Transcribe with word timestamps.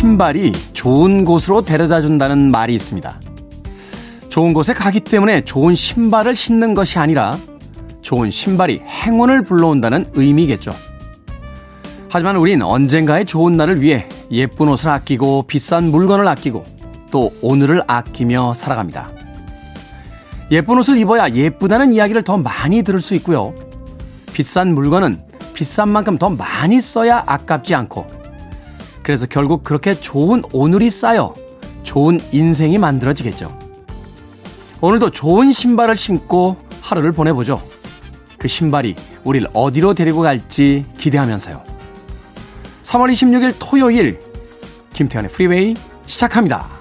신발이 0.00 0.52
좋은 0.72 1.26
곳으로 1.26 1.60
데려다 1.60 2.00
준다는 2.00 2.50
말이 2.50 2.74
있습니다. 2.74 3.20
좋은 4.30 4.54
곳에 4.54 4.72
가기 4.72 5.00
때문에 5.00 5.44
좋은 5.44 5.74
신발을 5.74 6.34
신는 6.34 6.72
것이 6.72 6.98
아니라 6.98 7.36
좋은 8.00 8.30
신발이 8.30 8.80
행운을 8.86 9.44
불러온다는 9.44 10.06
의미겠죠. 10.14 10.72
하지만 12.08 12.36
우린 12.36 12.62
언젠가의 12.62 13.26
좋은 13.26 13.58
날을 13.58 13.82
위해 13.82 14.08
예쁜 14.30 14.68
옷을 14.68 14.88
아끼고 14.88 15.42
비싼 15.46 15.90
물건을 15.90 16.26
아끼고 16.28 16.64
또 17.10 17.30
오늘을 17.42 17.82
아끼며 17.86 18.54
살아갑니다. 18.54 19.10
예쁜 20.50 20.78
옷을 20.78 20.96
입어야 20.96 21.28
예쁘다는 21.28 21.92
이야기를 21.92 22.22
더 22.22 22.38
많이 22.38 22.82
들을 22.82 23.02
수 23.02 23.14
있고요. 23.16 23.52
비싼 24.32 24.74
물건은 24.74 25.20
비싼 25.52 25.90
만큼 25.90 26.16
더 26.16 26.30
많이 26.30 26.80
써야 26.80 27.22
아깝지 27.26 27.74
않고 27.74 28.19
그래서 29.02 29.26
결국 29.26 29.64
그렇게 29.64 29.94
좋은 29.94 30.42
오늘이 30.52 30.90
쌓여 30.90 31.34
좋은 31.82 32.20
인생이 32.32 32.78
만들어지겠죠. 32.78 33.56
오늘도 34.80 35.10
좋은 35.10 35.52
신발을 35.52 35.96
신고 35.96 36.56
하루를 36.80 37.12
보내보죠. 37.12 37.62
그 38.38 38.48
신발이 38.48 38.96
우리를 39.24 39.48
어디로 39.52 39.94
데리고 39.94 40.22
갈지 40.22 40.86
기대하면서요. 40.98 41.62
3월 42.82 43.12
26일 43.12 43.54
토요일 43.58 44.20
김태현의 44.94 45.30
프리웨이 45.30 45.76
시작합니다. 46.06 46.79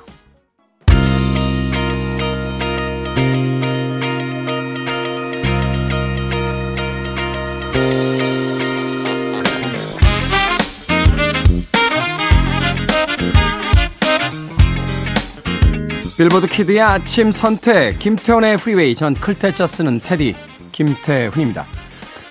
빌보드 16.29 16.45
kid의 16.45 16.79
아침 16.79 17.31
선택 17.31 17.97
김태훈의 17.97 18.57
프리웨이 18.57 18.93
전 18.93 19.15
클 19.15 19.37
태 19.37 19.54
자 19.54 19.65
쓰는 19.65 19.99
태디 19.99 20.35
김태훈입니다. 20.71 21.65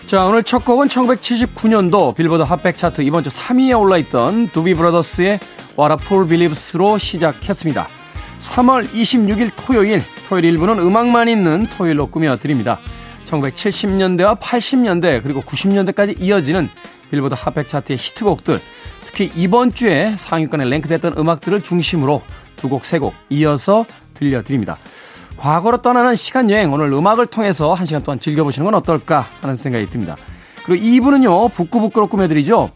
자 0.06 0.24
오늘 0.24 0.44
첫 0.44 0.64
곡은 0.64 0.86
1979년도 0.86 2.14
빌보드 2.14 2.44
Hot백 2.44 2.76
차트 2.76 3.02
이번 3.02 3.24
주 3.24 3.30
3위에 3.30 3.76
올라있던 3.76 4.50
두비 4.50 4.74
브라더스의 4.74 5.40
What 5.76 5.92
a 5.92 6.06
Fool 6.06 6.28
Believes로 6.28 6.98
시작했습니다. 6.98 7.88
3월 8.38 8.88
26일 8.88 9.50
토요일 9.56 10.04
토요일 10.28 10.56
1부는 10.56 10.78
음악만 10.78 11.28
있는 11.28 11.66
토요일로 11.66 12.06
꾸며드립니다. 12.06 12.78
1970년대와 13.24 14.38
80년대 14.38 15.24
그리고 15.24 15.42
90년대까지 15.42 16.20
이어지는 16.20 16.70
빌보드 17.10 17.34
Hot백 17.36 17.66
차트의 17.66 17.98
히트곡들 17.98 18.60
특히 19.06 19.32
이번 19.34 19.72
주에 19.72 20.14
상위권에 20.16 20.66
랭크됐던 20.66 21.14
음악들을 21.18 21.62
중심으로 21.62 22.22
두 22.58 22.68
곡, 22.68 22.84
세 22.84 22.98
곡 22.98 23.14
이어서 23.30 23.86
들려드립니다. 24.14 24.76
과거로 25.38 25.78
떠나는 25.78 26.16
시간 26.16 26.50
여행 26.50 26.72
오늘 26.72 26.92
음악을 26.92 27.26
통해서 27.26 27.72
한 27.72 27.86
시간 27.86 28.02
동안 28.02 28.18
즐겨보시는 28.18 28.64
건 28.64 28.74
어떨까 28.74 29.26
하는 29.40 29.54
생각이 29.54 29.88
듭니다. 29.88 30.16
그리고 30.64 30.84
2부는요 30.84 31.52
북구북구로 31.54 32.08
꾸며드리죠. 32.08 32.70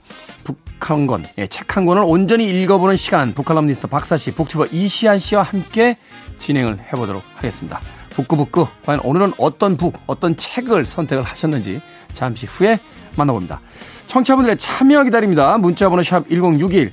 북한 0.44 1.06
권, 1.06 1.24
예, 1.38 1.46
책 1.46 1.76
한 1.76 1.86
권을 1.86 2.02
온전히 2.06 2.48
읽어보는 2.62 2.96
시간 2.96 3.34
북칼럼니스트 3.34 3.86
박사 3.88 4.16
씨, 4.16 4.32
북튜버 4.32 4.66
이시안 4.72 5.18
씨와 5.18 5.42
함께 5.42 5.96
진행을 6.38 6.78
해보도록 6.92 7.22
하겠습니다. 7.34 7.80
북구북구 8.10 8.66
과연 8.84 9.00
오늘은 9.04 9.32
어떤 9.38 9.76
북, 9.76 9.94
어떤 10.06 10.36
책을 10.36 10.84
선택을 10.86 11.24
하셨는지 11.24 11.80
잠시 12.12 12.46
후에 12.46 12.78
만나봅니다. 13.16 13.60
청취자분들의 14.06 14.56
참여 14.58 15.04
기다립니다. 15.04 15.56
문자번호 15.58 16.02
샵 16.02 16.28
1061, 16.28 16.92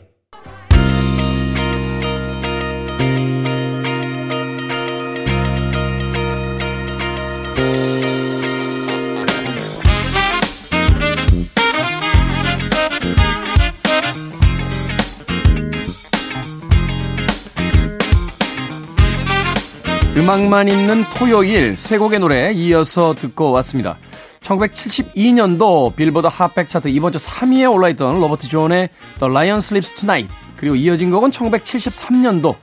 음악만 20.31 20.69
있는 20.69 21.03
토요일 21.09 21.75
세 21.75 21.97
곡의 21.97 22.19
노래 22.19 22.53
이어서 22.53 23.13
듣고 23.13 23.51
왔습니다. 23.51 23.97
1972년도 24.39 25.93
빌보드 25.93 26.27
Hot백 26.31 26.69
차트 26.69 26.87
이번 26.87 27.11
주 27.11 27.17
3위에 27.17 27.69
올라있던 27.69 28.17
로버트 28.17 28.47
존의 28.47 28.87
The 29.19 29.29
Lion 29.29 29.57
Sleeps 29.57 29.91
Tonight 29.95 30.33
그리고 30.55 30.75
이어진 30.75 31.11
곡은 31.11 31.31
1973년도 31.31 32.55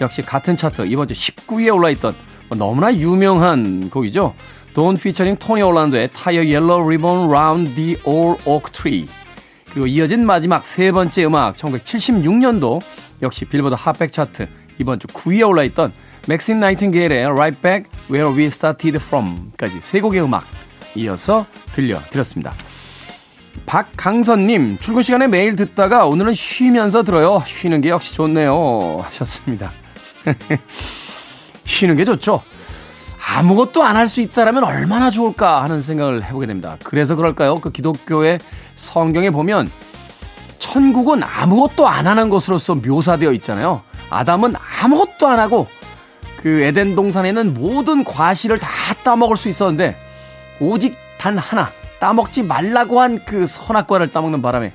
역시 0.00 0.22
같은 0.22 0.56
차트 0.56 0.86
이번 0.86 1.08
주 1.08 1.14
19위에 1.14 1.74
올라있던 1.74 2.14
뭐 2.48 2.56
너무나 2.56 2.94
유명한 2.94 3.90
곡이죠. 3.90 4.32
돈 4.72 4.96
피처링 4.96 5.36
토니 5.36 5.62
올란도의 5.62 6.10
Tie 6.12 6.38
a 6.38 6.54
Yellow 6.54 6.86
Ribbon 6.86 7.28
Round 7.28 7.74
the 7.74 7.96
Old 8.04 8.40
Oak 8.44 8.72
Tree 8.72 9.08
그리고 9.72 9.88
이어진 9.88 10.24
마지막 10.24 10.64
세 10.64 10.92
번째 10.92 11.24
음악 11.24 11.56
1976년도 11.56 12.80
역시 13.22 13.46
빌보드 13.46 13.74
핫백 13.76 14.12
차트 14.12 14.46
이번 14.78 15.00
주 15.00 15.08
9위에 15.08 15.48
올라있던 15.48 15.92
맥신 16.26 16.60
나이팅게일의 16.60 17.26
Right 17.26 17.60
Back 17.60 17.90
Where 18.10 18.36
We 18.36 18.46
Started 18.46 18.96
From까지 18.96 19.78
세 19.80 20.00
곡의 20.00 20.22
음악 20.22 20.44
이어서 20.94 21.44
들려드렸습니다. 21.72 22.52
박강선님, 23.64 24.78
출근 24.80 25.02
시간에 25.02 25.26
매일 25.28 25.56
듣다가 25.56 26.06
오늘은 26.06 26.34
쉬면서 26.34 27.02
들어요. 27.04 27.42
쉬는 27.46 27.80
게 27.80 27.88
역시 27.90 28.14
좋네요. 28.14 29.00
하셨습니다. 29.04 29.72
쉬는 31.64 31.96
게 31.96 32.04
좋죠. 32.04 32.42
아무것도 33.28 33.82
안 33.82 33.96
할 33.96 34.08
수 34.08 34.20
있다라면 34.20 34.62
얼마나 34.64 35.10
좋을까 35.10 35.62
하는 35.62 35.80
생각을 35.80 36.24
해보게 36.24 36.46
됩니다. 36.46 36.76
그래서 36.84 37.16
그럴까요? 37.16 37.60
그 37.60 37.70
기독교의 37.72 38.38
성경에 38.76 39.30
보면 39.30 39.70
천국은 40.58 41.22
아무것도 41.22 41.88
안 41.88 42.06
하는 42.06 42.28
것으로서 42.28 42.76
묘사되어 42.76 43.32
있잖아요. 43.32 43.82
아담은 44.10 44.54
아무것도 44.80 45.26
안 45.26 45.40
하고 45.40 45.66
그 46.46 46.60
에덴 46.62 46.94
동산에는 46.94 47.54
모든 47.54 48.04
과실을 48.04 48.60
다 48.60 48.68
따먹을 49.02 49.36
수 49.36 49.48
있었는데 49.48 49.96
오직 50.60 50.96
단 51.18 51.36
하나 51.38 51.72
따먹지 51.98 52.44
말라고 52.44 53.00
한 53.00 53.18
그 53.26 53.48
선악과를 53.48 54.12
따먹는 54.12 54.42
바람에 54.42 54.72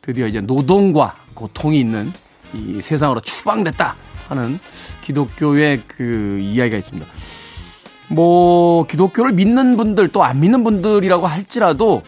드디어 0.00 0.26
이제 0.26 0.40
노동과 0.40 1.14
고통이 1.34 1.78
있는 1.78 2.12
이 2.52 2.82
세상으로 2.82 3.20
추방됐다 3.20 3.94
하는 4.30 4.58
기독교의 5.04 5.82
그 5.86 6.40
이야기가 6.40 6.76
있습니다. 6.76 7.06
뭐 8.08 8.84
기독교를 8.88 9.30
믿는 9.30 9.76
분들 9.76 10.08
또 10.08 10.24
안 10.24 10.40
믿는 10.40 10.64
분들이라고 10.64 11.28
할지라도 11.28 12.02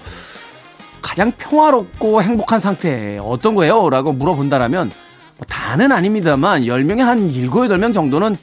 가장 1.00 1.31
평화롭고 1.31 2.20
행복한 2.20 2.58
상태 2.58 3.16
어떤 3.22 3.55
거예요? 3.55 3.90
라고 3.90 4.12
물어본다라면 4.12 4.90
뭐 5.37 5.46
다는 5.49 5.93
아닙니다만 5.93 6.62
10명에 6.62 6.99
한 6.99 7.32
7, 7.32 7.49
8명 7.49 7.94
정도는 7.94 8.37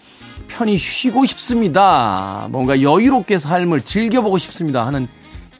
편히 0.47 0.77
쉬고 0.77 1.25
싶습니다. 1.25 2.47
뭔가 2.49 2.81
여유롭게 2.81 3.39
삶을 3.39 3.81
즐겨보고 3.81 4.37
싶습니다. 4.37 4.85
하는 4.85 5.07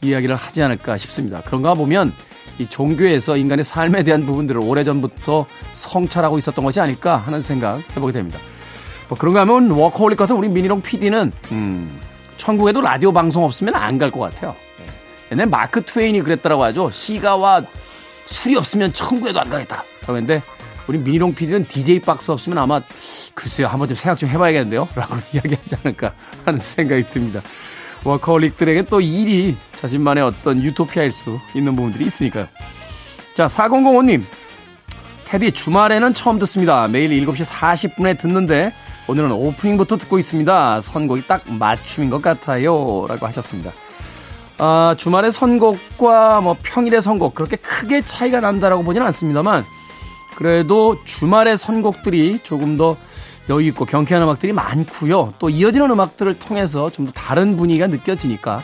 이야기를 0.02 0.36
하지 0.36 0.64
않을까 0.64 0.98
싶습니다. 0.98 1.42
그런가 1.46 1.74
보면 1.74 2.14
이 2.58 2.68
종교에서 2.68 3.38
인간의 3.38 3.64
삶에 3.64 4.04
대한 4.04 4.26
부분들을 4.26 4.60
오래전부터 4.62 5.46
성찰하고 5.74 6.38
있었던 6.38 6.64
것이 6.66 6.80
아닐까 6.80 7.18
하는 7.18 7.42
생각 7.42 7.78
해보게 7.96 8.12
됩니다. 8.12 8.40
뭐 9.10 9.18
그런가 9.18 9.42
하면 9.42 9.72
워커홀릭 9.72 10.18
같은 10.18 10.36
우리 10.36 10.48
미니롱 10.50 10.82
PD는 10.82 11.32
음, 11.52 12.00
천국에도 12.38 12.82
라디오 12.82 13.12
방송 13.12 13.44
없으면 13.44 13.76
안 13.76 13.98
갈 13.98 14.10
것 14.12 14.20
같아요. 14.20 14.56
예. 14.82 14.86
옛날 15.34 15.48
마크 15.48 15.82
트웨인이 15.84 16.22
그랬더라고 16.22 16.64
하죠. 16.66 16.90
시가와 16.92 17.64
술이 18.26 18.56
없으면 18.56 18.94
천국에도 18.94 19.40
안 19.40 19.50
가겠다. 19.50 19.84
그런데 20.06 20.42
우리 20.92 20.98
미니롱 20.98 21.34
PD는 21.34 21.68
DJ 21.70 22.02
박스 22.02 22.32
없으면 22.32 22.58
아마 22.58 22.82
글쎄요 23.34 23.68
한번 23.68 23.88
좀 23.88 23.96
생각 23.96 24.20
좀 24.20 24.28
해봐야겠는데요? 24.28 24.90
라고 24.94 25.16
이야기하지 25.32 25.78
않을까 25.82 26.14
하는 26.44 26.60
생각이 26.60 27.04
듭니다. 27.04 27.42
워커홀릭들에겐 28.04 28.88
또 28.90 29.00
일이 29.00 29.56
자신만의 29.76 30.22
어떤 30.22 30.62
유토피아일 30.62 31.14
수 31.14 31.40
있는 31.56 31.78
부분들이 31.78 32.06
있으니까요. 32.06 32.48
자 33.34 33.48
4005님. 33.48 34.24
테디 35.24 35.54
주말에는 35.54 36.14
처음 36.14 36.40
듣습니다. 36.40 36.90
매일 36.90 37.10
7시 37.26 37.46
40분에 37.46 38.20
듣는데 38.20 38.74
오늘은 39.08 39.32
오프닝부터 39.32 39.96
듣고 39.96 40.20
있습니다. 40.20 40.82
선곡이 40.82 41.26
딱 41.26 41.50
맞춤인 41.50 42.10
것 42.10 42.22
같아요. 42.22 43.06
라고 43.08 43.28
하셨습니다. 43.28 43.72
아, 44.58 44.94
주말의 44.98 45.32
선곡과 45.32 46.42
뭐 46.42 46.58
평일의 46.62 47.02
선곡 47.02 47.34
그렇게 47.34 47.56
크게 47.56 48.02
차이가 48.02 48.42
난다라고 48.42 48.84
보지는 48.84 49.08
않습니다만 49.08 49.64
그래도 50.42 50.98
주말의 51.06 51.56
선곡들이 51.56 52.40
조금 52.42 52.76
더 52.76 52.98
여유 53.48 53.68
있고 53.68 53.86
경쾌한 53.86 54.24
음악들이 54.24 54.54
많고요. 54.54 55.36
또 55.38 55.52
이어지는 55.52 55.92
음악들을 55.92 56.40
통해서 56.40 56.90
좀 56.90 57.06
더 57.06 57.12
다른 57.12 57.58
분위기가 57.58 57.86
느껴지니까 57.86 58.64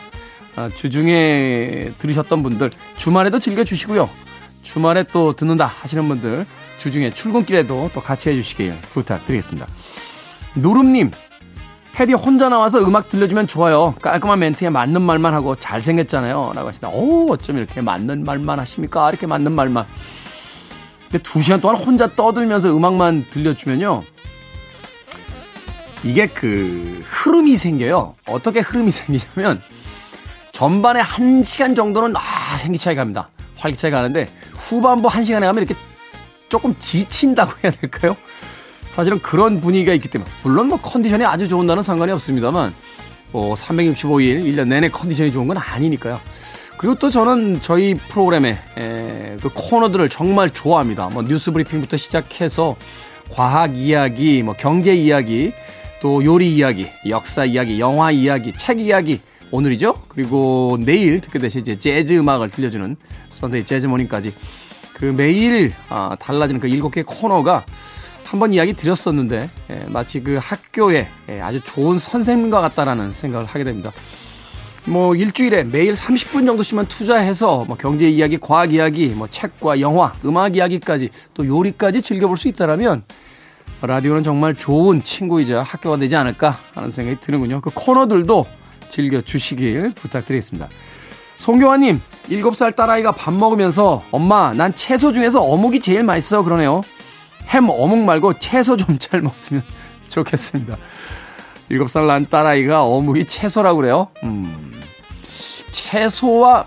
아, 0.56 0.68
주중에 0.74 1.92
들으셨던 1.98 2.42
분들 2.42 2.70
주말에도 2.96 3.38
즐겨주시고요. 3.38 4.10
주말에 4.62 5.04
또 5.12 5.34
듣는다 5.34 5.66
하시는 5.66 6.08
분들 6.08 6.46
주중에 6.78 7.10
출근길에도 7.10 7.90
또 7.94 8.00
같이 8.02 8.28
해주시길 8.30 8.74
부탁드리겠습니다. 8.94 9.68
누름님, 10.56 11.12
테디 11.92 12.14
혼자 12.14 12.48
나와서 12.48 12.80
음악 12.80 13.08
들려주면 13.08 13.46
좋아요. 13.46 13.94
깔끔한 14.02 14.40
멘트에 14.40 14.70
맞는 14.70 15.00
말만 15.00 15.32
하고 15.32 15.54
잘생겼잖아요. 15.54 16.52
라고 16.56 16.68
하시다. 16.68 16.88
오, 16.88 17.30
어쩜 17.30 17.56
이렇게 17.56 17.80
맞는 17.82 18.24
말만 18.24 18.58
하십니까? 18.58 19.08
이렇게 19.10 19.28
맞는 19.28 19.52
말만. 19.52 19.86
두 21.22 21.40
시간 21.40 21.60
동안 21.60 21.76
혼자 21.76 22.06
떠들면서 22.06 22.76
음악만 22.76 23.26
들려주면요. 23.30 24.04
이게 26.04 26.26
그 26.26 27.02
흐름이 27.06 27.56
생겨요. 27.56 28.14
어떻게 28.28 28.60
흐름이 28.60 28.90
생기냐면 28.92 29.62
전반에 30.52 31.00
한 31.00 31.42
시간 31.42 31.74
정도는 31.74 32.14
아 32.16 32.56
생기차이 32.56 32.94
갑니다. 32.94 33.30
활기차게 33.56 33.90
가는데 33.90 34.28
후반부 34.54 35.08
한 35.08 35.24
시간에 35.24 35.46
가면 35.46 35.64
이렇게 35.64 35.80
조금 36.48 36.74
지친다고 36.78 37.52
해야 37.62 37.72
될까요? 37.72 38.16
사실은 38.88 39.20
그런 39.20 39.60
분위기가 39.60 39.92
있기 39.92 40.08
때문에 40.08 40.30
물론 40.42 40.68
뭐 40.68 40.80
컨디션이 40.80 41.24
아주 41.24 41.48
좋은 41.48 41.66
날은 41.66 41.82
상관이 41.82 42.12
없습니다만 42.12 42.74
뭐 43.32 43.54
365일 43.54 44.44
1년 44.44 44.68
내내 44.68 44.88
컨디션이 44.88 45.32
좋은 45.32 45.46
건 45.48 45.58
아니니까요. 45.58 46.20
그리고 46.78 46.94
또 46.94 47.10
저는 47.10 47.60
저희 47.60 47.94
프로그램의 47.94 48.56
에, 48.78 49.36
그 49.42 49.50
코너들을 49.52 50.08
정말 50.08 50.50
좋아합니다. 50.50 51.08
뭐 51.10 51.22
뉴스 51.22 51.50
브리핑부터 51.50 51.96
시작해서 51.96 52.76
과학 53.30 53.76
이야기, 53.76 54.42
뭐 54.42 54.54
경제 54.56 54.94
이야기, 54.94 55.52
또 56.00 56.24
요리 56.24 56.54
이야기, 56.54 56.88
역사 57.08 57.44
이야기, 57.44 57.80
영화 57.80 58.12
이야기, 58.12 58.52
책 58.56 58.80
이야기 58.80 59.20
오늘이죠. 59.50 59.94
그리고 60.08 60.78
내일 60.80 61.20
듣게 61.20 61.40
되실 61.40 61.62
이제 61.62 61.78
재즈 61.78 62.12
음악을 62.16 62.50
들려주는 62.50 62.96
선데이 63.30 63.64
재즈 63.64 63.86
모닝까지 63.86 64.32
그 64.94 65.04
매일 65.06 65.72
아, 65.88 66.16
달라지는 66.18 66.60
그 66.60 66.68
일곱 66.68 66.92
개 66.92 67.02
코너가 67.02 67.64
한번 68.24 68.52
이야기 68.52 68.74
드렸었는데 68.74 69.50
예, 69.70 69.84
마치 69.88 70.22
그 70.22 70.38
학교에 70.40 71.08
예, 71.30 71.40
아주 71.40 71.60
좋은 71.60 71.98
선생님과 71.98 72.60
같다라는 72.60 73.10
생각을 73.10 73.46
하게 73.46 73.64
됩니다. 73.64 73.90
뭐 74.88 75.14
일주일에 75.14 75.64
매일 75.64 75.92
30분 75.92 76.46
정도씩만 76.46 76.86
투자해서 76.86 77.64
뭐 77.66 77.76
경제 77.76 78.08
이야기, 78.08 78.38
과학 78.38 78.72
이야기, 78.72 79.08
뭐 79.08 79.26
책과 79.28 79.80
영화, 79.80 80.12
음악 80.24 80.56
이야기까지 80.56 81.10
또 81.34 81.46
요리까지 81.46 82.00
즐겨볼 82.02 82.36
수 82.36 82.48
있다라면 82.48 83.02
라디오는 83.82 84.22
정말 84.22 84.54
좋은 84.54 85.02
친구이자 85.04 85.62
학교가 85.62 85.98
되지 85.98 86.16
않을까 86.16 86.58
하는 86.74 86.90
생각이 86.90 87.20
드는군요. 87.20 87.60
그 87.60 87.70
코너들도 87.74 88.46
즐겨주시길 88.88 89.92
부탁드리겠습니다. 89.94 90.68
송교환님, 91.36 92.00
7살 92.30 92.74
딸아이가 92.74 93.12
밥 93.12 93.32
먹으면서 93.32 94.02
엄마, 94.10 94.52
난 94.54 94.74
채소 94.74 95.12
중에서 95.12 95.42
어묵이 95.42 95.78
제일 95.80 96.02
맛있어 96.02 96.42
그러네요. 96.42 96.82
햄 97.48 97.68
어묵 97.68 98.00
말고 98.00 98.38
채소 98.38 98.76
좀 98.76 98.98
잘 98.98 99.20
먹었으면 99.20 99.62
좋겠습니다. 100.08 100.76
7살 101.70 102.06
난 102.06 102.26
딸아이가 102.28 102.82
어묵이 102.84 103.26
채소라고 103.26 103.76
그래요? 103.76 104.08
음, 104.24 104.67
채소와 105.70 106.66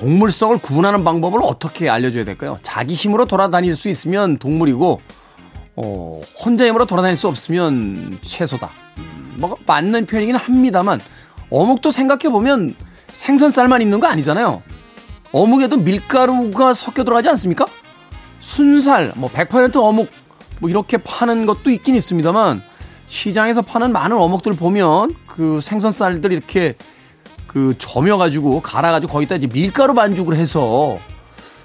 동물성을 0.00 0.56
구분하는 0.58 1.04
방법을 1.04 1.40
어떻게 1.42 1.90
알려줘야 1.90 2.24
될까요? 2.24 2.58
자기 2.62 2.94
힘으로 2.94 3.26
돌아다닐 3.26 3.76
수 3.76 3.90
있으면 3.90 4.38
동물이고, 4.38 5.00
어, 5.76 6.20
혼자 6.42 6.66
힘으로 6.66 6.86
돌아다닐 6.86 7.18
수 7.18 7.28
없으면 7.28 8.18
채소다. 8.24 8.70
음, 8.96 9.34
뭐, 9.36 9.58
맞는 9.66 10.06
표현이긴 10.06 10.36
합니다만, 10.36 11.00
어묵도 11.50 11.90
생각해보면 11.90 12.74
생선살만 13.12 13.82
있는 13.82 14.00
거 14.00 14.06
아니잖아요. 14.06 14.62
어묵에도 15.32 15.76
밀가루가 15.76 16.72
섞여 16.72 17.04
들어가지 17.04 17.28
않습니까? 17.28 17.66
순살, 18.40 19.12
뭐, 19.16 19.28
100% 19.28 19.76
어묵, 19.76 20.08
뭐, 20.60 20.70
이렇게 20.70 20.96
파는 20.96 21.44
것도 21.44 21.70
있긴 21.70 21.94
있습니다만, 21.94 22.62
시장에서 23.10 23.60
파는 23.60 23.92
많은 23.92 24.16
어묵들 24.16 24.52
보면 24.54 25.14
그 25.26 25.60
생선살들 25.60 26.32
이렇게 26.32 26.74
그 27.48 27.74
점여가지고 27.76 28.62
갈아가지고 28.62 29.12
거기다 29.12 29.34
이제 29.34 29.48
밀가루 29.48 29.92
반죽을 29.94 30.36
해서 30.36 30.98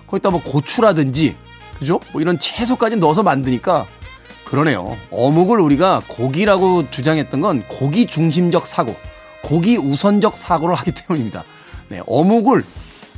거기다 0.08 0.32
뭐 0.32 0.42
고추라든지 0.42 1.36
그죠? 1.78 2.00
뭐 2.12 2.22
이런 2.22 2.40
채소까지 2.40 2.96
넣어서 2.98 3.22
만드니까 3.22 3.86
그러네요. 4.46 4.98
어묵을 5.12 5.60
우리가 5.60 6.02
고기라고 6.08 6.90
주장했던 6.90 7.42
건 7.42 7.64
고기 7.68 8.06
중심적 8.08 8.68
사고, 8.68 8.96
고기 9.44 9.76
우선적 9.78 10.38
사고를 10.38 10.76
하기 10.76 10.94
때문입니다. 10.94 11.44
네, 11.90 12.02
어묵을 12.08 12.64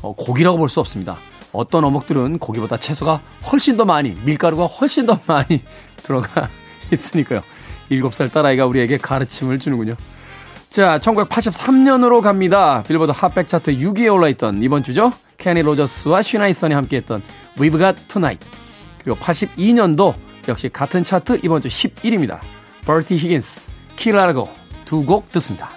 어, 0.02 0.14
고기라고 0.14 0.58
볼 0.58 0.70
수 0.70 0.80
없습니다. 0.80 1.18
어떤 1.54 1.84
어묵들은 1.86 2.40
고기보다 2.40 2.78
채소가 2.78 3.22
훨씬 3.52 3.78
더 3.78 3.86
많이, 3.86 4.12
밀가루가 4.24 4.66
훨씬 4.66 5.06
더 5.06 5.20
많이 5.28 5.64
들어가 6.04 6.50
있으니까요. 6.92 7.42
7살 7.92 8.32
딸아이가 8.32 8.66
우리에게 8.66 8.98
가르침을 8.98 9.60
주는군요. 9.60 9.96
자, 10.70 11.00
1983년으로 11.00 12.22
갑니다. 12.22 12.84
빌보드 12.88 13.12
핫백 13.16 13.48
차트 13.48 13.78
6위에 13.78 14.14
올라있던 14.14 14.62
이번 14.64 14.84
주죠. 14.84 15.12
케니 15.38 15.62
로저스와 15.62 16.22
슈나이선이 16.22 16.74
함께했던 16.74 17.22
We've 17.58 17.78
Got 17.78 18.08
Tonight. 18.08 18.46
그리고 19.04 19.18
82년도 19.20 20.16
역시 20.48 20.70
같은 20.70 21.04
차트 21.04 21.42
이번 21.44 21.62
주 21.62 21.68
11위입니다. 21.70 22.40
버티 22.86 23.18
히긴스, 23.18 23.70
키라고 23.96 24.50
두 24.86 25.06
곡 25.06 25.32
듣습니다. 25.34 25.77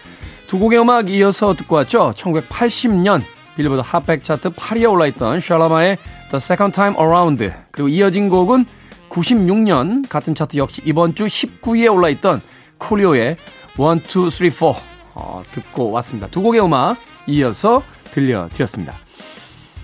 두 0.51 0.59
곡의 0.59 0.81
음악 0.81 1.09
이어서 1.09 1.53
듣고 1.53 1.77
왔죠. 1.77 2.13
1980년 2.17 3.21
빌보드 3.55 3.81
Hot백 3.85 4.21
차트 4.21 4.49
8위에 4.49 4.91
올라있던 4.91 5.39
샬라마의 5.39 5.95
The 6.29 6.35
Second 6.35 6.75
Time 6.75 6.99
Around 6.99 7.53
그리고 7.71 7.87
이어진 7.87 8.27
곡은 8.27 8.65
96년 9.07 10.09
같은 10.09 10.35
차트 10.35 10.57
역시 10.57 10.81
이번 10.83 11.15
주 11.15 11.25
19위에 11.25 11.89
올라있던 11.93 12.41
쿨리오의 12.79 13.37
1, 13.77 14.25
2, 14.27 14.29
3, 14.29 14.49
4 14.49 14.73
어, 15.15 15.41
듣고 15.51 15.89
왔습니다. 15.91 16.27
두 16.27 16.41
곡의 16.41 16.61
음악 16.61 16.97
이어서 17.27 17.81
들려드렸습니다. 18.11 18.93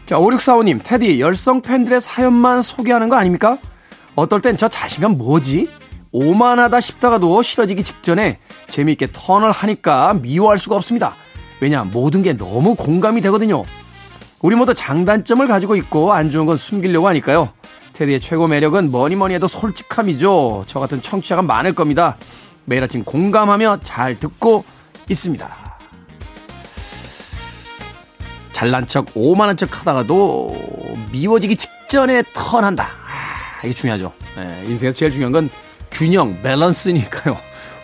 자, 0.05 0.17
5645님, 0.17 0.81
테디, 0.83 1.21
열성 1.21 1.61
팬들의 1.61 2.01
사연만 2.01 2.61
소개하는 2.61 3.07
거 3.07 3.15
아닙니까? 3.15 3.57
어떨 4.15 4.41
땐 4.41 4.57
저 4.57 4.67
자신감 4.67 5.17
뭐지? 5.17 5.69
오만하다 6.11 6.81
싶다가도 6.81 7.41
싫어지기 7.41 7.83
직전에 7.83 8.39
재미있게 8.69 9.07
턴을 9.11 9.51
하니까 9.51 10.13
미워할 10.15 10.59
수가 10.59 10.75
없습니다. 10.75 11.15
왜냐, 11.59 11.83
모든 11.83 12.21
게 12.21 12.33
너무 12.33 12.75
공감이 12.75 13.21
되거든요. 13.21 13.63
우리 14.41 14.55
모두 14.55 14.73
장단점을 14.73 15.45
가지고 15.47 15.75
있고 15.75 16.13
안 16.13 16.29
좋은 16.29 16.45
건 16.45 16.57
숨기려고 16.57 17.07
하니까요. 17.07 17.49
테디의 17.93 18.19
최고 18.19 18.47
매력은 18.47 18.91
뭐니 18.91 19.15
뭐니 19.15 19.33
해도 19.33 19.47
솔직함이죠. 19.47 20.65
저 20.67 20.79
같은 20.79 21.01
청취자가 21.01 21.41
많을 21.41 21.73
겁니다. 21.73 22.17
매일 22.65 22.83
아침 22.83 23.03
공감하며 23.03 23.79
잘 23.81 24.19
듣고 24.19 24.63
있습니다. 25.09 25.49
잘난 28.51 28.85
척, 28.87 29.07
오만한 29.15 29.55
척 29.57 29.79
하다가도 29.79 30.57
미워지기 31.11 31.55
직전에 31.55 32.23
턴한다. 32.33 32.83
아, 32.83 33.65
이게 33.65 33.73
중요하죠. 33.73 34.11
네, 34.35 34.63
인생에서 34.65 34.97
제일 34.97 35.11
중요한 35.11 35.31
건 35.31 35.49
균형, 35.89 36.39
밸런스니까요. 36.41 37.37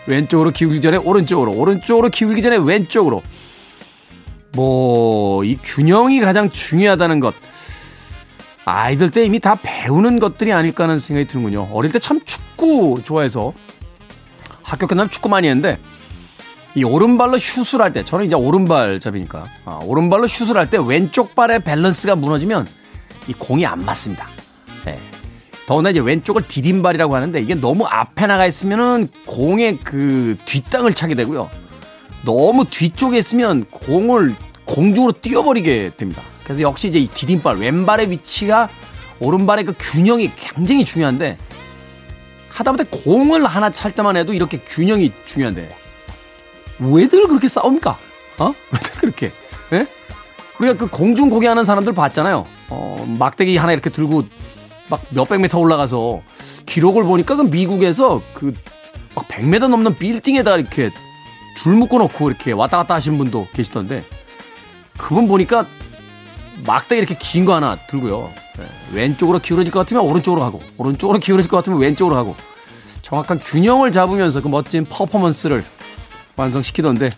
왼쪽으로 0.06 0.50
기울기 0.50 0.80
전에 0.80 0.96
오른쪽으로, 0.96 1.52
오른쪽으로 1.52 2.08
기울기 2.08 2.42
전에 2.42 2.56
왼쪽으로. 2.56 3.22
뭐, 4.52 5.42
이 5.44 5.56
균형이 5.62 6.20
가장 6.20 6.50
중요하다는 6.50 7.20
것. 7.20 7.34
아이들 8.64 9.10
때 9.10 9.24
이미 9.24 9.40
다 9.40 9.56
배우는 9.62 10.18
것들이 10.20 10.52
아닐까 10.52 10.84
하는 10.84 10.98
생각이 10.98 11.28
드는군요. 11.28 11.68
어릴 11.72 11.92
때 11.92 11.98
참 11.98 12.20
축구 12.24 13.00
좋아해서 13.04 13.52
학교 14.62 14.86
끝나면 14.86 15.10
축구 15.10 15.28
많이 15.28 15.48
했는데 15.48 15.78
이 16.74 16.82
오른발로 16.82 17.36
슛을 17.38 17.82
할 17.82 17.92
때 17.92 18.04
저는 18.04 18.24
이제 18.24 18.34
오른발 18.34 19.00
잡이니까 19.00 19.44
아, 19.66 19.80
오른발로 19.84 20.26
슛을 20.26 20.56
할 20.56 20.70
때 20.70 20.78
왼쪽 20.82 21.34
발의 21.34 21.60
밸런스가 21.62 22.16
무너지면 22.16 22.66
이 23.28 23.34
공이 23.34 23.66
안 23.66 23.84
맞습니다. 23.84 24.26
네. 25.64 25.66
더구나 25.66 25.90
이제 25.90 26.00
왼쪽을 26.00 26.42
디딤발이라고 26.46 27.14
하는데 27.14 27.40
이게 27.40 27.54
너무 27.54 27.86
앞에 27.86 28.26
나가 28.26 28.46
있으면은 28.46 29.08
공의 29.26 29.78
그 29.78 30.36
뒷땅을 30.44 30.92
차게 30.92 31.14
되고요. 31.14 31.50
너무 32.24 32.64
뒤쪽에 32.64 33.18
있으면 33.18 33.64
공을 33.70 34.34
공중으로 34.64 35.12
뛰어버리게 35.12 35.92
됩니다. 35.96 36.22
그래서 36.44 36.62
역시 36.62 36.88
이제 36.88 36.98
이 36.98 37.08
디딤발 37.08 37.58
왼발의 37.58 38.10
위치가 38.10 38.68
오른발의 39.20 39.64
그 39.64 39.74
균형이 39.78 40.32
굉장히 40.36 40.84
중요한데 40.84 41.38
하다못해 42.50 42.84
공을 42.90 43.46
하나 43.46 43.70
찰 43.70 43.90
때만 43.90 44.16
해도 44.16 44.32
이렇게 44.32 44.58
균형이 44.58 45.12
중요한데 45.26 45.76
왜들 46.78 47.26
그렇게 47.26 47.48
싸웁니까? 47.48 47.98
어? 48.38 48.54
왜들 48.72 48.90
그렇게? 49.00 49.32
예? 49.72 49.86
우리가 50.58 50.76
그 50.76 50.86
공중 50.86 51.30
공개하는 51.30 51.64
사람들 51.64 51.94
봤잖아요. 51.94 52.46
어, 52.68 53.16
막대기 53.18 53.56
하나 53.56 53.72
이렇게 53.72 53.90
들고 53.90 54.24
막 54.94 55.02
몇백 55.10 55.40
미터 55.40 55.58
올라가서 55.58 56.22
기록을 56.66 57.04
보니까 57.04 57.36
그 57.36 57.42
미국에서 57.42 58.22
그 58.34 58.54
막 59.14 59.28
100m 59.28 59.68
넘는 59.68 59.96
빌딩에다가 59.96 60.56
이렇게 60.56 60.90
줄 61.56 61.74
묶어 61.74 61.98
놓고 61.98 62.30
이렇게 62.30 62.50
왔다 62.50 62.78
갔다 62.78 62.94
하시는 62.94 63.16
분도 63.16 63.46
계시던데 63.52 64.04
그분 64.98 65.28
보니까 65.28 65.66
막대기 66.66 66.98
이렇게 66.98 67.16
긴 67.16 67.44
거 67.44 67.54
하나 67.54 67.76
들고요. 67.88 68.28
네. 68.58 68.64
왼쪽으로 68.92 69.38
기울어질 69.38 69.72
것 69.72 69.78
같으면 69.78 70.02
오른쪽으로 70.04 70.42
하고 70.42 70.60
오른쪽으로 70.78 71.20
기울어질 71.20 71.48
것 71.48 71.58
같으면 71.58 71.78
왼쪽으로 71.78 72.16
하고 72.16 72.34
정확한 73.02 73.38
균형을 73.38 73.92
잡으면서 73.92 74.40
그 74.40 74.48
멋진 74.48 74.84
퍼포먼스를 74.84 75.64
완성시키던데 76.34 77.10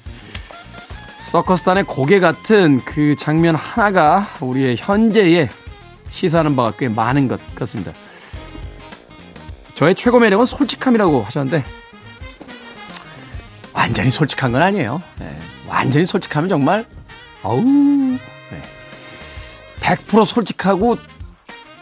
서커스단의 1.20 1.84
고개 1.84 2.20
같은 2.20 2.82
그 2.84 3.16
장면 3.18 3.54
하나가 3.54 4.28
우리의 4.40 4.76
현재에 4.78 5.48
시사하는 6.16 6.56
바가 6.56 6.72
꽤 6.78 6.88
많은 6.88 7.28
것 7.28 7.38
같습니다. 7.54 7.92
저의 9.74 9.94
최고 9.94 10.18
매력은 10.18 10.46
솔직함이라고 10.46 11.22
하셨는데 11.22 11.62
완전히 13.74 14.10
솔직한 14.10 14.50
건 14.50 14.62
아니에요. 14.62 15.02
네. 15.18 15.36
완전히 15.68 16.06
솔직하면 16.06 16.48
정말 16.48 16.86
어우 17.42 17.62
네. 17.62 18.18
100% 19.80 20.24
솔직하고 20.24 20.96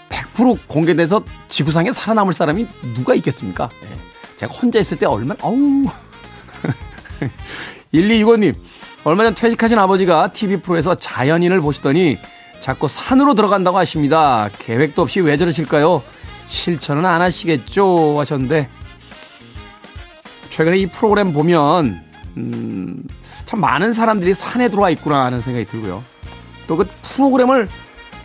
100% 0.08 0.58
공개돼서 0.66 1.24
지구상에 1.46 1.92
살아남을 1.92 2.32
사람이 2.32 2.66
누가 2.94 3.14
있겠습니까? 3.14 3.68
네. 3.82 3.88
제가 4.34 4.52
혼자 4.52 4.80
있을 4.80 4.98
때 4.98 5.06
얼마나 5.06 5.38
어우 5.42 5.86
1265님 7.94 8.54
얼마 9.04 9.22
전 9.22 9.34
퇴직하신 9.34 9.78
아버지가 9.78 10.32
TV 10.32 10.56
프로에서 10.56 10.96
자연인을 10.96 11.60
보시더니 11.60 12.18
자꾸 12.64 12.88
산으로 12.88 13.35
들어간다고 13.35 13.76
하십니다. 13.76 14.49
계획도 14.59 15.02
없이 15.02 15.21
왜 15.21 15.37
저러실까요? 15.37 16.02
실천은 16.47 17.04
안 17.04 17.21
하시겠죠? 17.21 18.18
하셨는데 18.18 18.71
최근에 20.49 20.78
이 20.78 20.87
프로그램 20.87 21.35
보면 21.35 22.02
음, 22.38 23.02
참 23.44 23.61
많은 23.61 23.92
사람들이 23.92 24.33
산에 24.33 24.68
들어와 24.71 24.88
있구나 24.88 25.26
하는 25.26 25.42
생각이 25.42 25.66
들고요. 25.66 26.02
또 26.66 26.76
그 26.78 26.88
프로그램을 27.02 27.68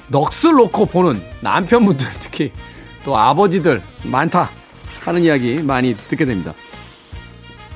넋을 0.07 0.53
놓고 0.55 0.85
보는 0.85 1.21
남편분들 1.41 2.07
특히 2.21 2.53
또 3.03 3.17
아버지들 3.17 3.81
많다 4.05 4.49
하는 5.03 5.21
이야기 5.21 5.61
많이 5.61 5.97
듣게 5.97 6.23
됩니다. 6.23 6.53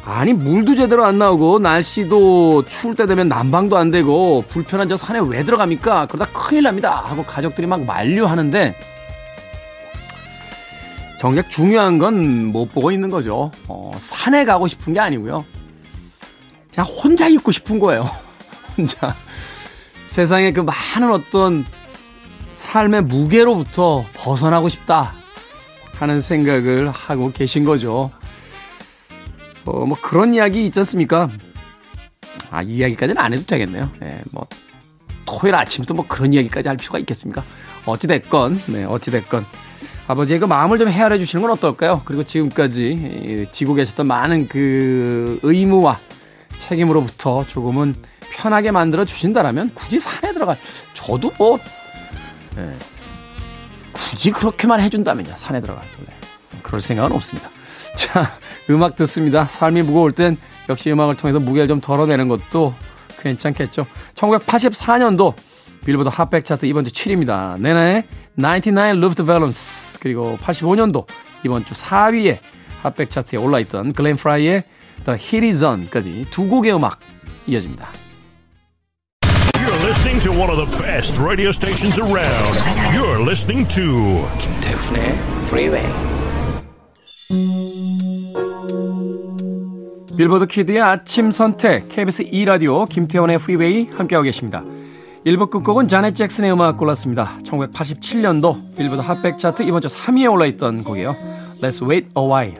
아니 0.05 0.33
물도 0.33 0.75
제대로 0.75 1.05
안 1.05 1.17
나오고 1.17 1.59
날씨도 1.59 2.65
추울 2.65 2.95
때 2.95 3.05
되면 3.05 3.29
난방도 3.29 3.77
안 3.77 3.89
되고 3.89 4.43
불편한 4.49 4.89
저 4.89 4.97
산에 4.97 5.19
왜 5.25 5.45
들어갑니까? 5.45 6.07
그러다 6.07 6.31
큰일 6.33 6.63
납니다 6.63 7.01
하고 7.05 7.23
가족들이 7.23 7.67
막 7.67 7.83
만류하는데 7.85 8.75
정작 11.17 11.49
중요한 11.49 11.99
건 11.99 12.13
못 12.51 12.73
보고 12.73 12.91
있는 12.91 13.09
거죠. 13.09 13.49
어, 13.69 13.91
산에 13.97 14.43
가고 14.43 14.67
싶은 14.67 14.93
게 14.93 14.99
아니고요. 14.99 15.45
그냥 16.73 16.89
혼자 16.89 17.27
있고 17.29 17.51
싶은 17.53 17.79
거예요. 17.79 18.09
혼자 18.77 19.15
세상에 20.07 20.51
그 20.51 20.59
많은 20.59 21.11
어떤 21.13 21.65
삶의 22.51 23.03
무게로부터 23.03 24.05
벗어나고 24.15 24.67
싶다 24.69 25.13
하는 25.93 26.19
생각을 26.19 26.91
하고 26.91 27.31
계신 27.31 27.63
거죠. 27.63 28.11
어, 29.65 29.85
뭐 29.85 29.97
그런 30.01 30.33
이야기 30.33 30.65
있지 30.65 30.79
않습니까? 30.79 31.29
아, 32.49 32.61
이 32.61 32.75
이야기까지는 32.77 33.21
안 33.21 33.33
해도 33.33 33.45
되겠네요. 33.45 33.89
네, 33.99 34.21
뭐 34.31 34.45
토요일 35.25 35.55
아침부터 35.55 35.93
뭐 35.93 36.05
그런 36.07 36.33
이야기까지 36.33 36.67
할 36.67 36.77
필요가 36.77 36.99
있겠습니까? 36.99 37.43
어찌됐건, 37.85 38.61
네, 38.67 38.85
어찌됐건. 38.85 39.45
아버지의 40.07 40.39
그 40.39 40.45
마음을 40.45 40.77
좀 40.77 40.89
헤아려 40.89 41.17
주시는 41.17 41.41
건 41.41 41.51
어떨까요? 41.51 42.01
그리고 42.03 42.23
지금까지 42.23 43.47
지고 43.51 43.73
계셨던 43.73 44.05
많은 44.05 44.47
그 44.49 45.39
의무와 45.43 45.99
책임으로부터 46.57 47.45
조금은 47.47 47.95
편하게 48.31 48.71
만들어 48.71 49.05
주신다라면 49.05 49.71
굳이 49.73 49.99
산에 49.99 50.33
들어갈 50.33 50.57
저도 50.93 51.31
뭐 51.37 51.57
네, 52.55 52.75
굳이 53.91 54.31
그렇게만 54.31 54.81
해준다면요 54.81 55.35
산에 55.35 55.61
들어갈 55.61 55.83
네, 56.05 56.59
그럴 56.61 56.81
생각은 56.81 57.15
없습니다. 57.15 57.49
자 57.95 58.31
음악 58.69 58.95
듣습니다. 58.95 59.45
삶이 59.45 59.81
무거울 59.83 60.11
땐 60.11 60.37
역시 60.69 60.91
음악을 60.91 61.15
통해서 61.15 61.39
무게를 61.39 61.67
좀 61.67 61.81
덜어내는 61.81 62.27
것도 62.27 62.73
괜찮겠죠. 63.21 63.85
1984년도 64.15 65.33
빌보드 65.85 66.09
핫백 66.09 66.45
차트 66.45 66.65
이번 66.65 66.85
주 66.85 66.91
7위입니다. 66.91 67.59
네나의 67.59 68.03
99 68.37 68.79
Luft 68.97 69.23
Balance 69.23 69.99
그리고 70.01 70.37
85년도 70.41 71.05
이번 71.43 71.65
주 71.65 71.73
4위에 71.73 72.39
핫백 72.81 73.09
차트에 73.09 73.39
올라있던 73.39 73.93
글렌 73.93 74.15
프라이의 74.15 74.63
The 75.05 75.19
Heat 75.19 75.47
Is 75.47 75.63
On까지 75.63 76.27
두 76.31 76.47
곡의 76.47 76.73
음악 76.75 76.99
이어집니다. 77.47 77.87
You're 79.55 79.85
listening 79.85 80.19
to 80.21 80.31
one 80.31 80.49
of 80.49 80.57
the 80.57 80.67
best 80.81 81.17
radio 81.19 81.49
stations 81.49 81.99
around. 81.99 82.59
You're 82.95 83.21
listening 83.21 83.67
to 83.75 84.25
김태훈의 84.39 85.17
Freeway. 85.47 86.12
빌보드 90.15 90.45
kid의 90.45 90.79
아침 90.79 91.31
선택 91.31 91.89
KBS 91.89 92.25
2라디오 92.25 92.87
김태훈의 92.87 93.39
프리웨이 93.39 93.87
함께하고 93.91 94.23
계십니다. 94.23 94.63
1부 95.25 95.49
끝곡은 95.49 95.87
자넷 95.87 96.15
잭슨의 96.15 96.51
음악 96.51 96.77
골랐습니다. 96.77 97.39
1987년도 97.43 98.75
빌보드 98.77 99.01
Hot백 99.01 99.37
차트 99.37 99.63
이번 99.63 99.81
주 99.81 99.87
3위에 99.87 100.31
올라있던 100.31 100.83
곡이에요. 100.83 101.15
Let's 101.61 101.87
wait 101.87 102.09
a 102.17 102.23
while. 102.23 102.57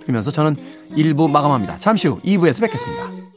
들으면서 0.00 0.30
저는 0.30 0.56
1부 0.96 1.30
마감합니다. 1.30 1.78
잠시 1.78 2.08
후 2.08 2.18
2부에서 2.20 2.62
뵙겠습니다. 2.62 3.35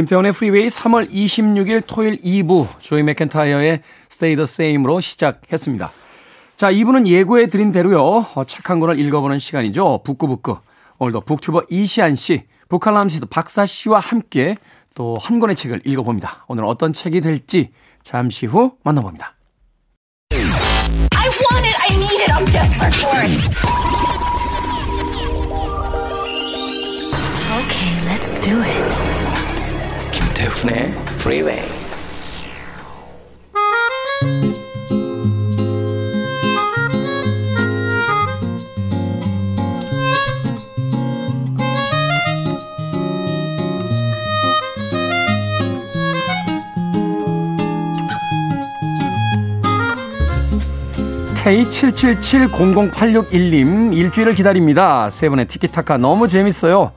김태훈의 0.00 0.32
프리웨이 0.32 0.68
3월 0.68 1.10
26일 1.10 1.82
토요일 1.86 2.16
2부 2.22 2.66
조이 2.80 3.02
매킨타이어의 3.02 3.82
Stay 4.10 4.34
the 4.34 4.44
Same으로 4.44 4.98
시작했습니다. 4.98 5.90
자, 6.56 6.72
2부는 6.72 7.06
예고해 7.06 7.48
드린 7.48 7.70
대로요. 7.70 8.00
어, 8.34 8.44
책 8.44 8.65
한 8.65 8.80
권을 8.80 8.98
읽어보는 8.98 9.38
시간이죠. 9.38 10.00
북구북구. 10.02 10.56
오늘도 10.98 11.20
북튜버 11.20 11.64
이시안 11.68 12.16
씨, 12.16 12.44
북칼럼니스트 12.70 13.26
박사 13.26 13.66
씨와 13.66 13.98
함께 13.98 14.56
또 14.94 15.18
한 15.20 15.38
권의 15.38 15.54
책을 15.54 15.82
읽어봅니다. 15.84 16.46
오늘 16.48 16.64
어떤 16.64 16.94
책이 16.94 17.20
될지 17.20 17.70
잠시 18.02 18.46
후 18.46 18.72
만나봅니다. 18.82 19.34
Okay, 27.60 27.92
let's 28.08 28.32
do 28.40 28.62
it. 28.62 29.29
김태훈의 30.40 30.94
Freeway. 31.20 31.60
K77700861님 51.44 53.94
일주일을 53.94 54.34
기다립니다. 54.34 55.10
세 55.10 55.28
분의 55.28 55.48
티키타카 55.48 55.98
너무 55.98 56.28
재밌어요. 56.28 56.92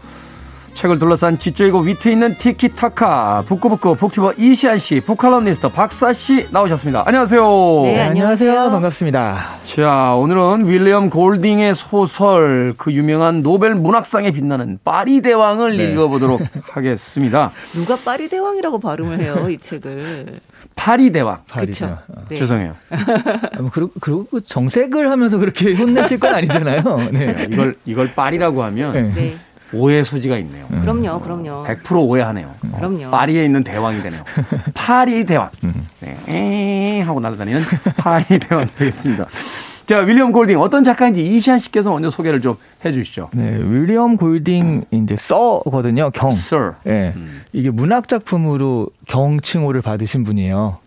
책을 0.74 0.98
둘러싼 1.00 1.38
지적이고 1.38 1.80
위트 1.82 2.10
있는 2.10 2.34
티키타카 2.36 3.44
북구북구 3.46 3.96
북튜버 3.96 4.34
이시안 4.38 4.80
씨, 4.80 5.00
북칼럼니스트 5.00 5.70
박사 5.70 6.12
씨 6.14 6.48
나오셨습니다. 6.52 7.04
안녕하세요. 7.06 7.42
네, 7.84 8.02
안녕하세요. 8.02 8.70
반갑습니다. 8.72 9.46
자, 9.64 10.14
오늘은 10.16 10.68
윌리엄 10.68 11.10
골딩의 11.10 11.76
소설 11.76 12.74
그 12.76 12.92
유명한 12.92 13.44
노벨 13.44 13.76
문학상에 13.76 14.32
빛나는 14.32 14.80
파리 14.84 15.22
대왕을 15.22 15.78
네. 15.78 15.92
읽어보도록 15.92 16.42
하겠습니다. 16.72 17.52
누가 17.74 17.96
파리 17.96 18.28
대왕이라고 18.28 18.80
발음을 18.80 19.20
해요, 19.20 19.48
이 19.50 19.58
책을. 19.60 20.40
파리 20.76 21.12
대왕. 21.12 21.38
그쵸. 21.54 21.98
네. 22.30 22.36
죄송해요. 22.36 22.76
아, 22.90 23.62
뭐 23.62 23.70
그리고, 23.72 23.92
그리고 24.02 24.26
그 24.26 24.44
정색을 24.44 25.12
하면서 25.12 25.38
그렇게 25.38 25.74
혼내실 25.78 26.20
건 26.20 26.34
아니잖아요. 26.34 27.10
네. 27.12 27.48
이걸 27.52 27.76
이걸 27.86 28.12
파리라고 28.14 28.64
하면 28.64 29.14
네. 29.14 29.36
네. 29.74 29.80
오해 29.80 30.04
소지가 30.04 30.38
있네요. 30.38 30.68
그럼요, 30.68 31.20
그럼요. 31.20 31.66
100% 31.66 32.08
오해하네요. 32.08 32.48
어, 32.72 32.78
그럼요. 32.78 33.12
파리에 33.12 33.44
있는 33.44 33.64
대왕이 33.64 34.02
되네요. 34.02 34.24
파리 34.74 35.26
대왕. 35.26 35.50
네, 36.00 36.18
에잉 36.28 37.08
하고 37.08 37.20
날아다니는 37.20 37.62
파리 37.98 38.26
대왕 38.40 38.68
되겠습니다. 38.78 39.26
자, 39.86 40.00
윌리엄 40.00 40.32
골딩 40.32 40.58
어떤 40.60 40.84
작가인지 40.84 41.22
이시안 41.22 41.60
씨께서 41.60 41.92
먼저 41.92 42.10
소개를 42.10 42.40
좀 42.40 42.56
해주시죠. 42.86 43.32
네, 43.34 43.58
윌리엄 43.60 44.16
골딩 44.16 44.86
이제 44.92 45.18
써거든요. 45.20 46.10
경. 46.12 46.30
Sir. 46.30 46.74
예. 46.88 47.14
이게 47.52 47.70
문학 47.70 48.08
작품으로 48.08 48.90
경칭호를 49.08 49.82
받으신 49.82 50.24
분이에요. 50.24 50.78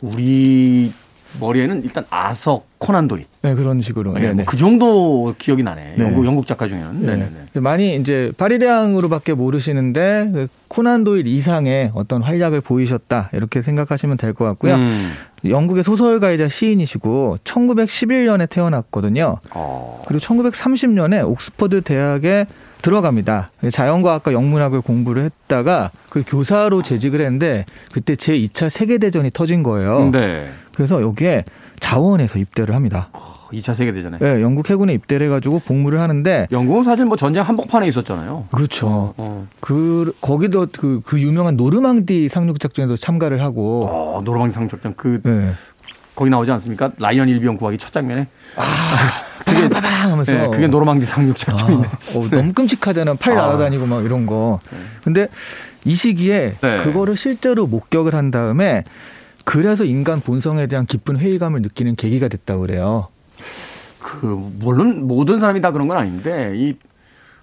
우리 0.00 0.92
머리에는 1.40 1.82
일단 1.84 2.04
아서 2.10 2.62
코난 2.78 3.08
도일. 3.08 3.24
네, 3.42 3.54
그런 3.54 3.80
식으로. 3.80 4.12
네, 4.14 4.20
네, 4.20 4.26
뭐 4.28 4.34
네. 4.36 4.44
그 4.44 4.56
정도 4.56 5.34
기억이 5.38 5.62
나네. 5.62 5.94
네. 5.96 6.04
영국 6.04 6.26
영국 6.26 6.46
작가 6.46 6.68
중에는. 6.68 7.02
네, 7.06 7.16
네. 7.16 7.28
네, 7.52 7.60
많이 7.60 7.96
이제 7.96 8.32
파리대왕으로밖에 8.36 9.34
모르시는데 9.34 10.30
그 10.32 10.46
코난 10.68 11.04
도일 11.04 11.26
이상의 11.26 11.92
어떤 11.94 12.22
활약을 12.22 12.60
보이셨다 12.60 13.30
이렇게 13.32 13.62
생각하시면 13.62 14.16
될 14.16 14.34
것 14.34 14.44
같고요. 14.44 14.74
음. 14.74 15.12
영국의 15.46 15.84
소설가이자 15.84 16.48
시인이시고 16.48 17.38
1911년에 17.44 18.48
태어났거든요. 18.50 19.38
어. 19.54 20.02
그리고 20.06 20.24
1930년에 20.24 21.26
옥스퍼드 21.28 21.82
대학에 21.82 22.46
들어갑니다. 22.82 23.50
자연과학과 23.70 24.32
영문학을 24.32 24.80
공부를 24.82 25.24
했다가 25.24 25.90
그 26.10 26.22
교사로 26.26 26.82
재직을 26.82 27.20
했는데 27.20 27.64
그때 27.92 28.14
제 28.16 28.36
2차 28.38 28.68
세계대전이 28.68 29.30
터진 29.32 29.62
거예요. 29.62 30.10
네. 30.10 30.50
그래서 30.74 31.00
여기에 31.02 31.44
자원에서 31.80 32.38
입대를 32.38 32.74
합니다. 32.74 33.08
2차 33.52 33.74
세계대전에. 33.74 34.18
네, 34.18 34.42
영국 34.42 34.68
해군에 34.68 34.92
입대를 34.94 35.26
해가지고 35.26 35.60
복무를 35.60 36.00
하는데 36.00 36.48
영국은 36.50 36.82
사실 36.82 37.04
뭐 37.04 37.16
전쟁 37.16 37.44
한복판에 37.44 37.86
있었잖아요. 37.86 38.46
그렇죠. 38.50 39.14
어, 39.16 39.46
그 39.60 40.12
거기도 40.20 40.66
그, 40.72 41.00
그 41.04 41.20
유명한 41.20 41.56
노르망디 41.56 42.28
상륙 42.28 42.58
작전에도 42.58 42.96
참가를 42.96 43.42
하고 43.42 43.86
어 43.86 44.22
노르망디 44.24 44.54
상륙작전 44.54 44.94
그 44.96 45.20
네. 45.22 45.52
거기 46.16 46.30
나오지 46.30 46.50
않습니까? 46.52 46.92
라이언 46.98 47.28
일병 47.28 47.56
구하기 47.56 47.78
첫 47.78 47.92
장면에. 47.92 48.28
빠방빠방 49.44 50.12
하면서 50.12 50.32
네, 50.32 50.48
그게 50.50 50.66
노르망디 50.66 51.06
상륙작전인데. 51.06 51.88
아, 51.88 52.18
어, 52.18 52.28
너무 52.30 52.52
끔찍하잖아. 52.52 53.14
팔 53.14 53.36
아. 53.36 53.42
날아다니고 53.42 53.86
막 53.86 54.04
이런 54.04 54.26
거. 54.26 54.60
근데 55.02 55.28
이 55.84 55.94
시기에 55.94 56.54
네. 56.60 56.78
그거를 56.82 57.16
실제로 57.16 57.66
목격을 57.66 58.14
한 58.14 58.30
다음에 58.30 58.84
그래서 59.44 59.84
인간 59.84 60.20
본성에 60.20 60.66
대한 60.66 60.86
깊은 60.86 61.18
회의감을 61.18 61.62
느끼는 61.62 61.96
계기가 61.96 62.28
됐다고 62.28 62.62
그래요. 62.62 63.08
그 63.98 64.26
물론 64.58 65.06
모든 65.06 65.38
사람이 65.38 65.60
다 65.60 65.70
그런 65.70 65.88
건 65.88 65.96
아닌데 65.96 66.52
이 66.56 66.74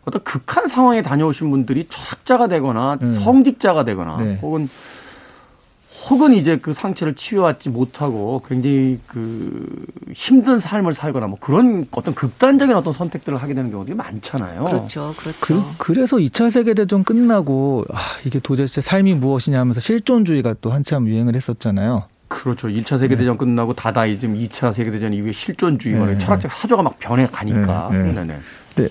어떤 0.03 0.23
극한 0.23 0.67
상황에 0.67 1.01
다녀오신 1.01 1.49
분들이 1.49 1.87
철학자가 1.87 2.47
되거나 2.47 2.97
음. 3.01 3.11
성직자가 3.11 3.85
되거나 3.85 4.17
네. 4.17 4.39
혹은 4.41 4.67
혹은 6.10 6.34
이제 6.34 6.58
그 6.58 6.73
상처를 6.73 7.15
치유하지 7.15 7.69
못하고 7.69 8.41
굉장히 8.47 8.97
그 9.08 9.86
힘든 10.13 10.58
삶을 10.58 10.93
살거나 10.93 11.27
뭐 11.27 11.38
그런 11.39 11.86
어떤 11.91 12.15
극단적인 12.15 12.75
어떤 12.75 12.93
선택들을 12.93 13.38
하게 13.38 13.54
되는 13.54 13.71
경우들이 13.71 13.95
많잖아요. 13.95 14.63
그렇죠, 14.63 15.13
그렇죠. 15.17 15.38
그, 15.41 15.63
그래서 15.77 16.17
2차 16.17 16.49
세계대전 16.49 17.04
끝나고 17.04 17.86
아, 17.93 17.99
이게 18.25 18.39
도대체 18.39 18.80
삶이 18.80 19.15
무엇이냐 19.15 19.60
하면서 19.60 19.80
실존주의가 19.82 20.56
또 20.62 20.71
한참 20.71 21.08
유행을 21.08 21.36
했었잖아요. 21.36 22.06
그렇죠. 22.30 22.69
1차 22.69 22.97
세계대전 22.97 23.38
끝나고 23.38 23.73
다다이즘 23.73 24.36
2차 24.38 24.71
세계대전 24.71 25.13
이후에 25.13 25.34
실존주의, 25.34 25.95
뭐 25.95 26.08
네. 26.08 26.17
철학적 26.17 26.49
사조가 26.49 26.82
막 26.82 26.97
변해 26.99 27.27
가니까. 27.27 27.89
네, 27.91 28.13
네. 28.13 28.23
네 28.23 28.39
네. 28.75 28.89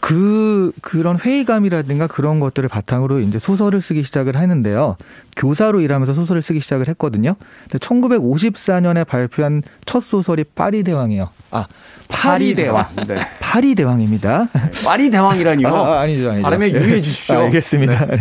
그 0.00 0.72
그런 0.82 1.18
회의감이라든가 1.18 2.06
그런 2.06 2.40
것들을 2.40 2.68
바탕으로 2.68 3.20
이제 3.20 3.38
소설을 3.38 3.80
쓰기 3.80 4.02
시작을 4.02 4.36
하는데요. 4.36 4.96
교사로 5.36 5.80
일하면서 5.80 6.14
소설을 6.14 6.42
쓰기 6.42 6.60
시작을 6.60 6.88
했거든요. 6.88 7.34
근데 7.62 7.78
1954년에 7.78 9.06
발표한 9.06 9.62
첫 9.84 10.02
소설이 10.02 10.44
파리 10.44 10.82
대왕이에요. 10.82 11.28
아, 11.50 11.66
파리 12.08 12.54
대왕. 12.54 12.86
네. 13.06 13.20
파리 13.40 13.74
대왕입니다. 13.74 14.48
파리 14.84 15.10
대왕이라니요. 15.10 15.68
아, 15.68 16.00
아, 16.00 16.06
니죠 16.06 16.30
아니죠. 16.30 16.42
발음에 16.42 16.72
네. 16.72 16.80
유의해 16.80 17.02
주십시오. 17.02 17.36
아, 17.36 17.40
알겠습니다. 17.44 18.06
네. 18.06 18.14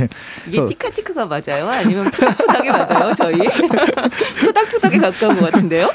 이게 0.48 0.58
그래서 0.58 0.68
티카티크가 0.70 1.26
맞아요? 1.26 1.68
아니면 1.70 2.10
투닥투닥이 2.12 2.70
맞아요, 2.70 3.14
저희? 3.16 3.38
투닥투닥에 4.40 4.98
가까운 4.98 5.40
것 5.40 5.52
같은데요? 5.52 5.90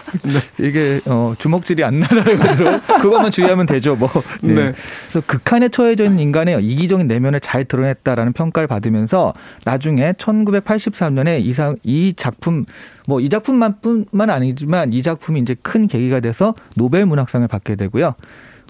이게 0.58 1.00
어, 1.06 1.34
주먹질이 1.38 1.84
안 1.84 2.00
나라고 2.00 2.80
그것만 3.02 3.30
주의하면 3.30 3.66
되죠. 3.66 3.96
뭐. 3.96 4.08
네. 4.42 4.54
네. 4.54 4.72
그래서 5.10 5.26
극한에 5.26 5.68
처해져 5.68 6.04
있는 6.04 6.20
인간의 6.20 6.62
이기적인 6.64 7.06
내면을 7.06 7.40
잘 7.40 7.64
드러냈다라는 7.64 8.32
평가를 8.32 8.66
받으면서 8.66 9.34
나중에 9.64 10.12
1983년에 10.12 11.44
이상 11.44 11.76
이 11.82 12.12
작품 12.16 12.64
뭐 13.10 13.20
이 13.20 13.28
작품만뿐만 13.28 14.30
아니지만 14.30 14.92
이 14.92 15.02
작품이 15.02 15.40
이제 15.40 15.56
큰 15.60 15.88
계기가 15.88 16.20
돼서 16.20 16.54
노벨 16.76 17.06
문학상을 17.06 17.46
받게 17.48 17.74
되고요. 17.74 18.14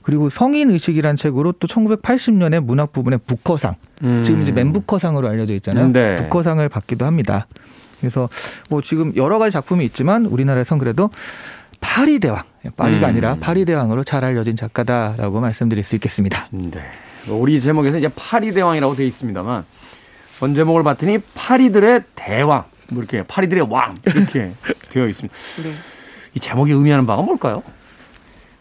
그리고 0.02 0.30
성인 0.30 0.70
의식이란 0.70 1.16
책으로 1.16 1.52
또 1.52 1.68
1980년에 1.68 2.60
문학 2.60 2.92
부분의 2.92 3.20
부커상 3.26 3.76
음. 4.02 4.24
지금 4.24 4.40
이제 4.40 4.50
맨부커상으로 4.50 5.28
알려져 5.28 5.52
있잖아요. 5.54 5.92
네. 5.92 6.16
부커상을 6.16 6.66
받기도 6.70 7.04
합니다. 7.04 7.46
그래서 8.00 8.30
뭐 8.70 8.80
지금 8.80 9.12
여러 9.14 9.38
가지 9.38 9.52
작품이 9.52 9.84
있지만 9.84 10.24
우리나라에선 10.24 10.78
그래도 10.78 11.10
파리 11.82 12.18
대왕, 12.18 12.42
파리가 12.76 13.06
음. 13.06 13.10
아니라 13.10 13.36
파리 13.40 13.66
대왕으로 13.66 14.04
잘 14.04 14.24
알려진 14.24 14.56
작가다라고 14.56 15.40
말씀드릴 15.40 15.84
수 15.84 15.94
있겠습니다. 15.96 16.48
네. 16.50 16.80
우리 17.28 17.60
제목에서 17.60 17.98
이제 17.98 18.08
파리 18.16 18.52
대왕이라고 18.52 18.96
되어 18.96 19.06
있습니다만 19.06 19.64
본 20.38 20.54
제목을 20.54 20.82
봤더니 20.82 21.18
파리들의 21.34 22.04
대왕, 22.14 22.64
뭐 22.90 23.02
이렇게 23.02 23.22
파리들의 23.22 23.66
왕 23.70 23.96
이렇게 24.06 24.52
되어 24.90 25.06
있습니다. 25.08 25.34
네. 25.62 25.70
이 26.34 26.40
제목이 26.40 26.72
의미하는 26.72 27.06
바가 27.06 27.22
뭘까요? 27.22 27.62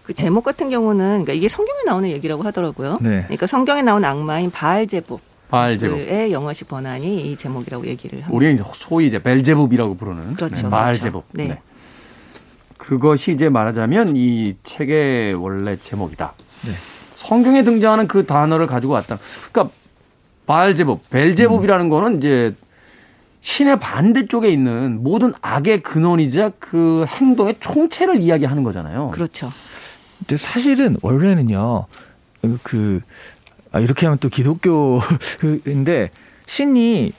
그 0.03 0.13
제목 0.13 0.43
같은 0.43 0.69
경우는 0.69 1.23
그러니까 1.23 1.33
이게 1.33 1.47
성경에 1.47 1.83
나오는 1.85 2.09
얘기라고 2.09 2.41
하더라고요. 2.43 2.97
네. 3.01 3.23
그러니까 3.23 3.47
성경에 3.47 3.81
나오는 3.81 4.07
악마인 4.07 4.49
바알제북. 4.49 5.21
바알제북. 5.49 5.99
의 5.99 6.31
영어식 6.31 6.67
번안이 6.67 7.31
이 7.31 7.37
제목이라고 7.37 7.85
얘기를 7.87 8.19
합니다. 8.19 8.35
우리는 8.35 8.55
이제 8.55 8.63
소위 8.75 9.07
이제 9.07 9.21
벨제북이라고 9.21 9.95
부르는 9.97 10.35
그렇죠, 10.35 10.63
네, 10.63 10.69
바알제북. 10.69 11.31
그렇죠. 11.31 11.53
네. 11.53 11.59
그것이 12.77 13.31
이제 13.31 13.49
말하자면 13.49 14.15
이 14.15 14.55
책의 14.63 15.35
원래 15.35 15.77
제목이다. 15.77 16.33
네. 16.65 16.71
성경에 17.15 17.63
등장하는 17.63 18.07
그 18.07 18.25
단어를 18.25 18.65
가지고 18.65 18.93
왔다. 18.93 19.19
그러니까 19.51 19.75
바알제북, 20.47 21.09
벨제북이라는 21.11 21.85
음. 21.85 21.89
거는 21.89 22.17
이제 22.17 22.55
신의 23.41 23.79
반대쪽에 23.79 24.49
있는 24.49 25.01
모든 25.01 25.33
악의 25.41 25.81
근원이자 25.81 26.51
그 26.59 27.05
행동의 27.07 27.55
총체를 27.59 28.19
이야기하는 28.19 28.63
거잖아요. 28.63 29.11
그렇죠. 29.11 29.51
근데 30.19 30.37
사실은 30.37 30.97
원래는요, 31.01 31.85
그, 32.63 33.01
아, 33.71 33.79
이렇게 33.79 34.05
하면 34.05 34.19
또 34.19 34.29
기독교인데, 34.29 36.09
신이 36.47 37.13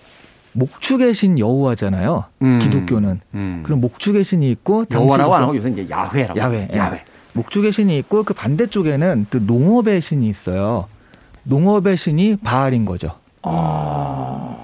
목축의 0.52 1.14
신 1.14 1.38
여호와잖아요. 1.38 2.24
음. 2.42 2.58
기독교는. 2.58 3.20
음. 3.34 3.62
그럼 3.64 3.80
목축의 3.80 4.24
신이 4.24 4.50
있고, 4.50 4.84
여호와라고 4.90 5.34
안 5.34 5.42
하고 5.44 5.56
요새 5.56 5.70
이제 5.70 5.86
야훼라고. 5.88 6.38
야훼, 6.38 6.68
예. 6.72 6.76
야훼. 6.76 7.04
목축의 7.32 7.72
신이 7.72 7.96
있고, 7.98 8.24
그 8.24 8.34
반대쪽에는 8.34 9.26
또 9.30 9.38
농업의 9.38 10.02
신이 10.02 10.28
있어요. 10.28 10.86
농업의 11.44 11.96
신이 11.96 12.36
바알인 12.36 12.84
거죠. 12.84 13.14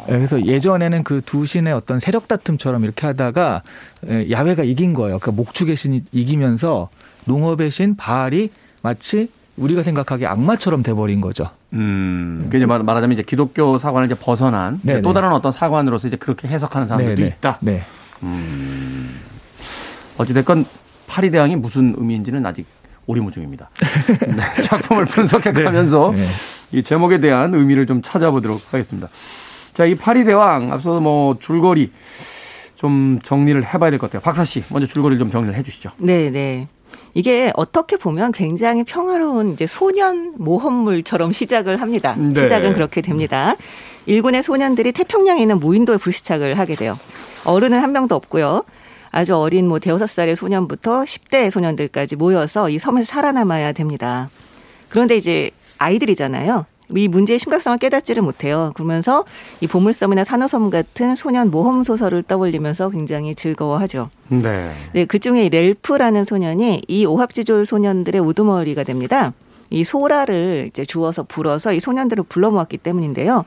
예, 0.08 0.12
그래서 0.12 0.44
예전에는 0.44 1.02
그 1.04 1.20
두 1.24 1.46
신의 1.46 1.72
어떤 1.72 1.98
세력 2.00 2.28
다툼처럼 2.28 2.84
이렇게 2.84 3.06
하다가 3.06 3.62
예, 4.08 4.30
야훼가 4.30 4.62
이긴 4.64 4.92
거예요. 4.94 5.18
그러니까 5.18 5.32
목축의 5.32 5.76
신이 5.76 6.04
이기면서 6.12 6.88
농업의 7.24 7.70
신 7.70 7.96
바알이 7.96 8.50
마치 8.82 9.30
우리가 9.56 9.82
생각하기에 9.82 10.26
악마처럼 10.26 10.82
돼버린 10.82 11.20
거죠. 11.20 11.48
음, 11.72 12.46
그 12.50 12.56
이제 12.58 12.66
말- 12.66 12.82
말하자면 12.82 13.14
이제 13.14 13.22
기독교 13.22 13.78
사관을 13.78 14.06
이제 14.06 14.14
벗어난 14.14 14.78
네, 14.82 15.00
또 15.02 15.10
네. 15.10 15.14
다른 15.14 15.32
어떤 15.32 15.50
사관으로서 15.50 16.08
이제 16.08 16.16
그렇게 16.16 16.46
해석하는 16.46 16.86
사람들도 16.86 17.22
네, 17.22 17.28
네. 17.30 17.34
있다. 17.36 17.58
네. 17.62 17.82
어찌됐건 20.18 20.64
파리대왕이 21.08 21.56
무슨 21.56 21.94
의미인지는 21.96 22.44
아직 22.46 22.66
오리무중입니다. 23.06 23.70
네, 24.28 24.62
작품을 24.62 25.04
분석해가면서 25.06 26.12
네. 26.14 26.26
이 26.72 26.82
제목에 26.82 27.18
대한 27.18 27.54
의미를 27.54 27.86
좀 27.86 28.02
찾아보도록 28.02 28.60
하겠습니다. 28.72 29.08
자, 29.72 29.84
이 29.84 29.94
파리 29.94 30.24
대왕 30.24 30.72
앞서 30.72 31.00
뭐 31.00 31.38
줄거리 31.38 31.92
좀 32.74 33.18
정리를 33.22 33.62
해봐야 33.64 33.90
될 33.90 33.98
것 33.98 34.10
같아요. 34.10 34.22
박사 34.22 34.44
씨, 34.44 34.62
먼저 34.70 34.86
줄거리를 34.86 35.18
좀 35.18 35.30
정리를 35.30 35.54
해주시죠. 35.58 35.90
네, 35.98 36.30
네. 36.30 36.68
이게 37.14 37.50
어떻게 37.56 37.96
보면 37.96 38.32
굉장히 38.32 38.84
평화로운 38.84 39.52
이제 39.54 39.66
소년 39.66 40.34
모험물처럼 40.36 41.32
시작을 41.32 41.80
합니다. 41.80 42.14
네. 42.16 42.42
시작은 42.42 42.74
그렇게 42.74 43.00
됩니다. 43.00 43.54
일군의 44.04 44.42
소년들이 44.42 44.92
태평양에 44.92 45.40
있는 45.40 45.58
무인도에 45.58 45.96
불시착을 45.96 46.58
하게 46.58 46.74
돼요. 46.74 46.98
어른은 47.44 47.80
한 47.80 47.92
명도 47.92 48.14
없고요. 48.14 48.64
아주 49.10 49.34
어린 49.34 49.66
뭐 49.66 49.78
대여섯 49.78 50.10
살의 50.10 50.36
소년부터 50.36 51.02
10대 51.04 51.50
소년들까지 51.50 52.16
모여서 52.16 52.68
이 52.68 52.78
섬에서 52.78 53.06
살아남아야 53.06 53.72
됩니다. 53.72 54.28
그런데 54.90 55.16
이제 55.16 55.50
아이들이잖아요. 55.78 56.66
이 56.94 57.08
문제의 57.08 57.38
심각성을 57.38 57.78
깨닫지를 57.78 58.22
못해요. 58.22 58.72
그러면서 58.74 59.24
이 59.60 59.66
보물섬이나 59.66 60.24
산호섬 60.24 60.70
같은 60.70 61.16
소년 61.16 61.50
모험 61.50 61.82
소설을 61.82 62.22
떠올리면서 62.22 62.90
굉장히 62.90 63.34
즐거워하죠. 63.34 64.10
네. 64.28 64.72
네, 64.92 65.04
그 65.04 65.18
중에 65.18 65.46
이 65.46 65.48
렐프라는 65.48 66.24
소년이 66.24 66.82
이 66.86 67.06
오합지졸 67.06 67.66
소년들의 67.66 68.20
우두머리가 68.20 68.84
됩니다. 68.84 69.32
이 69.70 69.82
소라를 69.82 70.66
이제 70.68 70.84
주워서 70.84 71.24
불어서 71.24 71.72
이 71.72 71.80
소년들을 71.80 72.24
불러 72.28 72.52
모았기 72.52 72.78
때문인데요. 72.78 73.44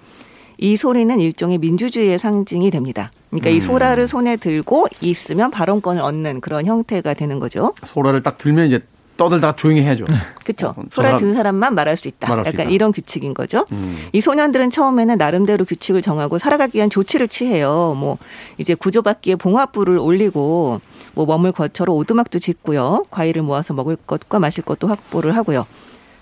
이 0.57 0.75
소리는 0.75 1.17
일종의 1.17 1.59
민주주의의 1.59 2.19
상징이 2.19 2.69
됩니다. 2.71 3.11
그러니까 3.29 3.49
이 3.49 3.61
소라를 3.61 4.07
손에 4.07 4.35
들고 4.35 4.87
있으면 4.99 5.51
발언권을 5.51 6.01
얻는 6.01 6.41
그런 6.41 6.65
형태가 6.65 7.13
되는 7.13 7.39
거죠. 7.39 7.73
소라를 7.83 8.21
딱 8.21 8.37
들면 8.37 8.67
이제 8.67 8.81
떠들다가 9.19 9.55
조용히 9.57 9.81
해야죠. 9.81 10.05
그렇죠. 10.45 10.69
어, 10.69 10.73
저 10.89 11.01
소라 11.01 11.17
든 11.17 11.33
사람만 11.33 11.75
말할 11.75 11.97
수 11.97 12.07
있다. 12.07 12.29
말할 12.29 12.45
수 12.45 12.51
약간 12.53 12.67
있다. 12.67 12.73
이런 12.73 12.93
규칙인 12.93 13.33
거죠. 13.33 13.65
음. 13.73 13.97
이 14.13 14.21
소년들은 14.21 14.69
처음에는 14.71 15.17
나름대로 15.17 15.65
규칙을 15.65 16.01
정하고 16.01 16.39
살아가기 16.39 16.77
위한 16.77 16.89
조치를 16.89 17.27
취해요. 17.27 17.95
뭐 17.99 18.17
이제 18.57 18.73
구조받기에 18.75 19.35
봉화불을 19.35 19.99
올리고 19.99 20.79
뭐 21.13 21.25
머물 21.25 21.51
거처로 21.51 21.93
오두막도 21.95 22.39
짓고요. 22.39 23.03
과일을 23.11 23.41
모아서 23.41 23.73
먹을 23.73 23.97
것과 23.97 24.39
마실 24.39 24.63
것도 24.63 24.87
확보를 24.87 25.35
하고요. 25.35 25.67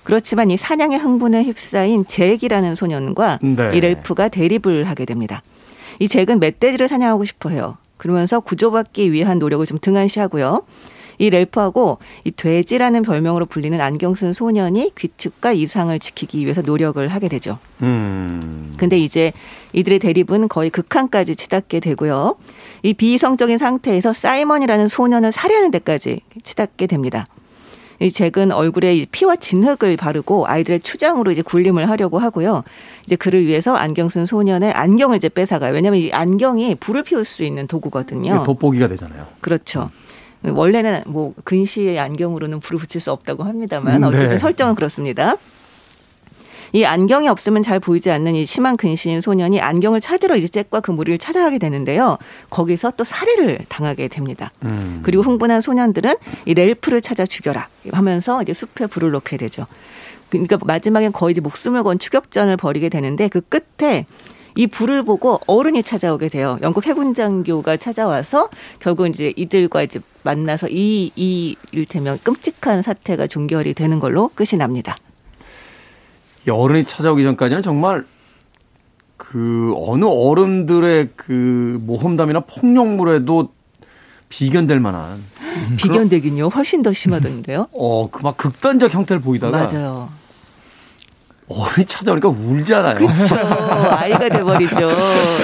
그렇지만 0.04 0.50
이 0.50 0.58
사냥의 0.58 0.98
흥분에 0.98 1.44
휩싸인 1.44 2.08
잭이라는 2.08 2.74
소년과 2.74 3.40
네. 3.44 3.72
이 3.76 3.80
렐프가 3.80 4.30
대립을 4.30 4.86
하게 4.86 5.06
됩니다. 5.06 5.44
이 6.00 6.08
잭은 6.08 6.40
멧돼지를 6.40 6.88
사냥하고 6.88 7.26
싶어 7.26 7.50
해요. 7.50 7.78
그러면서 7.98 8.40
구조받기 8.40 9.12
위한 9.12 9.38
노력을 9.38 9.64
좀 9.66 9.78
등한시하고요. 9.80 10.64
이 11.18 11.30
렐프하고 11.30 12.00
이 12.24 12.32
돼지라는 12.32 13.02
별명으로 13.02 13.46
불리는 13.46 13.80
안경 13.82 14.16
쓴 14.16 14.34
소년이 14.34 14.92
규칙과 14.96 15.54
이상을 15.54 15.98
지키기 16.00 16.40
위해서 16.40 16.62
노력을 16.62 17.06
하게 17.08 17.28
되죠. 17.28 17.58
음. 17.82 18.76
근데 18.78 18.98
이제 18.98 19.34
이들의 19.74 20.00
대립은 20.00 20.48
거의 20.48 20.70
극한까지 20.70 21.36
치닫게 21.36 21.80
되고요. 21.80 22.36
이 22.84 22.94
비이성적인 22.94 23.58
상태에서 23.58 24.14
사이먼이라는 24.14 24.88
소년을 24.88 25.32
살해하는 25.32 25.72
데까지 25.72 26.22
치닫게 26.44 26.88
됩니다. 26.88 27.28
이 28.00 28.12
잭은 28.12 28.52
얼굴에 28.52 28.96
이 28.96 29.06
피와 29.08 29.38
진흙을 29.38 29.98
바르고 29.98 30.46
아이들의 30.46 30.82
추장으로 30.82 31.32
이제 31.32 31.42
굴림을 31.42 31.90
하려고 31.90 32.20
하고요. 32.20 32.64
이제 33.06 33.16
그를 33.16 33.46
위해서 33.46 33.76
안경 33.76 34.10
쓴 34.10 34.28
소년의 34.28 34.72
안경을 34.72 35.18
이제 35.18 35.30
뺏어가요. 35.30 35.74
왜냐하면 35.74 36.00
이 36.02 36.12
안경이 36.12 36.76
불을 36.76 37.02
피울 37.04 37.26
수 37.26 37.44
있는 37.44 37.66
도구거든요. 37.66 38.44
돋보기가 38.44 38.88
되잖아요. 38.88 39.26
그렇죠. 39.42 39.90
원래는 40.44 41.04
뭐 41.08 41.34
근시의 41.44 42.00
안경으로는 42.00 42.60
불을 42.60 42.80
붙일 42.80 43.02
수 43.02 43.12
없다고 43.12 43.44
합니다만 43.44 44.04
음, 44.04 44.10
네. 44.12 44.18
어쨌든 44.18 44.38
설정은 44.38 44.76
그렇습니다. 44.76 45.36
이 46.74 46.84
안경이 46.84 47.28
없으면 47.30 47.64
잘 47.64 47.80
보이지 47.80 48.12
않는 48.12 48.36
이 48.36 48.46
심한 48.46 48.76
근시인 48.76 49.22
소년이 49.22 49.62
안경을 49.62 50.02
찾으러 50.02 50.36
이제 50.36 50.48
잭과 50.48 50.82
그 50.82 50.92
무리를 50.92 51.18
찾아가게 51.18 51.60
되는데요. 51.60 52.18
거기서 52.50 52.92
또 52.98 53.04
살해를 53.04 53.60
당하게 53.70 54.08
됩니다. 54.10 54.52
음. 54.64 55.00
그리고 55.04 55.24
흥분한 55.24 55.62
소년들은 55.62 56.16
이 56.46 56.54
렐프를 56.54 57.02
찾아 57.02 57.26
죽여라 57.26 57.70
하면서 57.92 58.42
이제 58.42 58.54
숲에 58.54 58.88
불을 58.88 59.12
놓게 59.12 59.38
되죠. 59.38 59.66
그러니까 60.30 60.58
마지막엔 60.62 61.14
거의 61.14 61.32
이제 61.32 61.42
목숨을 61.42 61.84
건 61.84 62.00
추격전을 62.00 62.58
벌이게 62.58 62.90
되는데 62.90 63.30
그 63.30 63.40
끝에 63.42 64.06
이 64.58 64.66
불을 64.66 65.04
보고 65.04 65.40
어른이 65.46 65.84
찾아오게 65.84 66.30
돼요. 66.30 66.58
영국 66.64 66.88
해군 66.88 67.14
장교가 67.14 67.78
찾아와서 67.78 68.50
결국 68.80 69.08
이제 69.08 69.32
이들과 69.36 69.84
이제 69.84 70.00
만나서 70.24 70.68
이, 70.70 71.12
이 71.16 71.56
일테면 71.72 72.20
끔찍한 72.24 72.82
사태가 72.82 73.28
종결이 73.28 73.76
되는 73.76 74.00
걸로 74.00 74.30
끝이 74.34 74.58
납니다. 74.58 74.96
이 76.48 76.50
어른이 76.50 76.86
찾아오기 76.86 77.22
전까지는 77.24 77.62
정말 77.62 78.04
그 79.16 79.74
어느 79.78 80.06
어른들의 80.06 81.10
그 81.16 81.80
모험담이나 81.86 82.40
폭력물에도 82.42 83.50
비견될 84.30 84.80
만한 84.80 85.24
비견되긴요. 85.78 86.48
훨씬 86.50 86.82
더 86.82 86.92
심하던데요. 86.94 87.68
어 87.74 88.10
그 88.10 88.24
막 88.24 88.38
극단적 88.38 88.92
형태를 88.94 89.22
보이다가 89.22 89.66
맞아요. 89.68 90.10
어른이 91.50 91.86
찾아오니까 91.86 92.30
울잖아요. 92.30 92.96
그렇죠. 92.96 93.36
아이가 93.96 94.30
돼버리죠. 94.30 94.90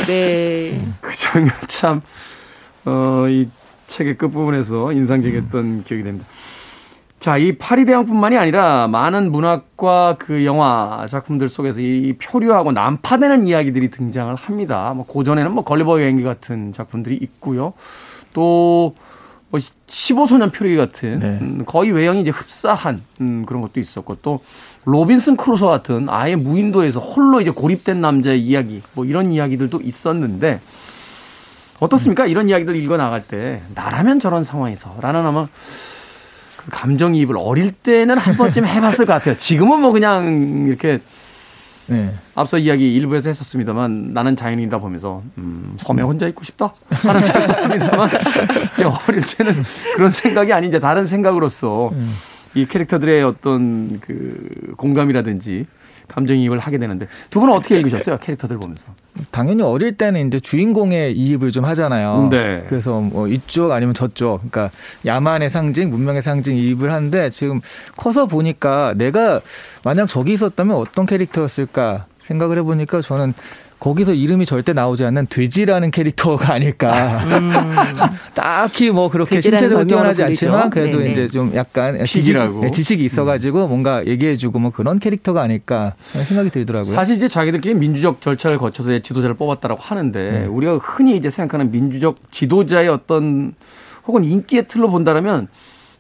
네. 0.06 0.80
그 1.00 1.16
장면 1.16 1.52
참, 1.68 2.02
어, 2.86 3.26
이 3.30 3.48
책의 3.88 4.18
끝부분에서 4.18 4.92
인상적이었던 4.92 5.84
기억이 5.84 6.04
됩니다. 6.04 6.26
자, 7.20 7.38
이 7.38 7.58
파리대왕뿐만이 7.58 8.38
아니라 8.38 8.90
많은 8.90 9.32
문학과 9.32 10.18
그 10.20 10.44
영화 10.44 11.08
작품들 11.10 11.48
속에서 11.48 11.80
이 11.80 12.18
표류하고 12.22 12.74
난파되는 12.74 13.48
이야기들이 13.48 13.92
등장을 13.92 14.36
합니다. 14.36 14.92
뭐 14.94 15.06
고전에는 15.06 15.54
뭐 15.54 15.64
걸리버 15.64 16.02
여행기 16.02 16.24
같은 16.24 16.74
작품들이 16.74 17.16
있고요. 17.16 17.72
또, 18.34 18.96
뭐 19.50 19.62
15소년 19.88 20.52
표류기 20.52 20.76
같은 20.76 21.20
네. 21.20 21.38
음, 21.40 21.64
거의 21.66 21.92
외형이 21.92 22.22
이제 22.22 22.32
흡사한 22.32 23.02
음, 23.22 23.46
그런 23.46 23.62
것도 23.62 23.80
있었고 23.80 24.18
또 24.22 24.42
로빈슨 24.86 25.38
크루소 25.38 25.68
같은 25.68 26.08
아예 26.10 26.36
무인도에서 26.36 27.00
홀로 27.00 27.42
이제 27.42 27.52
고립된 27.52 28.02
남자의 28.02 28.42
이야기 28.42 28.82
뭐 28.94 29.06
이런 29.06 29.32
이야기들도 29.32 29.82
있었는데 29.82 30.60
어떻습니까? 31.80 32.26
이런 32.26 32.50
이야기들 32.50 32.76
읽어 32.76 32.98
나갈 32.98 33.24
때 33.24 33.62
나라면 33.76 34.20
저런 34.20 34.44
상황에서라는 34.44 35.26
아마 35.26 35.48
그 36.58 36.72
감정이입을 36.72 37.36
어릴 37.38 37.72
때는 37.72 38.18
한 38.18 38.36
번쯤 38.36 38.66
해봤을 38.66 39.06
것 39.06 39.08
같아요. 39.08 39.36
지금은 39.38 39.82
뭐 39.82 39.92
그냥 39.92 40.66
이렇게 40.68 41.00
네. 41.88 42.14
앞서 42.36 42.58
이야기 42.58 42.94
1부에서 42.96 43.30
했었습니다만 43.30 44.14
나는 44.14 44.38
자연이다 44.38 44.78
보면서 44.78 45.22
음, 45.38 45.76
섬에 45.78 46.02
혼자 46.02 46.28
있고 46.28 46.44
싶다 46.46 46.74
하는 46.90 47.22
생각도 47.22 47.54
합니다만 47.54 48.10
어릴 49.08 49.22
때는 49.22 49.64
그런 49.96 50.10
생각이 50.10 50.54
아닌 50.54 50.70
이제 50.70 50.80
다른 50.80 51.06
생각으로서 51.06 51.92
이 52.56 52.66
캐릭터들의 52.66 53.24
어떤 53.24 54.00
그 54.00 54.74
공감이라든지 54.78 55.66
감정이입을 56.08 56.60
하게 56.60 56.78
되는데 56.78 57.08
두 57.30 57.40
분은 57.40 57.54
어떻게 57.54 57.78
읽으셨어요? 57.80 58.18
캐릭터들 58.18 58.58
보면서. 58.58 58.88
당연히 59.32 59.64
어릴 59.64 59.98
때는 59.98 60.28
이제 60.28 60.40
주인공의 60.40 61.18
이입을 61.18 61.52
좀 61.52 61.66
하잖아요. 61.66 62.28
네. 62.30 62.66
그래서 62.68 63.02
뭐 63.02 63.28
이쪽 63.28 63.72
아니면 63.72 63.96
저쪽, 63.96 64.38
그러니까 64.38 64.70
야만의 65.06 65.50
상징, 65.50 65.90
문명의 65.90 66.22
상징 66.22 66.56
이입을 66.56 66.92
하는데 66.92 67.30
지금 67.30 67.62
커서 67.96 68.26
보니까 68.26 68.94
내가 68.98 69.42
만약 69.84 70.08
저기 70.08 70.34
있었다면 70.34 70.76
어떤 70.76 71.06
캐릭터였을까 71.06 72.06
생각을 72.24 72.58
해보니까 72.60 73.02
저는 73.02 73.34
거기서 73.84 74.14
이름이 74.14 74.46
절대 74.46 74.72
나오지 74.72 75.04
않는 75.04 75.28
돼지라는 75.30 75.92
캐릭터가 75.92 76.54
아닐까. 76.54 77.20
딱히 78.34 78.92
뭐 78.92 79.10
그렇게 79.10 79.36
음. 79.36 79.42
신체적으로 79.42 79.86
뛰어나지. 79.86 80.24
않지만 80.24 80.70
그래도 80.70 81.00
네네. 81.00 81.12
이제 81.12 81.28
좀 81.28 81.52
약간 81.54 82.02
픽이라고. 82.02 82.54
지식, 82.54 82.62
네, 82.62 82.72
지식이 82.72 83.04
있어가지고 83.04 83.68
뭔가 83.68 84.06
얘기해주고 84.08 84.58
뭐 84.60 84.72
그런 84.72 85.00
캐릭터가 85.00 85.42
아닐까 85.42 85.96
생각이 86.14 86.50
들더라고요. 86.50 86.96
사실 86.96 87.18
이제 87.18 87.28
자기들끼리 87.28 87.74
민주적 87.74 88.22
절차를 88.22 88.58
거쳐서 88.58 89.00
지도자를 89.00 89.36
뽑았다라고 89.36 89.82
하는데 89.82 90.46
우리가 90.46 90.78
흔히 90.78 91.18
이제 91.18 91.30
생각하는 91.30 91.70
민주적 91.70 92.32
지도자의 92.32 92.88
어떤 92.88 93.54
혹은 94.08 94.24
인기의 94.24 94.70
틀로 94.70 94.90
본다라면 94.92 95.50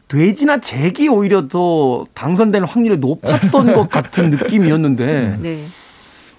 돼지나 0.08 0.60
잭이 0.62 1.10
오히려 1.10 1.50
더 1.50 2.06
당선될 2.13 2.63
확률이 2.63 2.96
높았던 2.96 3.74
것 3.76 3.89
같은 3.89 4.30
느낌이었는데 4.30 5.38
네. 5.41 5.65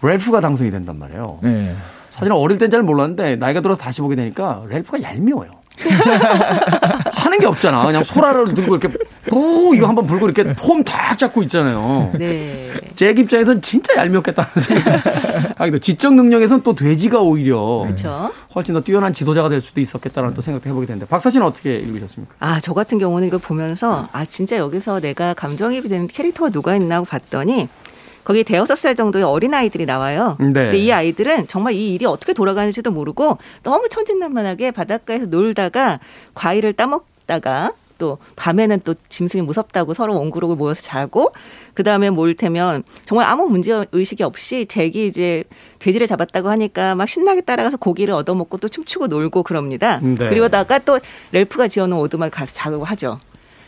렐프가 0.07 0.41
당선이 0.41 0.71
된단 0.71 0.99
말이에요. 0.99 1.39
네. 1.43 1.75
사실은 2.11 2.37
어릴 2.37 2.59
땐 2.59 2.71
잘 2.71 2.83
몰랐는데 2.83 3.37
나이가 3.37 3.61
들어서 3.61 3.81
다시 3.81 4.01
보게 4.01 4.15
되니까 4.15 4.63
렐프가 4.69 5.03
얄미워요. 5.03 5.51
하는 7.11 7.41
게 7.41 7.47
없잖아. 7.47 7.85
그냥 7.85 8.05
소라를 8.05 8.55
들고 8.55 8.77
이렇게 8.77 8.97
뿌 9.29 9.75
이거 9.75 9.89
한번 9.89 10.07
불고 10.07 10.27
이렇게 10.29 10.45
폼 10.55 10.85
탁 10.85 11.19
잡고 11.19 11.43
있잖아요. 11.45 12.11
네. 12.17 12.71
잭 12.95 13.19
입장에선 13.19 13.61
진짜 13.61 13.97
얄미웠겠다는 13.97 14.51
생각이 14.55 15.09
하기도 15.57 15.79
지적 15.81 16.15
능력에선 16.15 16.63
또 16.63 16.75
돼지가 16.75 17.19
오히려 17.21 17.83
그렇죠. 17.85 18.31
훨씬 18.55 18.75
더 18.75 18.81
뛰어난 18.81 19.13
지도자가 19.13 19.49
될 19.49 19.61
수도 19.61 19.81
있었겠다라는 19.81 20.35
또 20.35 20.41
생각도 20.43 20.69
해보게 20.69 20.87
되는데 20.87 21.07
박사 21.07 21.31
씨는 21.31 21.45
어떻게 21.47 21.77
읽으셨습니까? 21.77 22.35
아, 22.39 22.61
저 22.61 22.73
같은 22.75 22.99
경우는 22.99 23.27
이걸 23.27 23.41
보면서 23.41 24.09
아, 24.13 24.25
진짜 24.25 24.57
여기서 24.59 25.01
내가 25.01 25.35
감정이입이 25.35 25.89
되는 25.89 26.07
캐릭터가 26.07 26.51
누가 26.51 26.77
있나 26.77 26.97
하고 26.97 27.07
봤더니 27.07 27.69
거기 28.25 28.43
대여섯 28.43 28.79
살 28.79 28.95
정도의 28.95 29.25
어린 29.25 29.55
아이들이 29.55 29.87
나와요. 29.87 30.37
네. 30.41 30.53
근데 30.53 30.79
이 30.79 30.91
아이들은 30.91 31.47
정말 31.47 31.75
이 31.75 31.95
일이 31.95 32.07
어떻게 32.07 32.33
돌아가는지도 32.33 32.91
모르고 32.91 33.39
너무 33.63 33.89
천진난만하게 33.89 34.71
바닷가에서 34.71 35.27
놀다가 35.27 36.01
과일을 36.35 36.73
따먹다가 36.73 37.73
또 37.99 38.19
밤에는 38.37 38.81
또 38.85 38.95
짐승이 39.09 39.43
무섭다고 39.43 39.95
서로 39.95 40.15
원그룹을 40.15 40.57
모여서 40.57 40.83
자고 40.83 41.33
그 41.75 41.85
다음에 41.85 42.11
모일 42.11 42.37
테면 42.37 42.83
정말 43.05 43.29
아무 43.29 43.47
문제 43.47 43.85
의식이 43.93 44.23
없이 44.23 44.67
잭이 44.67 45.07
이제 45.07 45.45
돼지를 45.79 46.07
잡았다고 46.07 46.49
하니까 46.49 46.95
막 46.95 47.09
신나게 47.09 47.43
따라가서 47.43 47.77
고기를 47.77 48.15
얻어먹고 48.15 48.59
또 48.59 48.69
춤추고 48.69 49.07
놀고 49.07 49.43
그럽니다. 49.45 50.01
네. 50.03 50.17
그리고다가 50.17 50.81
또 50.81 50.99
렐프가 51.33 51.69
지어놓은 51.69 52.01
오두막 52.03 52.31
가서 52.33 52.53
자고 52.53 52.85
하죠. 52.85 53.21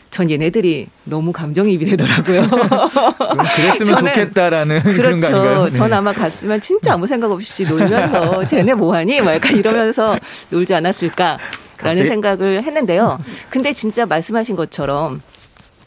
전 0.09 0.29
얘네들이 0.31 0.87
너무 1.03 1.31
감정이입이 1.31 1.85
되더라고요. 1.85 2.47
그랬으면 3.55 3.97
저는 3.97 4.13
좋겠다라는 4.13 4.79
그런? 4.83 5.17
그렇죠. 5.19 5.65
네. 5.65 5.73
전 5.73 5.93
아마 5.93 6.13
갔으면 6.13 6.61
진짜 6.61 6.93
아무 6.93 7.05
생각 7.07 7.31
없이 7.31 7.65
놀면서 7.65 8.45
쟤네 8.47 8.73
뭐하니? 8.73 9.21
막 9.21 9.33
약간 9.33 9.55
이러면서 9.57 10.17
놀지 10.49 10.73
않았을까라는 10.73 11.39
갑자기? 11.77 12.05
생각을 12.07 12.63
했는데요. 12.63 13.19
근데 13.49 13.73
진짜 13.73 14.05
말씀하신 14.05 14.55
것처럼 14.55 15.21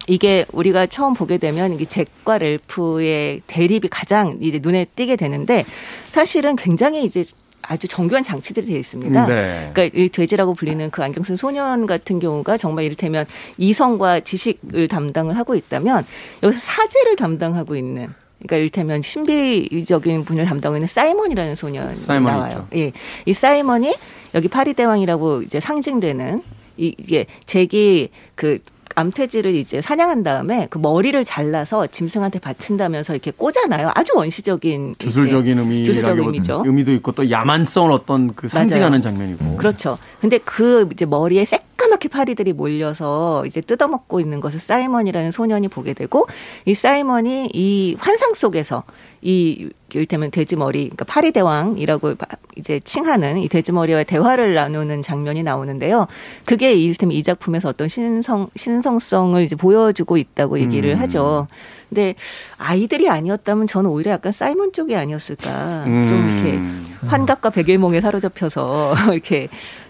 이게 0.07 0.45
우리가 0.53 0.87
처음 0.87 1.15
보게 1.15 1.39
되면 1.39 1.73
이게 1.73 1.85
잭과 1.85 2.39
렐프의 2.39 3.43
대립이 3.47 3.89
가장 3.91 4.39
이제 4.41 4.59
눈에 4.61 4.87
띄게 4.97 5.17
되는데 5.17 5.65
사실은 6.11 6.57
굉장히 6.57 7.05
이제 7.05 7.25
아주 7.63 7.87
정교한 7.89 8.23
장치들이 8.25 8.67
되어 8.67 8.79
있습니다. 8.79 9.27
네. 9.27 9.71
그러니까 9.75 9.99
이 9.99 10.09
돼지라고 10.09 10.55
불리는 10.55 10.91
그 10.91 11.03
안경 11.03 11.25
쓴 11.25 11.37
소년 11.37 11.87
같은 11.87 12.19
경우가 12.19 12.57
정말 12.57 12.85
이를테면 12.85 13.27
이성과 13.59 14.21
지식을 14.21 14.89
담당을 14.89 15.37
하고 15.37 15.55
있다면 15.55 16.05
여기서 16.43 16.61
사제를 16.61 17.17
담당하고 17.17 17.77
있는 17.77 18.09
그러니까 18.39 18.57
이를테면 18.57 19.03
신비적인 19.03 20.25
분을 20.25 20.47
담당하고 20.47 20.79
있는 20.79 20.89
사이먼이라는 20.89 21.55
소년이 21.57 21.95
사이먼 21.97 22.33
나와요. 22.33 22.49
있죠. 22.49 22.67
예. 22.75 22.93
이 23.27 23.33
사이먼이 23.35 23.95
여기 24.35 24.49
파리 24.49 24.73
대왕이라고 24.75 25.43
이제 25.43 25.61
상징되는 25.61 26.43
이- 26.79 26.95
이게 26.99 27.27
잭이 27.47 28.09
그 28.35 28.59
암퇴지를 28.95 29.55
이제 29.55 29.81
사냥한 29.81 30.23
다음에 30.23 30.67
그 30.71 30.79
머리를 30.79 31.25
잘라서 31.25 31.87
짐승한테 31.87 32.39
바친다면서 32.39 33.15
이렇게 33.15 33.31
꽂아놔요. 33.31 33.93
아주 33.95 34.13
원시적인 34.17 34.95
주술적인 34.99 35.59
의미죠. 35.59 36.63
의미도 36.65 36.93
있고 36.95 37.13
또 37.13 37.31
야만성을 37.31 37.91
어떤 37.93 38.35
그 38.35 38.49
상징하는 38.49 39.01
장면이고. 39.01 39.57
그렇죠. 39.57 39.99
근데 40.21 40.39
그 40.39 40.89
이제 40.93 41.07
머리에 41.07 41.45
새까맣게 41.45 42.09
파리들이 42.09 42.53
몰려서 42.53 43.45
이제 43.47 43.61
뜯어먹고 43.61 44.21
있는 44.21 44.41
것을 44.41 44.59
사이먼이라는 44.61 45.31
소년이 45.31 45.69
보게 45.69 45.95
되고 45.95 46.27
이 46.65 46.75
사이먼이 46.75 47.51
이 47.53 47.97
환상 47.99 48.35
속에서 48.35 48.85
이 49.23 49.69
이를테면 49.93 50.31
돼지머리, 50.31 50.79
그러니까 50.85 51.05
파리 51.05 51.31
대왕이라고 51.33 52.15
바- 52.15 52.27
이제 52.57 52.81
칭하는 52.85 53.39
이 53.39 53.49
돼지머리와 53.49 54.05
대화를 54.05 54.55
나누는 54.55 55.03
장면이 55.03 55.43
나오는데요. 55.43 56.07
그게 56.47 56.73
이를테면 56.73 57.15
이 57.17 57.23
작품에서 57.23 57.69
어떤 57.69 57.89
신성 57.89 58.49
신성성을 58.57 59.43
이제 59.43 59.57
보여주고 59.57 60.17
있다고 60.17 60.59
얘기를 60.61 60.93
음. 60.95 61.01
하죠. 61.01 61.49
근데 61.89 62.15
아이들이 62.57 63.11
아니었다면 63.11 63.67
저는 63.67 63.91
오히려 63.91 64.13
약간 64.13 64.33
사이먼 64.33 64.73
쪽이 64.73 64.95
아니었을까. 64.97 65.83
좀 65.85 66.29
이렇게 66.29 66.57
음. 66.57 66.87
환각과 67.07 67.51
백일몽에 67.51 68.01
사로잡혀서 68.01 68.95
이렇게 69.13 69.49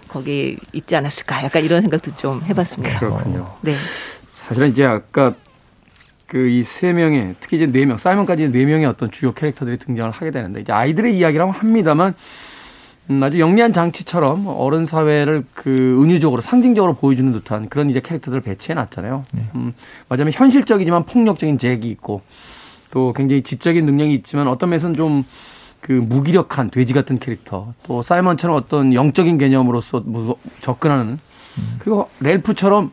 거기 0.08 0.56
있지 0.72 0.96
않았을까 0.96 1.44
약간 1.44 1.62
이런 1.64 1.82
생각도 1.82 2.10
좀 2.16 2.42
해봤습니다. 2.42 2.98
그렇군요. 2.98 3.46
네, 3.60 3.72
사실은 4.26 4.70
이제 4.70 4.84
아까 4.84 5.34
그 6.30 6.48
이 6.48 6.62
세 6.62 6.92
명의 6.92 7.34
특히 7.40 7.56
이제 7.56 7.66
네 7.66 7.84
명, 7.84 7.96
사이먼까지 7.96 8.50
네 8.52 8.64
명의 8.64 8.86
어떤 8.86 9.10
주요 9.10 9.32
캐릭터들이 9.32 9.78
등장을 9.78 10.10
하게 10.10 10.30
되는데 10.30 10.60
이제 10.60 10.72
아이들의 10.72 11.16
이야기라고 11.16 11.50
합니다만 11.50 12.14
음, 13.10 13.20
아주 13.22 13.40
영리한 13.40 13.72
장치처럼 13.72 14.46
어른 14.46 14.86
사회를 14.86 15.44
그 15.52 16.00
은유적으로 16.02 16.40
상징적으로 16.40 16.94
보여주는 16.94 17.32
듯한 17.32 17.68
그런 17.68 17.90
이제 17.90 18.00
캐릭터들을 18.00 18.40
배치해 18.42 18.74
놨잖아요. 18.74 19.24
음, 19.56 19.72
맞으면 20.08 20.32
현실적이지만 20.32 21.04
폭력적인 21.04 21.58
잭이 21.58 21.88
있고 21.90 22.22
또 22.92 23.12
굉장히 23.12 23.42
지적인 23.42 23.84
능력이 23.84 24.14
있지만 24.14 24.46
어떤 24.46 24.70
면에서는 24.70 24.94
좀 24.94 25.24
그 25.80 25.92
무기력한 25.92 26.70
돼지 26.70 26.92
같은 26.92 27.18
캐릭터 27.18 27.72
또 27.84 28.02
사이먼처럼 28.02 28.56
어떤 28.56 28.92
영적인 28.94 29.38
개념으로서 29.38 30.04
접근하는 30.60 31.18
그리고 31.78 32.08
렐프처럼 32.20 32.92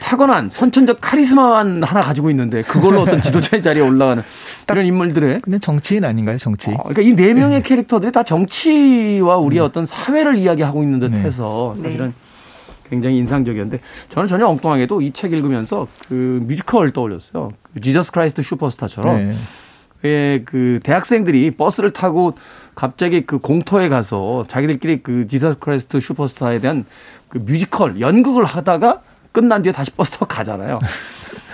타고난 0.00 0.48
선천적 0.48 0.98
카리스마만 1.00 1.82
하나 1.82 2.00
가지고 2.02 2.30
있는데 2.30 2.62
그걸로 2.62 3.00
어떤 3.02 3.20
지도자의 3.22 3.62
자리에 3.62 3.82
올라가는 3.82 4.22
이런 4.70 4.86
인물들의 4.86 5.40
근데 5.42 5.58
정치인 5.58 6.04
아닌가요, 6.04 6.38
정치? 6.38 6.70
어, 6.70 6.76
그러니까 6.88 7.02
이 7.02 7.12
네 7.16 7.34
명의 7.34 7.62
캐릭터들이 7.62 8.12
다 8.12 8.22
정치와 8.22 9.36
우리의 9.38 9.60
어떤 9.62 9.86
사회를 9.86 10.36
이야기하고 10.36 10.82
있는 10.82 10.98
듯해서 11.00 11.74
네. 11.76 11.82
사실은 11.82 12.12
굉장히 12.88 13.18
인상적이었는데 13.18 13.80
저는 14.10 14.28
전혀 14.28 14.46
엉뚱하게도 14.46 15.00
이 15.02 15.12
책 15.12 15.32
읽으면서 15.32 15.88
그 16.08 16.42
뮤지컬 16.46 16.90
떠올렸어요. 16.90 17.50
그 17.74 17.80
Jesus 17.80 18.12
Christ 18.12 18.42
Superstar처럼 18.42 19.16
네. 19.16 19.36
왜그 20.02 20.80
대학생들이 20.82 21.52
버스를 21.52 21.92
타고 21.92 22.34
갑자기 22.74 23.24
그 23.24 23.38
공터에 23.38 23.88
가서 23.88 24.44
자기들끼리 24.48 25.02
그 25.02 25.26
Jesus 25.26 25.58
Christ 25.58 26.00
Superstar에 26.00 26.58
대한 26.58 26.84
그 27.28 27.38
뮤지컬 27.38 28.00
연극을 28.00 28.44
하다가 28.44 29.00
끝난 29.32 29.62
뒤에 29.62 29.72
다시 29.72 29.90
버스 29.90 30.12
타고 30.12 30.26
가잖아요. 30.26 30.78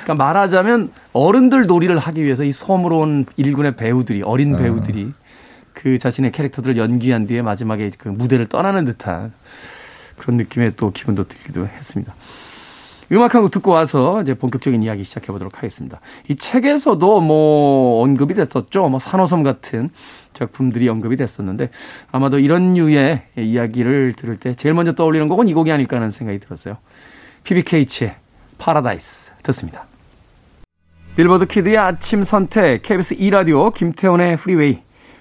그러니까 0.03 0.15
말하자면 0.25 0.91
어른들 1.13 1.67
놀이를 1.67 1.99
하기 1.99 2.25
위해서 2.25 2.45
이 2.45 2.53
섬으로 2.53 3.01
온 3.01 3.27
일군의 3.37 3.77
배우들이 3.77 4.23
어린 4.23 4.57
배우들이 4.57 5.13
그 5.75 5.99
자신의 5.99 6.33
캐릭터들을 6.33 6.77
연기한 6.77 7.27
뒤에 7.27 7.43
마지막에 7.43 7.91
그 7.97 8.09
무대를 8.09 8.47
떠나는 8.47 8.85
듯한 8.85 9.33
그런 10.17 10.37
느낌의 10.37 10.73
또 10.77 10.91
기분도 10.91 11.25
들기도 11.25 11.67
했습니다. 11.67 12.15
음악 13.13 13.35
한 13.35 13.43
곡 13.43 13.51
듣고 13.51 13.71
와서 13.71 14.21
이제 14.21 14.35
본격적인 14.35 14.83
이야기 14.83 15.03
시작해 15.05 15.29
보도록 15.29 15.57
하겠습니다. 15.57 16.01
이 16.29 16.37
책에서도 16.37 17.21
뭐 17.23 18.03
언급이 18.03 18.35
됐었죠. 18.35 18.89
뭐 18.89 18.99
산호섬 18.99 19.43
같은 19.45 19.89
작품들이 20.35 20.89
언급이 20.89 21.17
됐었는데 21.17 21.71
아마도 22.13 22.39
이런 22.39 22.75
류의 22.75 23.23
이야기를 23.37 24.13
들을 24.15 24.37
때 24.37 24.55
제일 24.55 24.75
먼저 24.75 24.93
떠올리는 24.93 25.27
곡은 25.27 25.49
이 25.49 25.55
곡이 25.55 25.73
아닐까 25.73 25.97
하는 25.97 26.11
생각이 26.11 26.39
들었어요. 26.41 26.77
피비 27.49 27.71
케이츠의 27.71 28.15
Paradise 28.59 29.33
듣습니다. 29.45 29.87
빌보드 31.17 31.47
키드의 31.47 31.79
아침 31.79 32.23
선택 32.23 32.83
KBS 32.83 33.17
2라디오 33.17 33.73
김태훈의 33.73 34.37
프리웨이 34.37 34.81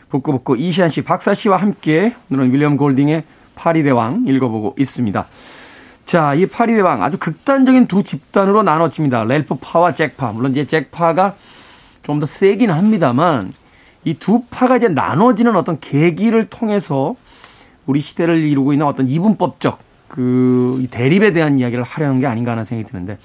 북구북구 0.10 0.58
이시안 0.58 0.90
씨 0.90 1.04
박사 1.04 1.34
씨와 1.34 1.56
함께 1.56 2.14
오늘은 2.30 2.52
윌리엄 2.52 2.76
골딩의 2.76 3.24
파리 3.56 3.82
대왕 3.84 4.26
읽어보고 4.28 4.76
있습니다. 4.78 5.26
자, 6.06 6.34
이 6.34 6.46
파리 6.48 6.74
대왕 6.76 7.02
아주 7.02 7.18
극단적인 7.18 7.88
두 7.88 8.04
집단으로 8.04 8.62
나눠집니다. 8.62 9.24
렐프 9.24 9.56
파와 9.62 9.94
잭파. 9.94 10.34
물론 10.34 10.52
이제 10.52 10.66
잭파가 10.68 11.36
좀 12.04 12.20
더 12.20 12.26
세긴 12.26 12.72
합니다만 12.72 13.54
이 14.04 14.14
두 14.16 14.44
파가 14.50 14.76
이제 14.78 14.90
나눠지는 14.90 15.56
어떤 15.56 15.80
계기를 15.80 16.50
통해서 16.50 17.16
우리 17.86 18.02
시대를 18.02 18.38
이루고 18.38 18.74
있는 18.74 18.86
어떤 18.86 19.08
이분법적 19.08 19.87
그이 20.08 20.88
대립에 20.88 21.34
대한 21.34 21.60
이야기를 21.60 21.84
하려는 21.84 22.20
게 22.20 22.28
아닌가 22.28 22.52
하는 22.52 22.64
생각이 22.64 22.90
드는데 22.90 23.18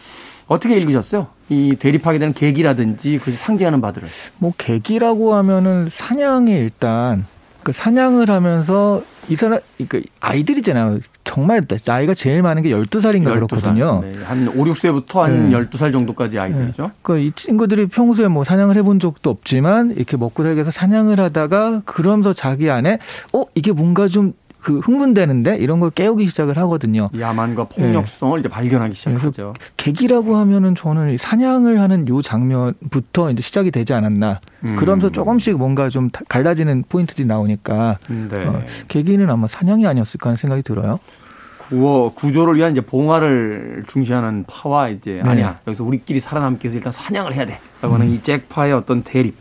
어떻게 0.47 0.77
읽으셨어요? 0.77 1.29
이 1.49 1.77
대립하게 1.79 2.19
되는 2.19 2.35
계기라든지 2.35 3.21
그 3.23 3.33
상징하는 3.33 3.81
바들을. 3.81 4.09
뭐 4.39 4.53
계기라고 4.59 5.35
하면은 5.35 5.89
사냥에 5.91 6.53
일단 6.53 7.25
그 7.63 7.73
사냥을 7.73 8.29
하면서 8.29 9.03
이 9.29 9.37
사람 9.37 9.61
그 9.89 10.03
아이들이잖아요. 10.19 10.99
정말 11.23 11.63
나이가 11.87 12.13
제일 12.13 12.43
많은 12.43 12.63
게 12.63 12.71
12살인가 12.71 13.27
12살. 13.27 13.35
그렇거든요. 13.35 14.01
네, 14.03 14.19
한 14.25 14.49
5, 14.49 14.53
6세부터 14.65 15.21
한 15.21 15.51
네. 15.51 15.59
12살 15.59 15.93
정도까지 15.93 16.41
아이들이죠. 16.41 16.91
그러니까 17.03 17.25
이 17.25 17.31
친구들이 17.35 17.87
평소에 17.87 18.27
뭐 18.27 18.43
사냥을 18.43 18.77
해본 18.77 18.99
적도 18.99 19.31
없지만 19.31 19.93
이렇게 19.93 20.17
먹고 20.17 20.43
살기 20.43 20.57
위해서 20.57 20.73
사냥을 20.73 21.21
하다가 21.21 21.83
그러면서 21.85 22.33
자기 22.33 22.69
안에 22.69 22.99
어 23.33 23.45
이게 23.55 23.71
뭔가 23.71 24.09
좀 24.09 24.35
그 24.63 24.79
흥분되는데 24.79 25.57
이런 25.57 25.81
걸 25.81 25.91
깨우기 25.91 26.27
시작을 26.29 26.57
하거든요. 26.59 27.11
야만과 27.19 27.65
폭력성을 27.65 28.39
이제 28.39 28.49
발견하기 28.49 28.95
시작하죠. 28.95 29.55
계기라고 29.77 30.37
하면은 30.37 30.77
저는 30.77 31.11
이 31.13 31.19
사냥을 31.19 31.81
하는 31.81 32.07
요 32.09 32.23
장면부터 32.23 33.33
이제 33.33 33.43
시작이 33.43 33.73
되지 33.73 33.93
않았나. 33.93 34.41
음. 34.65 34.77
그러면서 34.77 35.11
조금씩 35.11 35.57
뭔가 35.59 35.89
좀 35.89 36.09
다- 36.09 36.21
갈라지는 36.29 36.85
포인트들이 36.89 37.27
나오니까 37.27 37.99
네. 38.09 38.47
어, 38.47 38.63
계기는 38.87 39.29
아마 39.29 39.49
사냥이 39.49 39.85
아니었을까 39.85 40.29
하는 40.31 40.37
생각이 40.37 40.63
들어요. 40.63 41.01
우어 41.73 42.13
구조를 42.15 42.57
위한 42.57 42.73
이제 42.73 42.81
봉화를 42.83 43.85
중시하는 43.89 44.45
파와 44.47 44.91
이제 44.91 45.21
네. 45.25 45.29
아니야 45.29 45.59
여기서 45.67 45.83
우리끼리 45.85 46.21
살아남기 46.21 46.67
위해서 46.67 46.77
일단 46.77 46.93
사냥을 46.93 47.35
해야 47.35 47.47
돼라고 47.47 47.95
하는 47.95 48.11
이 48.11 48.23
잭파의 48.23 48.73
어떤 48.75 49.03
대립. 49.03 49.37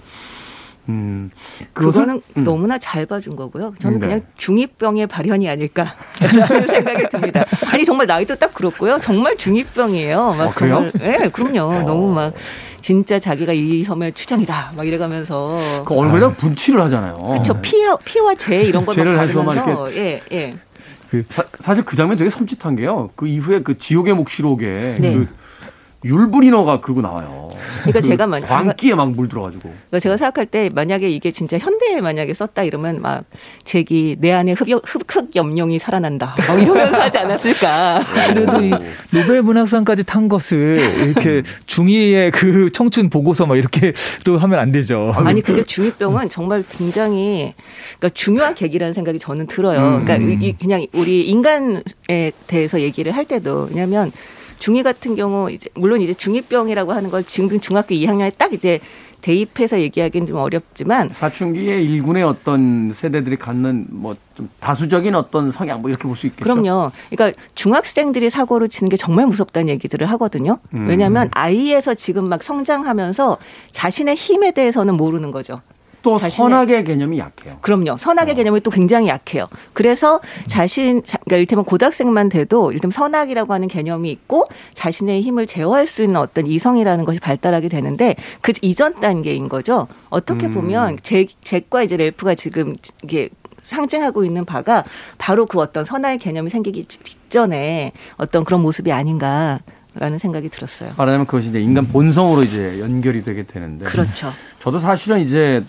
음 0.89 1.29
그것은 1.73 2.01
그거는 2.01 2.21
음. 2.37 2.43
너무나 2.43 2.77
잘 2.77 3.05
봐준 3.05 3.35
거고요. 3.35 3.73
저는 3.79 3.99
네. 3.99 4.07
그냥 4.07 4.21
중이병의 4.37 5.07
발현이 5.07 5.47
아닐까라는 5.47 6.67
생각이 6.67 7.09
듭니다. 7.09 7.45
아니 7.67 7.85
정말 7.85 8.07
나이도 8.07 8.35
딱 8.35 8.53
그렇고요. 8.53 8.99
정말 8.99 9.37
중이병이에요. 9.37 10.35
막 10.37 10.47
어, 10.47 10.51
그래요? 10.53 10.75
정말, 10.75 10.91
네, 10.93 11.29
그럼요. 11.29 11.83
너무 11.83 12.13
막 12.13 12.33
진짜 12.81 13.19
자기가 13.19 13.53
이 13.53 13.83
섬의 13.83 14.13
추장이다 14.13 14.73
막 14.75 14.87
이래가면서 14.87 15.59
그 15.85 15.93
얼굴에다 15.93 16.35
분칠을 16.35 16.81
하잖아요. 16.81 17.43
저 17.45 17.53
피와 17.61 17.97
피와 17.97 18.35
재 18.35 18.63
이런 18.63 18.85
거 18.85 18.93
재를 18.93 19.19
해서 19.19 19.43
막 19.43 19.53
바르면서 19.55 19.95
예 19.95 20.21
예. 20.31 20.57
사, 21.59 21.73
실그 21.73 21.95
장면 21.95 22.17
되게 22.17 22.29
섬찟한 22.29 22.77
게요. 22.77 23.09
그 23.15 23.27
이후에 23.27 23.59
그 23.59 23.77
지옥의 23.77 24.15
묵시록에 24.15 24.97
네. 24.99 25.13
그 25.13 25.27
율브리너가 26.03 26.81
그러고 26.81 27.01
나와요. 27.01 27.49
그러니까 27.81 27.99
그 27.99 28.01
제가 28.01 28.25
만- 28.27 28.41
광기에 28.41 28.95
막 28.95 29.09
물 29.11 29.27
들어가지고. 29.29 29.61
그러니까 29.63 29.99
제가 29.99 30.17
생각할 30.17 30.45
때 30.47 30.69
만약에 30.73 31.09
이게 31.09 31.31
진짜 31.31 31.57
현대에 31.59 32.01
만약에 32.01 32.33
썼다 32.33 32.63
이러면 32.63 33.01
막 33.01 33.21
잭이 33.65 34.15
내 34.19 34.31
안에 34.31 34.53
흡, 34.53 34.67
흡, 34.67 34.81
흑 35.07 35.35
염룡이 35.35 35.77
살아난다 35.79 36.35
막 36.47 36.61
이러면서 36.61 36.99
하지 37.01 37.17
않았을까. 37.19 38.03
그래도 38.33 38.63
이 38.63 38.71
노벨 39.13 39.41
문학상까지 39.43 40.03
탄 40.05 40.27
것을 40.27 40.79
이렇게 41.07 41.43
중이의 41.67 42.31
그 42.31 42.71
청춘 42.71 43.09
보고서 43.09 43.45
막 43.45 43.57
이렇게로 43.57 44.39
하면 44.39 44.59
안 44.59 44.71
되죠. 44.71 45.11
아니 45.15 45.41
근데 45.41 45.63
중이병은 45.63 46.29
정말 46.29 46.63
굉장히 46.67 47.53
그러니까 47.99 48.09
중요한 48.13 48.55
계기라는 48.55 48.93
생각이 48.93 49.19
저는 49.19 49.47
들어요. 49.47 49.97
음. 49.99 50.05
그러니까 50.05 50.31
이- 50.31 50.47
이 50.47 50.53
그냥 50.53 50.85
우리 50.93 51.27
인간에 51.27 51.81
대해서 52.47 52.79
얘기를 52.81 53.11
할 53.11 53.25
때도 53.25 53.67
왜냐하면 53.69 54.11
중이 54.61 54.83
같은 54.83 55.15
경우 55.15 55.49
이제 55.51 55.69
물론 55.73 56.01
이제 56.01 56.13
중이병이라고 56.13 56.93
하는 56.93 57.09
걸 57.09 57.23
지금 57.23 57.59
중학교 57.59 57.95
2학년에 57.95 58.37
딱 58.37 58.53
이제 58.53 58.79
대입해서 59.21 59.79
얘기하기는 59.79 60.25
좀 60.27 60.37
어렵지만 60.37 61.09
사춘기의 61.13 61.85
일군의 61.85 62.23
어떤 62.23 62.93
세대들이 62.93 63.35
갖는 63.37 63.87
뭐 63.89 64.15
좀 64.35 64.49
다수적인 64.59 65.13
어떤 65.15 65.51
성향 65.51 65.81
뭐 65.81 65.89
이렇게 65.89 66.03
볼 66.07 66.15
수 66.15 66.25
있겠죠. 66.27 66.43
그럼요. 66.43 66.91
그러니까 67.09 67.39
중학생들이 67.53 68.29
사고를 68.29 68.69
치는 68.69 68.89
게 68.89 68.97
정말 68.97 69.27
무섭다는 69.27 69.69
얘기들을 69.69 70.09
하거든요. 70.11 70.57
음. 70.73 70.87
왜냐하면 70.87 71.29
아이에서 71.33 71.93
지금 71.93 72.27
막 72.29 72.41
성장하면서 72.41 73.37
자신의 73.71 74.15
힘에 74.15 74.51
대해서는 74.51 74.95
모르는 74.95 75.31
거죠. 75.31 75.57
또 76.01 76.17
선악의 76.17 76.83
개념이 76.83 77.19
약해요. 77.19 77.57
그럼요. 77.61 77.91
어. 77.91 77.97
선악의 77.97 78.35
개념이 78.35 78.61
또 78.61 78.71
굉장히 78.71 79.07
약해요. 79.07 79.47
그래서 79.73 80.19
자신, 80.47 81.03
자- 81.03 81.17
그러니까 81.19 81.35
이를테면 81.37 81.65
고등학생만 81.65 82.29
돼도 82.29 82.71
일테면 82.71 82.91
선악이라고 82.91 83.53
하는 83.53 83.67
개념이 83.67 84.09
있고 84.11 84.47
자신의 84.73 85.21
힘을 85.21 85.47
제어할 85.47 85.87
수 85.87 86.01
있는 86.03 86.17
어떤 86.17 86.47
이성이라는 86.47 87.05
것이 87.05 87.19
발달하게 87.19 87.69
되는데 87.69 88.15
그 88.41 88.53
이전 88.61 88.99
단계인 88.99 89.49
거죠. 89.49 89.87
어떻게 90.09 90.47
음. 90.47 90.53
보면 90.53 90.97
제, 91.03 91.27
잭과 91.43 91.83
이제 91.83 91.97
렐프가 91.97 92.35
지금 92.35 92.75
이게 93.03 93.29
상징하고 93.63 94.25
있는 94.25 94.43
바가 94.43 94.83
바로 95.17 95.45
그 95.45 95.59
어떤 95.59 95.85
선악의 95.85 96.17
개념이 96.17 96.49
생기기 96.49 96.85
직전에 96.85 97.91
어떤 98.17 98.43
그런 98.43 98.61
모습이 98.61 98.91
아닌가 98.91 99.59
라는 99.93 100.17
생각이 100.17 100.47
들었어요. 100.49 100.91
말하자면 100.95 101.25
그것이 101.25 101.49
이제 101.49 101.59
인간 101.59 101.85
본성으로 101.87 102.43
이제 102.43 102.79
연결이 102.79 103.23
되게 103.23 103.43
되는데. 103.43 103.85
그렇죠. 103.85 104.31
저도 104.59 104.79
사실은 104.79 105.19
이제 105.19 105.63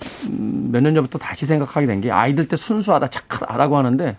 몇 0.70 0.80
년 0.80 0.94
전부터 0.94 1.18
다시 1.18 1.44
생각하게 1.44 1.86
된 1.86 2.00
게 2.00 2.10
아이들 2.10 2.46
때 2.46 2.54
순수하다 2.56 3.08
착하다라고 3.08 3.76
하는데 3.76 4.16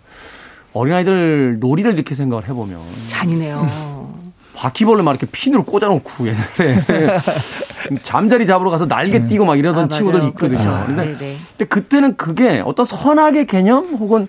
어린아이들 0.73 1.59
놀이를 1.59 1.93
이렇게 1.93 2.15
생각을 2.15 2.47
해보면 2.49 2.79
잔인해요. 3.07 4.13
바퀴벌레 4.55 5.01
막 5.03 5.11
이렇게 5.11 5.25
핀으로 5.31 5.63
꽂아놓고 5.63 6.27
옛날에 6.27 7.17
잠자리 8.03 8.45
잡으러 8.45 8.69
가서 8.69 8.87
날개 8.87 9.25
띄고 9.27 9.45
막 9.45 9.57
이러던 9.57 9.85
아, 9.85 9.87
친구들. 9.87 10.23
있거든요. 10.29 10.57
그렇죠. 10.59 10.83
근데, 10.87 11.03
네네. 11.17 11.37
근데 11.57 11.65
그때는 11.65 12.17
그게 12.17 12.61
어떤 12.65 12.85
선악의 12.85 13.47
개념 13.47 13.95
혹은 13.95 14.27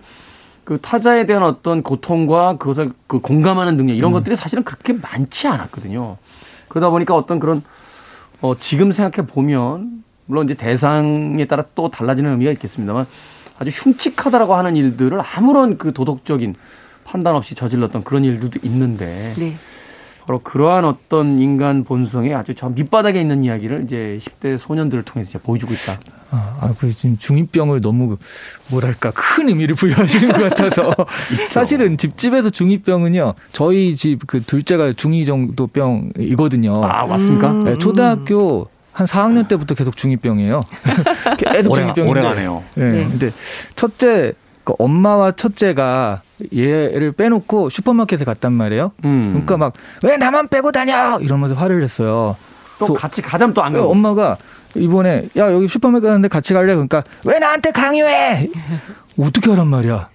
그 0.64 0.80
타자에 0.80 1.26
대한 1.26 1.42
어떤 1.42 1.82
고통과 1.82 2.56
그것을 2.56 2.90
그 3.06 3.20
공감하는 3.20 3.76
능력 3.76 3.94
이런 3.94 4.12
것들이 4.12 4.34
사실은 4.34 4.64
그렇게 4.64 4.94
많지 4.94 5.46
않았거든요. 5.46 6.16
그러다 6.68 6.90
보니까 6.90 7.14
어떤 7.14 7.38
그런 7.38 7.62
어 8.40 8.56
지금 8.58 8.90
생각해 8.90 9.26
보면 9.26 10.02
물론 10.26 10.46
이제 10.46 10.54
대상에 10.54 11.44
따라 11.46 11.64
또 11.74 11.90
달라지는 11.90 12.32
의미가 12.32 12.50
있겠습니다만 12.52 13.06
아주 13.58 13.70
흉측하다라고 13.70 14.54
하는 14.54 14.76
일들을 14.76 15.20
아무런 15.34 15.78
그 15.78 15.92
도덕적인 15.92 16.54
판단 17.04 17.34
없이 17.34 17.54
저질렀던 17.54 18.04
그런 18.04 18.24
일들도 18.24 18.60
있는데 18.62 19.34
네. 19.36 19.56
바로 20.26 20.38
그러한 20.38 20.86
어떤 20.86 21.38
인간 21.38 21.84
본성의 21.84 22.34
아주 22.34 22.54
저 22.54 22.70
밑바닥에 22.70 23.20
있는 23.20 23.44
이야기를 23.44 23.84
이제 23.84 24.18
10대 24.20 24.56
소년들을 24.56 25.04
통해서 25.04 25.28
이제 25.28 25.38
보여주고 25.38 25.74
있다. 25.74 26.00
아, 26.34 26.56
아, 26.60 26.74
그 26.78 26.92
지금 26.92 27.16
중이병을 27.18 27.80
너무 27.80 28.16
뭐랄까 28.68 29.12
큰 29.14 29.48
의미를 29.48 29.76
부여하시는 29.76 30.32
것 30.32 30.38
같아서 30.50 30.92
사실은 31.50 31.96
집집에서 31.96 32.50
중이병은요 32.50 33.34
저희 33.52 33.94
집 33.96 34.26
그 34.26 34.42
둘째가 34.42 34.92
중이 34.92 35.24
정도 35.24 35.66
병이거든요. 35.66 36.84
아, 36.84 37.06
맞습니까? 37.06 37.50
음. 37.50 37.60
네, 37.64 37.78
초등학교 37.78 38.68
한 38.92 39.06
4학년 39.06 39.46
때부터 39.48 39.74
계속 39.74 39.96
중이병이에요. 39.96 40.60
계속 41.38 41.72
오래, 41.72 41.82
중이병인데. 41.82 42.10
오래가네요. 42.20 42.62
네, 42.76 42.90
네. 42.90 43.04
근데 43.08 43.30
첫째 43.76 44.32
그 44.64 44.72
엄마와 44.78 45.32
첫째가 45.32 46.22
얘를 46.56 47.12
빼놓고 47.12 47.70
슈퍼마켓에 47.70 48.24
갔단 48.24 48.52
말이에요. 48.52 48.92
음. 49.04 49.30
그러니까 49.32 49.56
막 49.56 49.74
왜 50.02 50.16
나만 50.16 50.48
빼고 50.48 50.72
다녀 50.72 51.18
이러면서 51.20 51.54
화를 51.54 51.80
냈어요. 51.80 52.36
또 52.78 52.92
같이 52.94 53.22
가자면 53.22 53.54
또안 53.54 53.74
어, 53.74 53.78
가고. 53.78 53.90
엄마가 53.92 54.36
이번에 54.76 55.28
야 55.36 55.52
여기 55.52 55.68
슈퍼마켓 55.68 56.04
가는데 56.08 56.28
같이 56.28 56.52
갈래? 56.52 56.74
그러니까 56.74 57.04
왜 57.24 57.38
나한테 57.38 57.70
강요해? 57.70 58.48
어떻게 59.18 59.50
하란 59.50 59.68
말이야. 59.68 60.08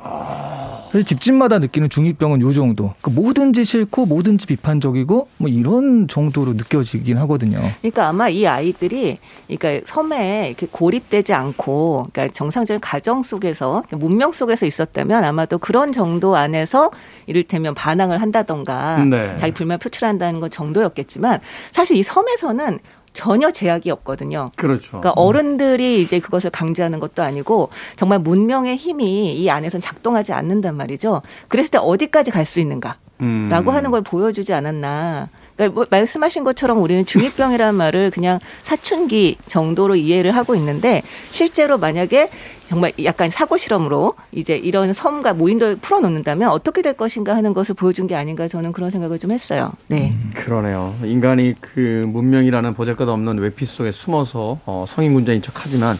그래서 0.92 1.06
집집마다 1.06 1.60
느끼는 1.60 1.90
중이병은 1.90 2.42
요 2.42 2.52
정도. 2.52 2.94
그 3.02 3.12
뭐든지 3.12 3.64
싫고 3.64 4.08
뭐든지 4.08 4.48
비판적이고 4.48 5.28
뭐 5.38 5.50
이런 5.50 6.08
정도로 6.08 6.54
느껴지긴 6.54 7.18
하거든요. 7.20 7.60
그러니까 7.82 8.08
아마 8.08 8.28
이 8.28 8.48
아이들이 8.48 9.20
그러니까 9.48 9.86
섬에 9.86 10.48
이렇게 10.48 10.68
고립되지 10.70 11.34
않고 11.34 12.08
그러니까 12.12 12.34
정상적인 12.34 12.82
가정 12.82 13.22
속에서 13.22 13.84
문명 13.92 14.32
속에서 14.32 14.66
있었다면 14.66 15.24
아마도 15.24 15.60
그런 15.60 15.92
정도 15.92 16.36
안에서 16.36 16.90
이를테면 17.28 17.76
반항을 17.76 18.20
한다던가 18.20 19.04
네. 19.06 19.36
자기 19.38 19.54
불만 19.54 19.78
표출한다는 19.78 20.40
건 20.40 20.50
정도였겠지만 20.50 21.40
사실 21.72 21.98
이 21.98 22.04
섬에서는 22.04 22.80
전혀 23.14 23.52
제약이 23.52 23.90
없거든요. 23.92 24.52
그렇죠. 24.56 25.00
그러니까 25.00 25.12
어른들이 25.12 26.02
이제 26.02 26.20
그것을 26.20 26.50
강제하는 26.50 27.00
것도 27.00 27.24
아니고 27.24 27.70
정말 27.96 28.20
문명의 28.20 28.76
힘이 28.78 29.36
이 29.36 29.50
안에선 29.50 29.82
작동하지 29.82 30.34
않는단 30.34 30.76
말이죠. 30.76 31.22
그랬을 31.48 31.72
때 31.72 31.78
어디까지 31.78 32.32
갈 32.32 32.46
수 32.46 32.60
있는가? 32.60 32.96
음. 33.22 33.48
라고 33.52 33.72
하는 33.72 33.92
걸 33.92 34.02
보여주지 34.02 34.54
않았나. 34.54 35.30
그러니까 35.60 35.76
뭐 35.76 35.86
말씀하신 35.90 36.46
것처럼 36.46 36.82
우리는 36.82 37.06
중이병이라는 37.06 37.76
말을 37.76 38.12
그냥 38.12 38.40
사춘기 38.64 39.36
정도로 39.46 39.98
이해를 39.98 40.32
하고 40.32 40.56
있는데 40.56 41.04
실제로 41.32 41.78
만약에 41.78 42.30
정말 42.66 42.94
약간 43.04 43.30
사고 43.30 43.58
실험으로 43.58 44.14
이제 44.32 44.56
이런 44.56 44.94
섬과 44.94 45.34
모인도를 45.34 45.76
풀어놓는다면 45.78 46.50
어떻게 46.50 46.82
될 46.82 46.94
것인가 46.94 47.36
하는 47.36 47.54
것을 47.54 47.76
보여준 47.76 48.08
게 48.08 48.16
아닌가 48.16 48.48
저는 48.48 48.72
그런 48.72 48.90
생각을 48.90 49.20
좀 49.20 49.32
했어요. 49.32 49.74
네. 49.88 50.16
그러네요. 50.34 50.96
인간이 51.04 51.56
그 51.60 52.06
문명이라는 52.08 52.74
보잘것없는 52.74 53.40
외피 53.40 53.66
속에 53.66 53.92
숨어서 53.92 54.60
어, 54.66 54.86
성인군자인 54.88 55.42
척하지만 55.42 55.98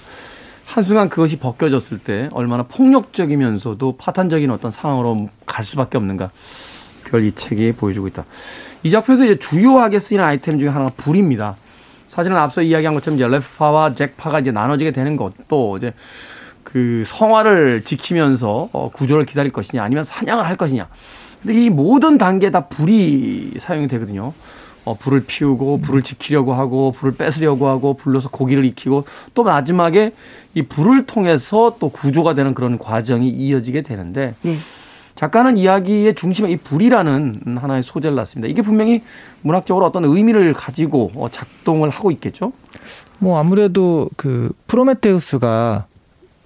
한순간 0.66 1.10
그것이 1.10 1.38
벗겨졌을 1.38 1.98
때 1.98 2.30
얼마나 2.32 2.64
폭력적이면서도 2.64 3.98
파탄적인 3.98 4.52
어떤 4.52 4.72
상황으로 4.72 5.28
갈 5.46 5.66
수밖에 5.66 5.98
없는가. 5.98 6.32
그걸 7.04 7.24
이 7.24 7.32
책이 7.32 7.72
보여주고 7.72 8.08
있다. 8.08 8.24
이 8.84 8.90
작품에서 8.90 9.26
이제 9.26 9.38
주요하게 9.38 10.00
쓰이는 10.00 10.24
아이템 10.24 10.60
중에 10.60 10.70
하나가 10.70 10.92
불입니다. 10.96 11.56
사실은 12.08 12.38
앞서 12.38 12.62
이야기한 12.62 12.94
것처럼 12.96 13.20
이제 13.20 13.28
랩파와 13.28 13.96
잭파가 13.96 14.40
이제 14.40 14.52
나눠지게 14.52 14.92
되는 14.92 15.16
것도 15.18 15.78
이제 15.78 15.94
그 16.64 17.04
성화를 17.06 17.84
지키면서 17.84 18.70
어, 18.72 18.90
구조를 18.92 19.26
기다릴 19.26 19.52
것이냐 19.52 19.84
아니면 19.84 20.04
사냥을 20.04 20.46
할 20.48 20.56
것이냐. 20.56 20.88
근데 21.42 21.66
이 21.66 21.70
모든 21.70 22.18
단계에 22.18 22.52
다 22.52 22.68
불이 22.68 23.54
사용이 23.60 23.88
되거든요. 23.88 24.34
어, 24.86 24.96
불을 24.96 25.26
피우고 25.28 25.82
불을 25.82 26.02
지키려고 26.02 26.54
하고 26.54 26.92
불을 26.92 27.16
뺏으려고 27.16 27.68
하고 27.68 27.94
불러서 27.94 28.30
고기를 28.30 28.66
익히고 28.66 29.06
또 29.34 29.44
마지막에 29.44 30.14
이 30.56 30.64
불을 30.64 31.06
통해서 31.06 31.76
또 31.80 31.90
구조가 31.90 32.34
되는 32.34 32.54
그런 32.54 32.80
과정이 32.80 33.30
이어지게 33.30 33.82
되는데 33.84 34.34
네. 34.42 34.58
작가는 35.20 35.58
이야기의 35.58 36.16
중심에 36.16 36.50
이 36.50 36.56
불이라는 36.56 37.58
하나의 37.60 37.84
소재를 37.84 38.16
놨습니다. 38.16 38.50
이게 38.50 38.62
분명히 38.62 39.04
문학적으로 39.42 39.86
어떤 39.86 40.06
의미를 40.06 40.54
가지고 40.54 41.12
어, 41.16 41.28
작동을 41.30 41.90
하고 41.90 42.10
있겠죠. 42.12 42.54
뭐 43.18 43.38
아무래도 43.38 44.10
그 44.16 44.54
프로메테우스가 44.68 45.88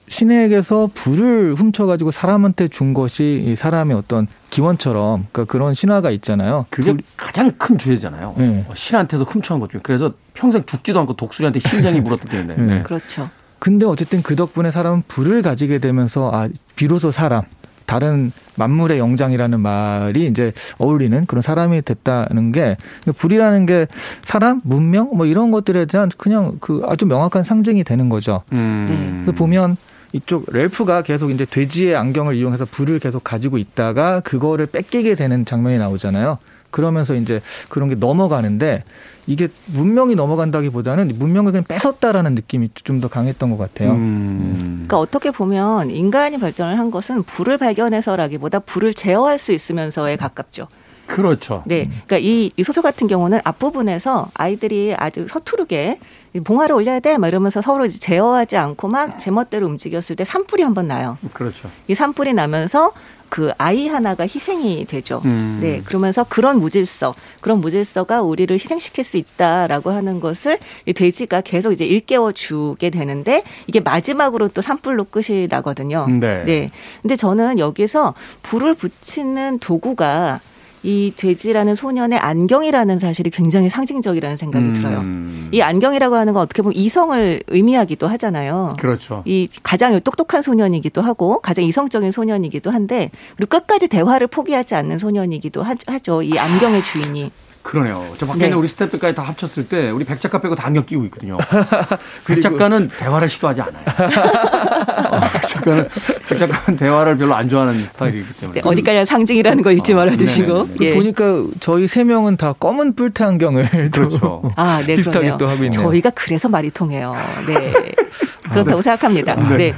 신에게서 0.07 0.89
불을 0.95 1.53
훔쳐가지고 1.53 2.09
사람한테 2.09 2.67
준 2.67 2.95
것이 2.95 3.43
이 3.45 3.55
사람의 3.55 3.95
어떤 3.95 4.25
기원처럼 4.49 5.27
그러니까 5.31 5.51
그런 5.51 5.75
신화가 5.75 6.09
있잖아요. 6.09 6.65
그게 6.71 6.93
불- 6.93 7.01
가장 7.15 7.51
큰 7.51 7.77
죄잖아요. 7.77 8.33
네. 8.39 8.65
어, 8.67 8.73
신한테서 8.73 9.25
훔쳐간 9.25 9.59
것 9.59 9.69
중에. 9.69 9.81
그래서 9.83 10.13
평생 10.33 10.65
죽지도 10.65 10.99
않고 11.01 11.13
독수리한테 11.15 11.59
심장이 11.59 12.01
물었기 12.01 12.27
때문에. 12.27 12.55
네. 12.55 12.63
네. 12.77 12.81
그렇죠. 12.81 13.29
근데 13.59 13.85
어쨌든 13.85 14.23
그 14.23 14.35
덕분에 14.35 14.71
사람은 14.71 15.03
불을 15.07 15.43
가지게 15.43 15.77
되면서 15.77 16.31
아 16.33 16.49
비로소 16.75 17.11
사람 17.11 17.43
다른 17.85 18.31
만물의 18.55 18.97
영장이라는 18.97 19.59
말이 19.59 20.27
이제 20.27 20.53
어울리는 20.77 21.25
그런 21.25 21.41
사람이 21.41 21.81
됐다는 21.81 22.51
게 22.51 22.77
불이라는 23.15 23.65
게 23.65 23.87
사람 24.23 24.61
문명 24.63 25.09
뭐 25.15 25.25
이런 25.25 25.51
것들에 25.51 25.85
대한 25.85 26.09
그냥 26.17 26.57
그 26.59 26.81
아주 26.85 27.05
명확한 27.05 27.43
상징이 27.43 27.83
되는 27.83 28.09
거죠. 28.09 28.43
음. 28.51 29.21
그래서 29.21 29.31
보면 29.31 29.77
이쪽 30.13 30.45
렐프가 30.51 31.01
계속 31.01 31.31
이제 31.31 31.45
돼지의 31.45 31.95
안경을 31.95 32.35
이용해서 32.35 32.65
불을 32.65 32.99
계속 32.99 33.23
가지고 33.23 33.57
있다가 33.57 34.19
그거를 34.21 34.67
뺏기게 34.67 35.15
되는 35.15 35.43
장면이 35.43 35.79
나오잖아요. 35.79 36.37
그러면서 36.69 37.15
이제 37.15 37.41
그런 37.69 37.89
게 37.89 37.95
넘어가는데 37.95 38.83
이게 39.27 39.47
문명이 39.67 40.15
넘어간다기보다는 40.15 41.13
문명을 41.17 41.51
그냥 41.51 41.63
뺏었다라는 41.65 42.35
느낌이 42.35 42.69
좀 42.83 42.99
더 43.01 43.07
강했던 43.07 43.49
것 43.49 43.57
같아요. 43.57 43.91
음. 43.93 44.55
그러니까 44.87 44.99
어떻게 44.99 45.31
보면 45.31 45.89
인간이 45.89 46.37
발전을 46.37 46.77
한 46.77 46.91
것은 46.91 47.23
불을 47.23 47.57
발견해서라기보다 47.57 48.59
불을 48.59 48.93
제어할 48.93 49.39
수 49.39 49.51
있으면서에 49.51 50.15
가깝죠. 50.17 50.67
그렇죠. 51.05 51.63
네. 51.65 51.85
그러니까 52.05 52.17
이, 52.19 52.51
이 52.55 52.63
소설 52.63 52.81
같은 52.81 53.07
경우는 53.07 53.39
앞부분에서 53.43 54.29
아이들이 54.35 54.93
아주 54.97 55.27
서투르게 55.29 55.99
이 56.33 56.39
봉화를 56.39 56.75
올려야 56.75 56.99
돼 57.01 57.17
막 57.17 57.27
이러면서 57.27 57.61
서로 57.61 57.87
제어하지 57.87 58.55
않고 58.57 58.87
막 58.87 59.19
제멋대로 59.19 59.67
움직였을 59.67 60.15
때 60.15 60.23
산불이 60.23 60.63
한번 60.63 60.87
나요. 60.87 61.17
그렇죠. 61.33 61.69
이 61.87 61.95
산불이 61.95 62.33
나면서 62.33 62.91
그 63.33 63.51
아이 63.57 63.87
하나가 63.87 64.25
희생이 64.25 64.85
되죠. 64.85 65.19
음. 65.25 65.57
네. 65.59 65.81
그러면서 65.83 66.23
그런 66.23 66.59
무질서, 66.59 67.15
그런 67.41 67.61
무질서가 67.61 68.21
우리를 68.21 68.53
희생시킬 68.53 69.03
수 69.03 69.17
있다라고 69.17 69.89
하는 69.89 70.19
것을 70.19 70.59
이 70.85 70.93
돼지가 70.93 71.41
계속 71.41 71.71
이제 71.71 71.83
일깨워 71.83 72.33
주게 72.33 72.91
되는데 72.91 73.41
이게 73.65 73.79
마지막으로 73.79 74.49
또 74.49 74.61
산불로 74.61 75.05
끝이 75.05 75.47
나거든요. 75.49 76.05
네. 76.09 76.43
네. 76.45 76.69
근데 77.01 77.15
저는 77.15 77.57
여기서 77.57 78.13
불을 78.43 78.75
붙이는 78.75 79.57
도구가 79.57 80.39
이 80.83 81.13
돼지라는 81.15 81.75
소년의 81.75 82.19
안경이라는 82.19 82.99
사실이 82.99 83.29
굉장히 83.29 83.69
상징적이라는 83.69 84.35
생각이 84.37 84.73
들어요. 84.73 84.99
음. 84.99 85.49
이 85.53 85.61
안경이라고 85.61 86.15
하는 86.15 86.33
건 86.33 86.43
어떻게 86.43 86.61
보면 86.61 86.75
이성을 86.75 87.41
의미하기도 87.47 88.07
하잖아요. 88.07 88.75
그렇죠. 88.79 89.23
이 89.25 89.47
가장 89.63 89.97
똑똑한 90.01 90.41
소년이기도 90.41 91.01
하고 91.01 91.39
가장 91.39 91.63
이성적인 91.63 92.11
소년이기도 92.11 92.69
한데 92.69 93.11
그리고 93.37 93.57
끝까지 93.57 93.87
대화를 93.87 94.27
포기하지 94.27 94.75
않는 94.75 94.99
소년이기도 94.99 95.63
하- 95.63 95.75
하죠. 95.87 96.21
이 96.21 96.37
안경의 96.37 96.83
주인이. 96.83 97.31
그러네요. 97.63 98.05
저 98.17 98.25
밖에 98.27 98.39
있는 98.45 98.51
네. 98.51 98.55
우리 98.55 98.67
스태프들까지 98.67 99.15
다 99.15 99.21
합쳤을 99.23 99.67
때 99.67 99.89
우리 99.89 100.03
백 100.03 100.19
작가 100.19 100.39
빼고 100.39 100.53
다 100.53 100.67
안경 100.67 100.85
끼고 100.85 101.05
있거든요. 101.05 101.37
백 102.27 102.41
작가는 102.41 102.89
대화를 102.89 103.29
시도하지 103.29 103.61
않아요. 103.61 103.83
어, 105.09 105.19
백 105.31 105.47
작가는 105.47 105.87
백 106.27 106.37
작가는 106.37 106.77
대화를 106.77 107.17
별로 107.17 107.33
안 107.35 107.49
좋아하는 107.49 107.73
스타일이기 107.79 108.33
때문에. 108.33 108.61
네, 108.61 108.67
어디까지 108.69 109.05
상징이라는 109.09 109.63
걸 109.63 109.77
잊지 109.77 109.93
어, 109.93 109.95
말아주시고. 109.95 110.53
네네네. 110.53 110.75
예. 110.81 110.93
보니까 110.93 111.45
저희 111.61 111.87
세 111.87 112.03
명은 112.03 112.35
다 112.35 112.53
검은 112.53 112.95
뿔테 112.95 113.23
안경을 113.23 113.89
또 113.91 114.07
그렇죠. 114.07 114.51
아, 114.57 114.81
네, 114.85 114.95
비슷하게 114.95 115.19
그러네요. 115.19 115.37
또 115.37 115.47
하고 115.47 115.63
있네요. 115.63 115.81
저희가 115.81 116.09
그래서 116.11 116.49
말이 116.49 116.69
통해요. 116.69 117.15
네. 117.47 117.71
그렇다고 118.51 118.81
생각합니다. 118.81 119.35
네. 119.57 119.73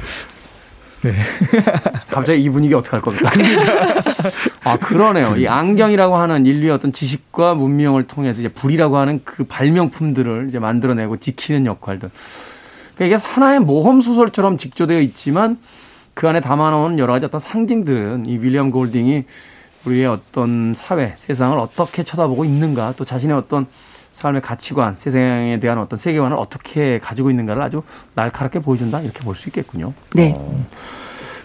갑자기 2.09 2.43
이 2.43 2.49
분위기 2.49 2.73
어떻게 2.73 2.91
할 2.91 3.01
겁니까? 3.01 3.29
아, 4.63 4.77
그러네요. 4.77 5.35
이 5.37 5.47
안경이라고 5.47 6.15
하는 6.15 6.45
인류의 6.45 6.71
어떤 6.71 6.91
지식과 6.91 7.53
문명을 7.55 8.07
통해서 8.07 8.39
이제 8.39 8.49
불이라고 8.49 8.97
하는 8.97 9.21
그 9.23 9.43
발명품들을 9.43 10.45
이제 10.47 10.59
만들어내고 10.59 11.17
지키는 11.17 11.65
역할들. 11.65 12.09
그러니까 12.95 13.17
이게 13.17 13.27
하나의 13.27 13.59
모험 13.59 14.01
소설처럼 14.01 14.57
직조되어 14.57 14.99
있지만 15.01 15.57
그 16.13 16.27
안에 16.29 16.39
담아놓은 16.39 16.97
여러 16.97 17.13
가지 17.13 17.25
어떤 17.25 17.39
상징들은 17.39 18.25
이 18.25 18.37
윌리엄 18.37 18.71
골딩이 18.71 19.25
우리의 19.85 20.07
어떤 20.07 20.73
사회, 20.73 21.13
세상을 21.15 21.57
어떻게 21.57 22.03
쳐다보고 22.03 22.45
있는가, 22.45 22.93
또 22.97 23.05
자신의 23.05 23.35
어떤 23.35 23.67
삶의 24.15 24.41
가치관, 24.41 24.95
세상에 24.95 25.59
대한 25.59 25.77
어떤 25.77 25.97
세계관을 25.97 26.37
어떻게 26.37 26.99
가지고 26.99 27.29
있는가를 27.31 27.61
아주 27.61 27.83
날카롭게 28.13 28.59
보여준다 28.59 29.01
이렇게 29.01 29.19
볼 29.19 29.35
수 29.35 29.49
있겠군요. 29.49 29.93
네. 30.13 30.33
어, 30.37 30.55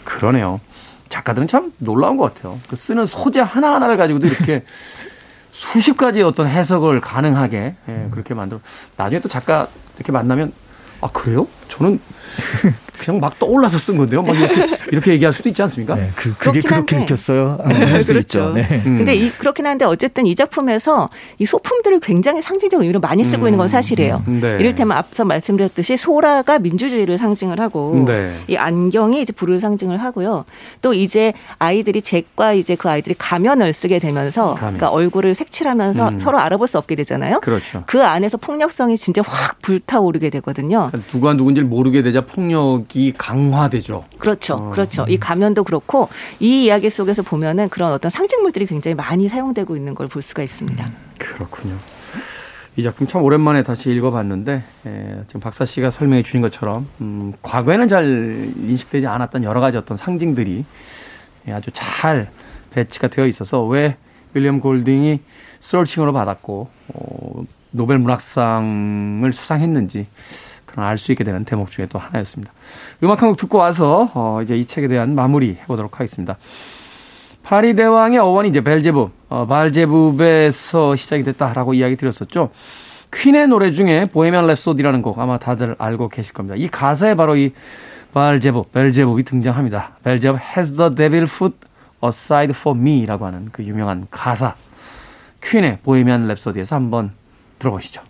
그러네요. 0.05 0.61
작가들은 1.09 1.49
참 1.49 1.73
놀라운 1.79 2.16
것 2.16 2.33
같아요. 2.33 2.61
그 2.68 2.77
쓰는 2.77 3.07
소재 3.07 3.41
하나 3.41 3.75
하나를 3.75 3.97
가지고도 3.97 4.29
이렇게 4.29 4.64
수십 5.51 5.97
가지의 5.97 6.25
어떤 6.25 6.47
해석을 6.47 7.01
가능하게 7.01 7.75
예, 7.89 8.09
그렇게 8.12 8.35
만들어. 8.35 8.61
나중에 8.97 9.21
또 9.21 9.29
작가 9.29 9.66
이렇게 9.97 10.12
만나면 10.12 10.53
아 11.01 11.09
그래요? 11.09 11.49
저는 11.71 11.99
그냥 13.01 13.18
막 13.18 13.38
떠올라서 13.38 13.78
쓴 13.78 13.96
건데요. 13.96 14.22
막 14.22 14.36
이렇게 14.36 14.66
이렇게 14.92 15.12
얘기할 15.12 15.32
수도 15.32 15.48
있지 15.48 15.62
않습니까? 15.62 15.94
네, 15.94 16.11
그, 16.14 16.34
그게 16.36 16.61
그렇게 16.61 16.96
한데. 16.96 17.03
읽혔어요. 17.05 17.59
할수 17.64 18.12
그렇죠. 18.12 18.18
있죠. 18.18 18.53
네. 18.55 18.82
음. 18.86 18.98
근데 18.98 19.14
이, 19.14 19.30
그렇긴 19.30 19.66
한데 19.66 19.86
어쨌든 19.86 20.26
이 20.26 20.34
작품에서 20.34 21.09
이 21.38 21.46
소품들을 21.46 22.01
굉장히 22.01 22.42
상징적 22.42 22.80
의미로 22.80 23.01
많이 23.01 23.24
쓰고 23.24 23.46
있는 23.46 23.57
건 23.59 23.68
사실이에요. 23.68 24.22
음, 24.28 24.40
네. 24.40 24.59
이를테면 24.61 24.96
앞서 24.96 25.24
말씀드렸듯이 25.24 25.96
소라가 25.96 26.59
민주주의를 26.59 27.16
상징을 27.16 27.59
하고 27.59 28.05
네. 28.07 28.34
이 28.48 28.57
안경이 28.57 29.22
이제 29.22 29.32
불을 29.32 29.61
상징을 29.61 29.96
하고요. 30.03 30.44
또 30.82 30.92
이제 30.92 31.32
아이들이 31.59 32.03
잭과 32.03 32.53
이제 32.53 32.74
그 32.74 32.90
아이들이 32.90 33.14
가면을 33.16 33.72
쓰게 33.72 33.98
되면서 33.98 34.55
가면. 34.55 34.59
그러니까 34.59 34.90
얼굴을 34.90 35.34
색칠하면서 35.34 36.09
음. 36.09 36.18
서로 36.18 36.38
알아볼 36.38 36.68
수 36.68 36.76
없게 36.76 36.94
되잖아요. 36.96 37.40
그렇죠. 37.40 37.82
그 37.86 38.05
안에서 38.05 38.36
폭력성이 38.36 38.98
진짜 38.98 39.22
확 39.24 39.62
불타오르게 39.62 40.28
되거든요. 40.30 40.88
그러니까 40.90 41.11
누가 41.12 41.32
누군지를 41.34 41.68
모르게 41.68 42.03
되자 42.03 42.20
폭력 42.20 42.82
이 42.95 43.12
강화되죠. 43.16 44.05
그렇죠. 44.18 44.55
어. 44.55 44.70
그렇죠. 44.70 45.05
이 45.09 45.18
가면도 45.18 45.64
그렇고 45.64 46.09
이 46.41 46.64
이야기 46.64 46.91
속에서 46.91 47.22
보면은 47.22 47.68
그런 47.68 47.93
어떤 47.93 48.11
상징물들이 48.11 48.66
굉장히 48.66 48.95
많이 48.95 49.28
사용되고 49.28 49.76
있는 49.76 49.95
걸 49.95 50.09
볼 50.09 50.22
수가 50.22 50.43
있습니다. 50.43 50.91
그렇군요. 51.18 51.76
이 52.76 52.82
작품 52.82 53.07
참 53.07 53.22
오랜만에 53.22 53.62
다시 53.62 53.91
읽어봤는데 53.91 54.62
에, 54.86 55.16
지금 55.26 55.41
박사 55.41 55.64
씨가 55.64 55.91
설명해 55.91 56.22
주신 56.22 56.41
것처럼 56.41 56.88
음, 57.01 57.32
과거에는 57.43 57.88
잘 57.88 58.05
인식되지 58.07 59.07
않았던 59.07 59.45
여러 59.45 59.61
가지 59.61 59.76
어떤 59.76 59.97
상징들이 59.97 60.64
예, 61.49 61.53
아주 61.53 61.70
잘 61.72 62.30
배치가 62.70 63.09
되어 63.09 63.26
있어서 63.26 63.64
왜 63.64 63.97
윌리엄 64.34 64.61
골딩이 64.61 65.20
Sir 65.61 65.72
칭호를 65.72 66.12
받았고 66.12 66.68
어, 66.95 67.45
노벨 67.72 67.99
문학상을 67.99 69.30
수상했는지 69.32 70.07
그런 70.71 70.87
알 70.87 70.99
수 70.99 71.12
있게 71.12 71.25
되는 71.25 71.45
대목 71.45 71.71
중에 71.71 71.87
또 71.87 71.99
하나였습니다. 71.99 72.53
음악 73.03 73.23
한 73.23 73.29
곡 73.31 73.37
듣고 73.37 73.59
와서 73.59 74.11
어, 74.14 74.41
이제 74.43 74.57
이 74.57 74.64
책에 74.64 74.89
대한 74.89 75.14
마무리 75.14 75.59
해보도록 75.62 75.95
하겠습니다. 76.01 76.37
파리 77.43 77.75
대왕의 77.75 78.18
어원이 78.18 78.51
이제 78.51 78.61
벨제부, 78.61 79.11
어, 79.29 79.47
발제부에서 79.47 80.95
시작이 80.97 81.23
됐다라고 81.25 81.75
이야기 81.75 81.97
드렸었죠. 81.97 82.51
퀸의 83.12 83.49
노래 83.49 83.73
중에 83.73 84.05
Bohemian 84.07 84.47
Rhapsody라는 84.47 85.03
곡 85.03 85.18
아마 85.18 85.39
다들 85.39 85.75
알고 85.79 86.09
계실 86.11 86.33
겁니다. 86.33 86.55
이 86.57 86.68
가사에 86.68 87.14
바로 87.14 87.37
이 87.37 87.53
발제부, 88.12 88.66
벨제부이 88.73 89.23
등장합니다. 89.25 89.93
벨제부 90.05 90.39
has 90.57 90.77
the 90.77 90.95
devil 90.95 91.27
put 91.27 91.57
aside 92.05 92.53
for 92.57 92.79
me라고 92.79 93.27
하는 93.27 93.49
그 93.53 93.64
유명한 93.64 94.07
가사. 94.11 94.55
퀸의 95.43 95.79
보헤미안 95.83 96.29
랩소디에서 96.29 96.73
한번 96.73 97.12
들어보시죠. 97.59 98.03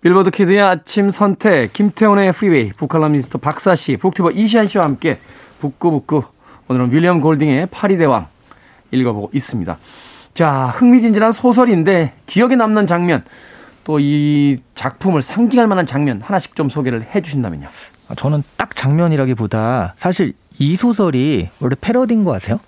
빌보드 0.00 0.30
키드의 0.30 0.62
아침 0.62 1.10
선택, 1.10 1.72
김태훈의 1.72 2.32
프리웨이, 2.32 2.70
북칼럼니스트 2.70 3.38
박사 3.38 3.76
씨, 3.76 3.96
북튜버 3.96 4.30
이시안 4.30 4.66
씨와 4.66 4.84
함께 4.84 5.18
북구북구. 5.58 6.22
오늘은 6.68 6.92
윌리엄 6.92 7.20
골딩의 7.20 7.66
파리 7.70 7.98
대왕 7.98 8.26
읽어보고 8.90 9.30
있습니다. 9.34 9.76
자, 10.32 10.72
흥미진진한 10.76 11.32
소설인데 11.32 12.14
기억에 12.26 12.56
남는 12.56 12.86
장면, 12.86 13.22
또 13.88 13.98
이 14.00 14.58
작품을 14.74 15.22
상징할 15.22 15.66
만한 15.66 15.86
장면 15.86 16.20
하나씩 16.22 16.54
좀 16.54 16.68
소개를 16.68 17.06
해 17.14 17.22
주신다면요. 17.22 17.68
저는 18.16 18.42
딱 18.58 18.76
장면이라기보다 18.76 19.94
사실 19.96 20.34
이 20.58 20.76
소설이 20.76 21.48
원래 21.60 21.74
패러디인 21.80 22.22
거 22.22 22.34
아세요? 22.34 22.60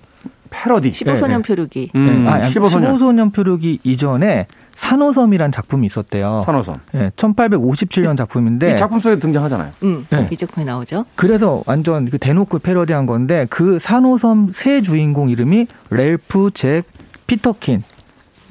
패러디. 0.48 0.92
15소년 0.92 1.28
네, 1.28 1.36
네. 1.36 1.42
표류기. 1.42 1.90
음, 1.94 2.24
네, 2.24 2.30
아, 2.30 2.40
15소년. 2.40 2.96
15소년 2.98 3.32
표류기 3.34 3.80
이전에 3.84 4.46
산호섬이란 4.76 5.52
작품이 5.52 5.86
있었대요. 5.86 6.40
산호섬. 6.40 6.76
예, 6.94 7.10
1857년 7.16 8.16
작품인데 8.16 8.72
이 8.72 8.76
작품 8.76 8.98
속에 8.98 9.18
등장하잖아요. 9.18 9.72
음, 9.82 10.06
네. 10.08 10.26
이 10.30 10.36
작품에 10.38 10.64
나오죠. 10.64 11.04
그래서 11.16 11.62
완전 11.66 12.08
그 12.08 12.16
대놓고 12.18 12.60
패러디한 12.60 13.04
건데 13.04 13.46
그 13.50 13.78
산호섬 13.78 14.52
새 14.52 14.80
주인공 14.80 15.28
이름이 15.28 15.66
렐프 15.90 16.52
잭 16.54 16.84
피터킨. 17.26 17.84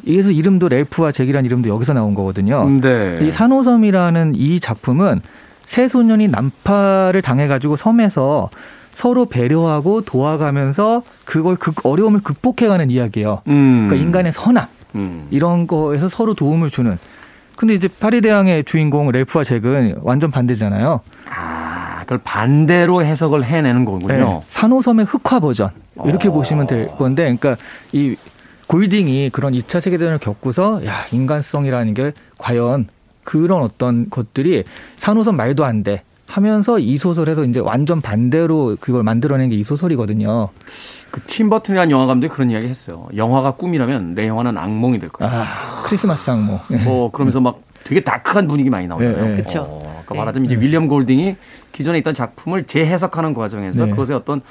그래서 0.05 0.31
이름도 0.31 0.69
렐프와 0.69 1.11
잭이라는 1.11 1.45
이름도 1.45 1.69
여기서 1.69 1.93
나온 1.93 2.13
거거든요. 2.13 2.69
네. 2.81 3.17
이 3.21 3.31
산호섬이라는 3.31 4.33
이 4.35 4.59
작품은 4.59 5.21
새 5.65 5.87
소년이 5.87 6.29
난파를 6.29 7.21
당해가지고 7.21 7.75
섬에서 7.75 8.49
서로 8.93 9.25
배려하고 9.25 10.01
도와가면서 10.01 11.03
그걸 11.25 11.55
극 11.55 11.85
어려움을 11.85 12.21
극복해가는 12.21 12.89
이야기예요. 12.89 13.37
음. 13.47 13.87
그러니까 13.87 13.95
인간의 14.03 14.31
선악 14.31 14.69
음. 14.95 15.27
이런 15.29 15.67
거에서 15.67 16.09
서로 16.09 16.33
도움을 16.33 16.69
주는. 16.69 16.97
근데 17.55 17.73
이제 17.73 17.87
파리대왕의 17.87 18.63
주인공 18.63 19.11
렐프와 19.11 19.43
잭은 19.43 19.97
완전 20.01 20.31
반대잖아요. 20.31 21.01
아, 21.29 21.99
그걸 22.01 22.19
반대로 22.23 23.03
해석을 23.03 23.43
해내는 23.43 23.85
거군요. 23.85 24.07
네, 24.07 24.41
산호섬의 24.47 25.05
흑화 25.05 25.39
버전 25.39 25.69
이렇게 26.05 26.29
어. 26.29 26.31
보시면 26.31 26.67
될 26.67 26.87
건데, 26.87 27.23
그러니까 27.23 27.57
이 27.91 28.15
골딩이 28.69 29.31
그런 29.31 29.53
2차 29.53 29.81
세계대전을 29.81 30.19
겪고서 30.19 30.85
야 30.85 30.93
인간성이라는 31.11 31.95
게 31.95 32.13
과연 32.37 32.87
그런 33.23 33.63
어떤 33.63 34.11
것들이 34.11 34.63
산호섬 34.97 35.35
말도 35.35 35.65
안 35.65 35.83
돼. 35.83 36.03
하면서 36.27 36.77
이 36.77 36.99
소설에서 36.99 37.43
이제 37.45 37.59
완전 37.59 37.99
반대로 38.01 38.77
그걸 38.79 39.01
만들어낸 39.01 39.49
게 39.49 39.55
이 39.55 39.63
소설이거든요. 39.63 40.49
그 41.09 41.21
팀버튼이라는 41.21 41.89
영화 41.89 42.05
감독이 42.05 42.31
그런 42.31 42.51
이야기 42.51 42.67
했어요. 42.67 43.07
영화가 43.15 43.53
꿈이라면 43.53 44.13
내 44.13 44.27
영화는 44.27 44.55
악몽이 44.55 44.99
될 44.99 45.09
것이다. 45.09 45.35
아, 45.35 45.81
크리스마스. 45.85 46.29
예. 46.71 46.77
뭐 46.83 47.09
그러면서 47.09 47.39
막 47.41 47.59
되게 47.83 48.01
dark한 48.01 48.47
분위기 48.47 48.69
많이 48.69 48.85
나오잖아요. 48.85 49.25
네, 49.25 49.31
네. 49.31 49.41
그쵸. 49.41 49.61
어, 49.67 50.03
네. 50.07 50.15
말하자면 50.15 50.51
이제 50.51 50.61
윌리엄 50.63 50.87
골딩이 50.87 51.35
기존에 51.71 51.97
있던 51.97 52.13
작품을 52.13 52.65
재해석하는 52.65 53.33
과정에서 53.33 53.85
네. 53.85 53.91
그것의 53.91 54.15
어떤 54.15 54.41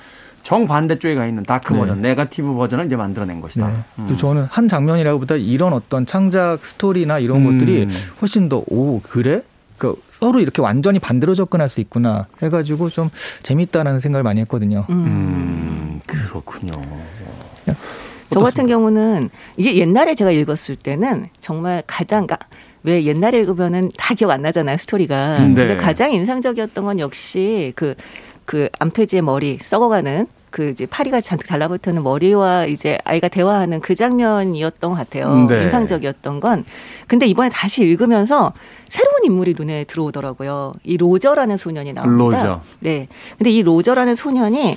정반대 0.53 0.99
쪽에 0.99 1.15
가 1.15 1.27
있는 1.27 1.43
dark 1.43 1.75
네. 1.75 1.79
버전, 1.79 2.01
네가티브 2.01 2.55
버전을 2.55 2.87
이제 2.87 2.97
만들어낸 2.97 3.43
것이다. 3.43 3.69
네. 3.69 3.75
음. 3.99 4.17
저는 4.17 4.45
한 4.45 4.67
장면이라고보다 4.67 5.35
이런 5.35 5.75
어떤 5.75 6.07
창작 6.07 6.65
스토리나 6.65 7.19
이런 7.19 7.45
음. 7.45 7.53
것들이 7.53 7.87
훨씬 8.23 8.49
더 8.49 8.65
오 8.67 8.99
그래? 9.03 9.43
그 9.77 9.95
서로 10.11 10.41
이렇게 10.41 10.63
완전히 10.63 11.01
반대로 11.01 11.35
접근할 11.35 11.69
수 11.69 11.81
있구나 11.81 12.29
해가지고 12.43 12.89
좀 12.89 13.11
재밌다라는 13.43 14.01
생각을 14.01 14.23
많이 14.23 14.41
했거든요. 14.41 14.87
음. 14.89 14.95
음, 14.95 16.01
그렇군요. 16.07 16.73
저 18.31 18.41
같은? 18.41 18.67
경우는 18.69 19.29
이게 19.59 19.77
옛날에 19.77 20.15
제가 20.15 20.31
읽었을 20.31 20.77
때는 20.77 21.27
정말 21.43 21.83
가장 21.87 22.27
가- 22.27 22.39
왜 22.85 23.05
옛날에 23.05 23.41
읽으면은 23.41 23.91
다 23.99 24.15
기억 24.15 24.31
안 24.31 24.41
나잖아요 24.41 24.79
스토리가. 24.79 25.37
음, 25.41 25.53
네. 25.53 25.67
근데 25.67 25.77
가장 25.77 26.11
인상적이었던 26.11 26.85
건 26.87 26.99
역시 27.01 27.75
그그 27.77 28.71
암돼지의 28.79 29.21
머리 29.21 29.59
썩어가는 29.63 30.27
그 30.51 30.71
이제 30.71 30.87
파리가 30.87 31.21
잔뜩 31.21 31.47
달라붙는 31.47 32.03
머리와 32.03 32.67
이제 32.67 32.99
아이가 33.05 33.29
대화하는 33.29 33.81
그 33.81 33.95
장면이었던 33.95 34.91
것 34.91 34.97
같아요. 34.97 35.33
음, 35.33 35.47
네. 35.47 35.65
인상적이었던 35.65 36.41
건. 36.41 36.65
근데 37.07 37.27
이번에 37.27 37.49
다시 37.51 37.83
읽으면서 37.83 38.53
새로운 38.89 39.25
인물이 39.25 39.55
눈에 39.59 39.85
들어오더라고요. 39.85 40.75
이 40.85 40.97
로저라는 40.97 41.57
소년이 41.57 41.93
나옵니다. 41.93 42.43
로저. 42.43 42.61
네. 42.81 43.09
근데 43.37 43.51
이 43.51 43.63
로저라는 43.63 44.15
소년이 44.15 44.77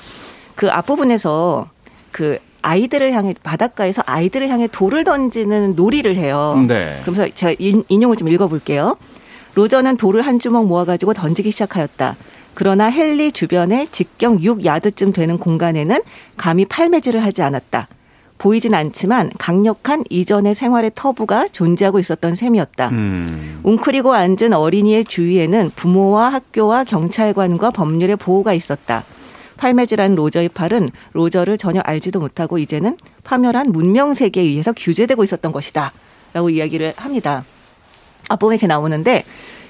그 0.55 0.69
앞부분에서 0.69 1.69
그 2.11 2.37
아이들을 2.61 3.11
향해 3.13 3.33
바닷가에서 3.41 4.03
아이들을 4.05 4.49
향해 4.49 4.67
돌을 4.71 5.03
던지는 5.03 5.75
놀이를 5.75 6.15
해요. 6.17 6.63
네. 6.67 6.99
그러면서 7.01 7.33
제가 7.33 7.55
인, 7.59 7.83
인용을 7.87 8.17
좀 8.17 8.27
읽어볼게요. 8.27 8.97
로저는 9.55 9.97
돌을 9.97 10.21
한 10.21 10.39
주먹 10.39 10.67
모아가지고 10.67 11.13
던지기 11.13 11.51
시작하였다. 11.51 12.15
그러나 12.61 12.91
헨리 12.91 13.31
주변에 13.31 13.87
직경 13.91 14.37
6야드쯤 14.37 15.15
되는 15.15 15.39
공간에는 15.39 15.99
감히 16.37 16.63
팔매질을 16.65 17.23
하지 17.23 17.41
않았다. 17.41 17.87
보이진 18.37 18.75
않지만 18.75 19.31
강력한 19.39 20.03
이전의 20.11 20.53
생활의 20.53 20.91
터부가 20.93 21.47
존재하고 21.47 21.97
있었던 21.97 22.35
셈이었다. 22.35 22.89
음. 22.89 23.61
웅크리고 23.63 24.13
앉은 24.13 24.53
어린이의 24.53 25.05
주위에는 25.05 25.71
부모와 25.75 26.33
학교와 26.33 26.83
경찰관과 26.83 27.71
법률의 27.71 28.17
보호가 28.17 28.53
있었다. 28.53 29.05
팔매질한 29.57 30.13
로저의 30.13 30.49
팔은 30.49 30.91
로저를 31.13 31.57
전혀 31.57 31.79
알지도 31.79 32.19
못하고 32.19 32.59
이제는 32.59 32.95
파멸한 33.23 33.71
문명 33.71 34.13
세계에 34.13 34.43
의해서 34.43 34.71
규제되고 34.71 35.23
있었던 35.23 35.51
것이다. 35.51 35.91
라고 36.33 36.51
이야기를 36.51 36.93
합니다. 36.95 37.43
앞부분에 38.29 38.57
이렇게 38.57 38.67
나오는데 38.67 39.23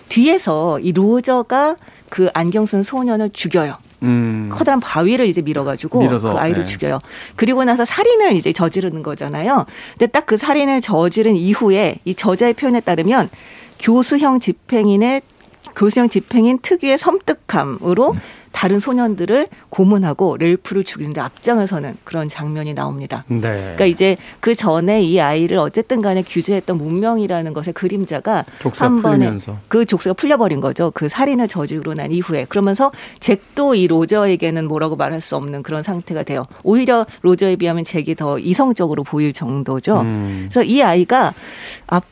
뒤에서 0.09 0.77
이 0.79 0.91
로저가 0.91 1.77
그 2.11 2.29
안경 2.33 2.65
쓴 2.65 2.83
소년을 2.83 3.29
죽여요. 3.31 3.73
음. 4.03 4.49
커다란 4.51 4.79
바위를 4.81 5.27
이제 5.27 5.41
밀어가지고 5.41 6.01
밀어서, 6.01 6.33
그 6.33 6.39
아이를 6.39 6.65
네. 6.65 6.69
죽여요. 6.69 6.99
그리고 7.37 7.63
나서 7.63 7.85
살인을 7.85 8.33
이제 8.33 8.51
저지르는 8.51 9.01
거잖아요. 9.01 9.65
근데 9.97 10.07
딱 10.07 10.25
그 10.25 10.37
살인을 10.37 10.81
저지른 10.81 11.35
이후에 11.35 11.97
이 12.05 12.13
저자의 12.15 12.53
표현에 12.53 12.79
따르면 12.81 13.29
교수형 13.79 14.39
집행인의 14.39 15.21
교수형 15.75 16.09
집행인 16.09 16.59
특유의 16.61 16.97
섬뜩함으로 16.97 18.13
다른 18.51 18.79
소년들을 18.79 19.47
고문하고 19.69 20.37
렐프를 20.37 20.83
죽이는데 20.83 21.21
앞장을 21.21 21.65
서는 21.67 21.97
그런 22.03 22.29
장면이 22.29 22.73
나옵니다. 22.73 23.23
네. 23.27 23.39
그러니까 23.39 23.85
이제 23.85 24.17
그 24.39 24.55
전에 24.55 25.01
이 25.01 25.19
아이를 25.19 25.57
어쨌든 25.57 26.01
간에 26.01 26.21
규제했던 26.21 26.77
문명이라는 26.77 27.53
것의 27.53 27.73
그림자가 27.73 28.45
한 28.73 29.01
번에 29.01 29.17
풀리면서. 29.17 29.57
그 29.67 29.85
족쇄가 29.85 30.13
풀려버린 30.13 30.59
거죠. 30.59 30.91
그 30.93 31.09
살인을 31.09 31.47
저지르고 31.47 31.93
난 31.93 32.11
이후에 32.11 32.45
그러면서 32.49 32.91
잭도 33.19 33.75
이 33.75 33.87
로저에게는 33.87 34.67
뭐라고 34.67 34.95
말할 34.95 35.21
수 35.21 35.35
없는 35.35 35.63
그런 35.63 35.83
상태가 35.83 36.23
돼요. 36.23 36.43
오히려 36.63 37.05
로저에 37.21 37.55
비하면 37.55 37.83
잭이 37.83 38.15
더 38.15 38.37
이성적으로 38.39 39.03
보일 39.03 39.33
정도죠. 39.33 40.01
음. 40.01 40.49
그래서 40.51 40.63
이 40.63 40.81
아이가 40.81 41.33
앞 41.87 42.03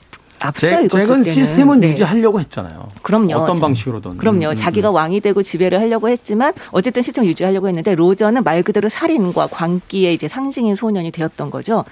앞서 0.41 0.69
잭, 0.69 0.87
잭은 0.89 1.23
시스템은 1.23 1.79
네. 1.81 1.89
유지하려고 1.91 2.39
했잖아요. 2.39 2.87
그럼요. 3.01 3.35
어떤 3.35 3.55
자- 3.55 3.61
방식으로든. 3.61 4.17
그럼요. 4.17 4.45
음, 4.47 4.51
음, 4.51 4.55
자기가 4.55 4.89
음. 4.89 4.95
왕이 4.95 5.19
되고 5.21 5.41
지배를 5.43 5.79
하려고 5.79 6.09
했지만 6.09 6.53
어쨌든 6.71 7.01
시스템 7.01 7.25
유지하려고 7.25 7.67
했는데 7.67 7.95
로저는 7.95 8.43
말 8.43 8.63
그대로 8.63 8.89
살인과 8.89 9.47
광기의 9.47 10.13
이제 10.13 10.27
상징인 10.27 10.75
소년이 10.75 11.11
되었던 11.11 11.49
거죠. 11.49 11.83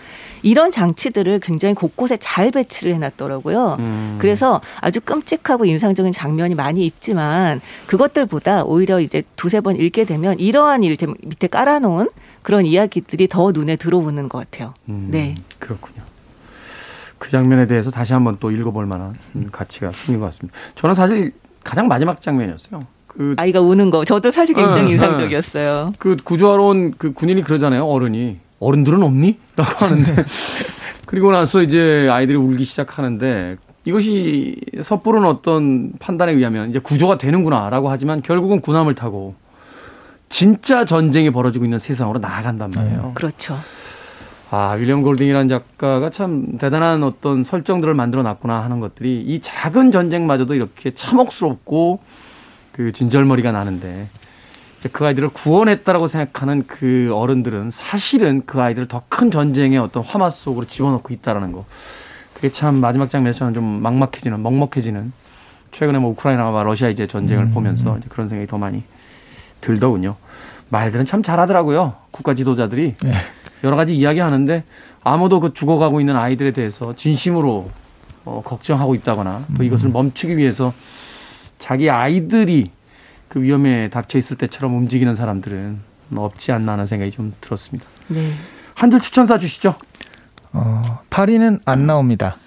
이런 0.44 0.72
장치들을 0.72 1.40
굉장히 1.42 1.74
곳곳에 1.76 2.18
잘 2.18 2.52
배치를 2.52 2.94
해놨더라고요. 2.96 3.78
음. 3.80 4.18
그래서 4.20 4.62
아주 4.80 5.02
끔찍하고 5.02 5.66
인상적인 5.66 6.14
장면이 6.14 6.56
많이 6.56 6.86
있지만 6.86 7.60
그것들보다 7.88 8.64
오히려 8.64 9.00
이제 9.00 9.24
두세 9.36 9.62
번 9.62 9.76
읽게 9.76 10.06
되면 10.06 10.40
이러한 10.40 10.84
일 10.84 10.96
밑에 11.24 11.48
깔아놓은 11.48 12.10
그런 12.44 12.66
이야기들이 12.66 13.28
더 13.28 13.52
눈에 13.52 13.76
들어오는 13.76 14.30
것 14.30 14.38
같아요. 14.50 14.74
음, 14.88 15.10
네. 15.12 15.36
그렇군요. 15.60 16.02
그 17.20 17.30
장면에 17.32 17.68
대해서 17.68 17.90
다시 17.92 18.14
한번 18.14 18.38
또 18.40 18.52
읽어볼 18.52 18.86
만한 18.86 19.16
음, 19.36 19.50
가치가 19.52 19.92
생긴 19.92 20.20
것 20.20 20.26
같습니다. 20.28 20.58
저는 20.76 20.94
사실 20.96 21.32
가장 21.64 21.88
마지막 21.88 22.22
장면이었어요. 22.22 22.82
그, 23.08 23.34
아이가 23.38 23.60
우는 23.62 23.90
거 23.90 24.06
저도 24.06 24.32
사실 24.32 24.56
굉장히 24.56 24.90
어, 24.90 24.90
인상적이었어요. 24.92 25.94
그 25.98 26.16
구조하러 26.24 26.64
온 26.64 26.92
그 26.98 27.14
군인이 27.14 27.42
그러잖아요. 27.44 27.86
어른이. 27.86 28.38
어른들은 28.60 29.02
없니? 29.04 29.38
라고 29.56 29.86
하는데. 29.86 30.16
그리고 31.06 31.32
나서 31.32 31.62
이제 31.62 32.08
아이들이 32.12 32.38
울기 32.38 32.66
시작하는데 32.66 33.58
이것이 33.86 34.60
섣부른 34.82 35.24
어떤 35.26 35.94
판단에 36.00 36.34
의하면 36.34 36.70
이제 36.70 36.80
구조가 36.80 37.18
되는구나라고 37.18 37.90
하지만 37.90 38.22
결국은 38.22 38.60
군함을 38.62 38.96
타고 38.96 39.34
진짜 40.30 40.84
전쟁이 40.86 41.30
벌어지고 41.30 41.64
있는 41.66 41.80
세상으로 41.80 42.20
나아간단 42.20 42.72
말이에요. 42.76 43.12
그렇죠. 43.16 43.58
아, 44.50 44.74
윌리엄 44.80 45.02
골딩이라는 45.04 45.50
작가가 45.50 46.10
참 46.10 46.58
대단한 46.58 47.04
어떤 47.04 47.44
설정들을 47.44 47.94
만들어 47.94 48.24
놨구나 48.24 48.64
하는 48.64 48.80
것들이 48.80 49.22
이 49.22 49.42
작은 49.42 49.92
전쟁마저도 49.92 50.56
이렇게 50.56 50.94
참혹스럽고 50.94 52.00
그 52.72 52.94
진절머리가 52.94 53.52
나는데 53.52 54.08
그 54.94 55.06
아이들을 55.06 55.30
구원했다라고 55.30 56.08
생각하는 56.08 56.64
그 56.66 57.12
어른들은 57.14 57.72
사실은 57.72 58.44
그 58.46 58.62
아이들을 58.62 58.88
더 58.88 59.04
큰 59.10 59.32
전쟁의 59.32 59.80
어떤 59.80 60.04
화마 60.04 60.30
속으로 60.30 60.66
집어넣고 60.66 61.14
있다라는 61.14 61.52
거. 61.52 61.66
그게 62.34 62.52
참 62.52 62.76
마지막 62.76 63.10
장면에서 63.10 63.40
저는 63.40 63.54
좀 63.56 63.64
막막해지는, 63.82 64.42
먹먹해지는 64.44 65.12
최근에 65.72 65.98
뭐 65.98 66.12
우크라이나와 66.12 66.62
러시아 66.64 66.88
이제 66.90 67.08
전쟁을 67.08 67.46
보면서 67.52 67.98
이제 67.98 68.06
그런 68.10 68.28
생각이 68.28 68.48
더 68.48 68.58
많이 68.60 68.84
들더군요. 69.60 70.16
말들은 70.70 71.06
참 71.06 71.24
잘하더라고요. 71.24 71.96
국가 72.12 72.36
지도자들이. 72.36 72.96
여러 73.64 73.76
가지 73.76 73.96
이야기 73.96 74.20
하는데 74.20 74.64
아무도 75.04 75.40
그 75.40 75.54
죽어가고 75.54 76.00
있는 76.00 76.16
아이들에 76.16 76.52
대해서 76.52 76.96
진심으로 76.96 77.70
어, 78.26 78.42
걱정하고 78.44 78.94
있다거나 78.96 79.46
또 79.58 79.64
이것을 79.64 79.90
멈추기 79.90 80.38
위해서 80.38 80.74
자기 81.60 81.90
아이들이 81.90 82.66
그 83.28 83.42
위험에 83.42 83.90
닥쳐 83.90 84.18
있을 84.18 84.38
때처럼 84.38 84.76
움직이는 84.76 85.16
사람들은 85.16 85.80
없지 86.16 86.52
않나 86.52 86.74
하는 86.74 86.86
생각이 86.86 87.12
좀 87.12 87.34
들었습니다. 87.42 87.86
네. 88.08 88.32
한줄 88.76 89.02
추천사 89.02 89.38
주시죠. 89.38 89.76
어, 90.54 91.00
파리는 91.10 91.60
안 91.66 91.88
나옵니다. 91.88 92.38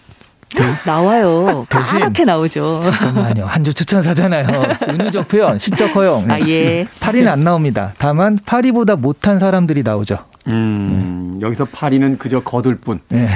나와요. 0.87 1.67
대신- 1.69 1.87
파랗게 1.87 2.25
나오죠. 2.25 2.83
잠깐만요. 2.85 3.45
한 3.47 3.63
줄 3.65 3.73
추천사잖아요. 3.75 4.47
은유적 4.89 5.29
표현, 5.29 5.59
시적 5.59 5.95
허용. 5.95 6.31
아, 6.31 6.41
예. 6.49 6.87
파리는 7.01 7.31
안 7.31 7.45
나옵니다. 7.45 7.93
다만 7.99 8.39
파리보다 8.45 8.97
못한 8.97 9.39
사람들이 9.39 9.83
나오죠. 9.83 10.19
음, 10.49 11.39
여기서 11.41 11.67
파리는 11.67 12.19
그저 12.19 12.41
거둘 12.41 12.77
뿐. 12.77 13.01
네. 13.09 13.29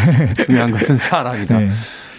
중요한 0.47 0.71
것은 0.71 0.97
사람이다. 0.97 1.59
네. 1.59 1.71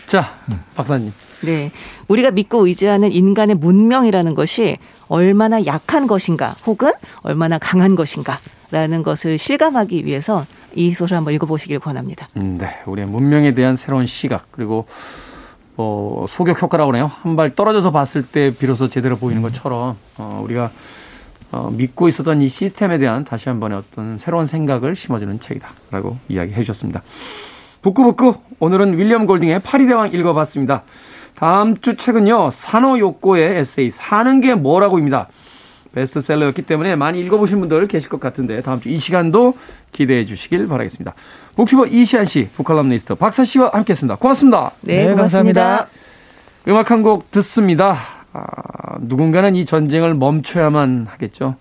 자, 0.06 0.34
박사님. 0.76 1.12
네. 1.41 1.72
우리가 2.08 2.32
믿고 2.32 2.66
의지하는 2.68 3.12
인간의 3.12 3.56
문명이라는 3.58 4.34
것이 4.36 4.78
얼마나 5.08 5.66
약한 5.66 6.08
것인가 6.08 6.56
혹은 6.66 6.91
얼마나 7.22 7.58
강한 7.58 7.96
것인가 7.96 8.39
라는 8.72 9.04
것을 9.04 9.38
실감하기 9.38 10.06
위해서 10.06 10.46
이 10.76 10.93
소설 10.93 11.17
한번 11.17 11.34
읽어보시길 11.34 11.80
권합니다. 11.80 12.28
음, 12.38 12.57
네. 12.59 12.69
우리의 12.86 13.07
문명에 13.07 13.53
대한 13.53 13.76
새로운 13.76 14.05
시각, 14.05 14.47
그리고 14.51 14.86
뭐 15.76 16.26
소격 16.28 16.61
효과라고 16.61 16.91
그래요. 16.91 17.11
한 17.21 17.36
발 17.36 17.53
떨어져서 17.55 17.91
봤을 17.91 18.23
때 18.23 18.51
비로소 18.57 18.89
제대로 18.89 19.17
보이는 19.17 19.41
것처럼 19.41 19.97
어, 20.17 20.41
우리가 20.43 20.71
어, 21.51 21.69
믿고 21.71 22.07
있었던 22.07 22.41
이 22.41 22.49
시스템에 22.49 22.97
대한 22.97 23.23
다시 23.23 23.49
한 23.49 23.59
번의 23.59 23.78
어떤 23.78 24.17
새로운 24.17 24.45
생각을 24.45 24.95
심어주는 24.95 25.39
책이다라고 25.39 26.17
이야기해 26.30 26.61
주셨습니다. 26.61 27.01
북구북구 27.82 28.36
오늘은 28.59 28.97
윌리엄 28.97 29.26
골딩의 29.26 29.59
파리대왕 29.59 30.13
읽어봤습니다. 30.13 30.84
다음 31.36 31.76
주 31.78 31.95
책은요 31.97 32.49
산호 32.51 32.97
욕고의 32.97 33.57
에세이 33.59 33.91
사는 33.91 34.39
게 34.41 34.55
뭐라고입니다. 34.55 35.28
베스트셀러였기 35.96 36.62
때문에 36.62 36.96
많이 36.96 37.20
읽어보신 37.22 37.60
분들 37.60 37.88
계실 37.88 38.10
것 38.10 38.20
같은데 38.20 38.62
다음 38.62 38.80
주 38.82 38.89
이 38.89 39.00
시간도 39.00 39.54
기대해 39.91 40.26
주시길 40.26 40.68
바라겠습니다. 40.68 41.14
북튜버 41.56 41.88
이시안 41.88 42.26
씨, 42.26 42.48
북칼럼니스트 42.54 43.16
박사 43.16 43.43
씨와 43.43 43.72
함께했습니다. 43.74 44.18
고맙습니다. 44.18 44.72
네, 44.82 45.08
네, 45.08 45.14
고맙습니다. 45.14 45.62
감사합니다. 45.62 45.88
음악 46.68 46.91
한 46.91 47.02
곡 47.04 47.32
듣습니다. 47.32 47.98
아, 48.34 48.41
누군가는 49.02 49.56
이 49.56 49.66
전쟁을 49.66 50.14
멈춰야만 50.16 51.08
하겠죠. 51.10 51.56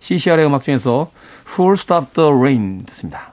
CCR의 0.00 0.46
음악 0.46 0.62
중에서 0.64 1.10
Who'll 1.56 1.72
Stop 1.78 2.08
the 2.14 2.30
Rain 2.30 2.84
듣습니다. 2.86 3.32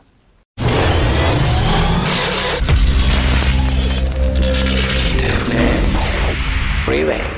Freeway. 6.86 7.35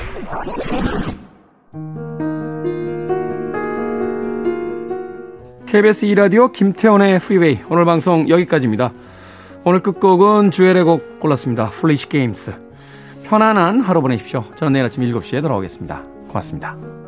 KBS 5.67 6.07
2라디오 6.07 6.53
김태훈의 6.53 7.19
프리웨이 7.19 7.59
오늘 7.69 7.83
방송 7.83 8.29
여기까지입니다. 8.29 8.91
오늘 9.65 9.81
끝곡은 9.81 10.51
Jewel의 10.51 10.83
곡 10.83 11.19
골랐습니다. 11.19 11.71
Foolish 11.71 12.07
Games. 12.07 12.53
편안한 13.25 13.81
하루 13.81 14.01
보내십시오. 14.01 14.45
저는 14.55 14.73
내일 14.73 14.85
아침 14.85 15.03
7시에 15.03 15.41
돌아오겠습니다. 15.41 16.03
고맙습니다. 16.29 17.06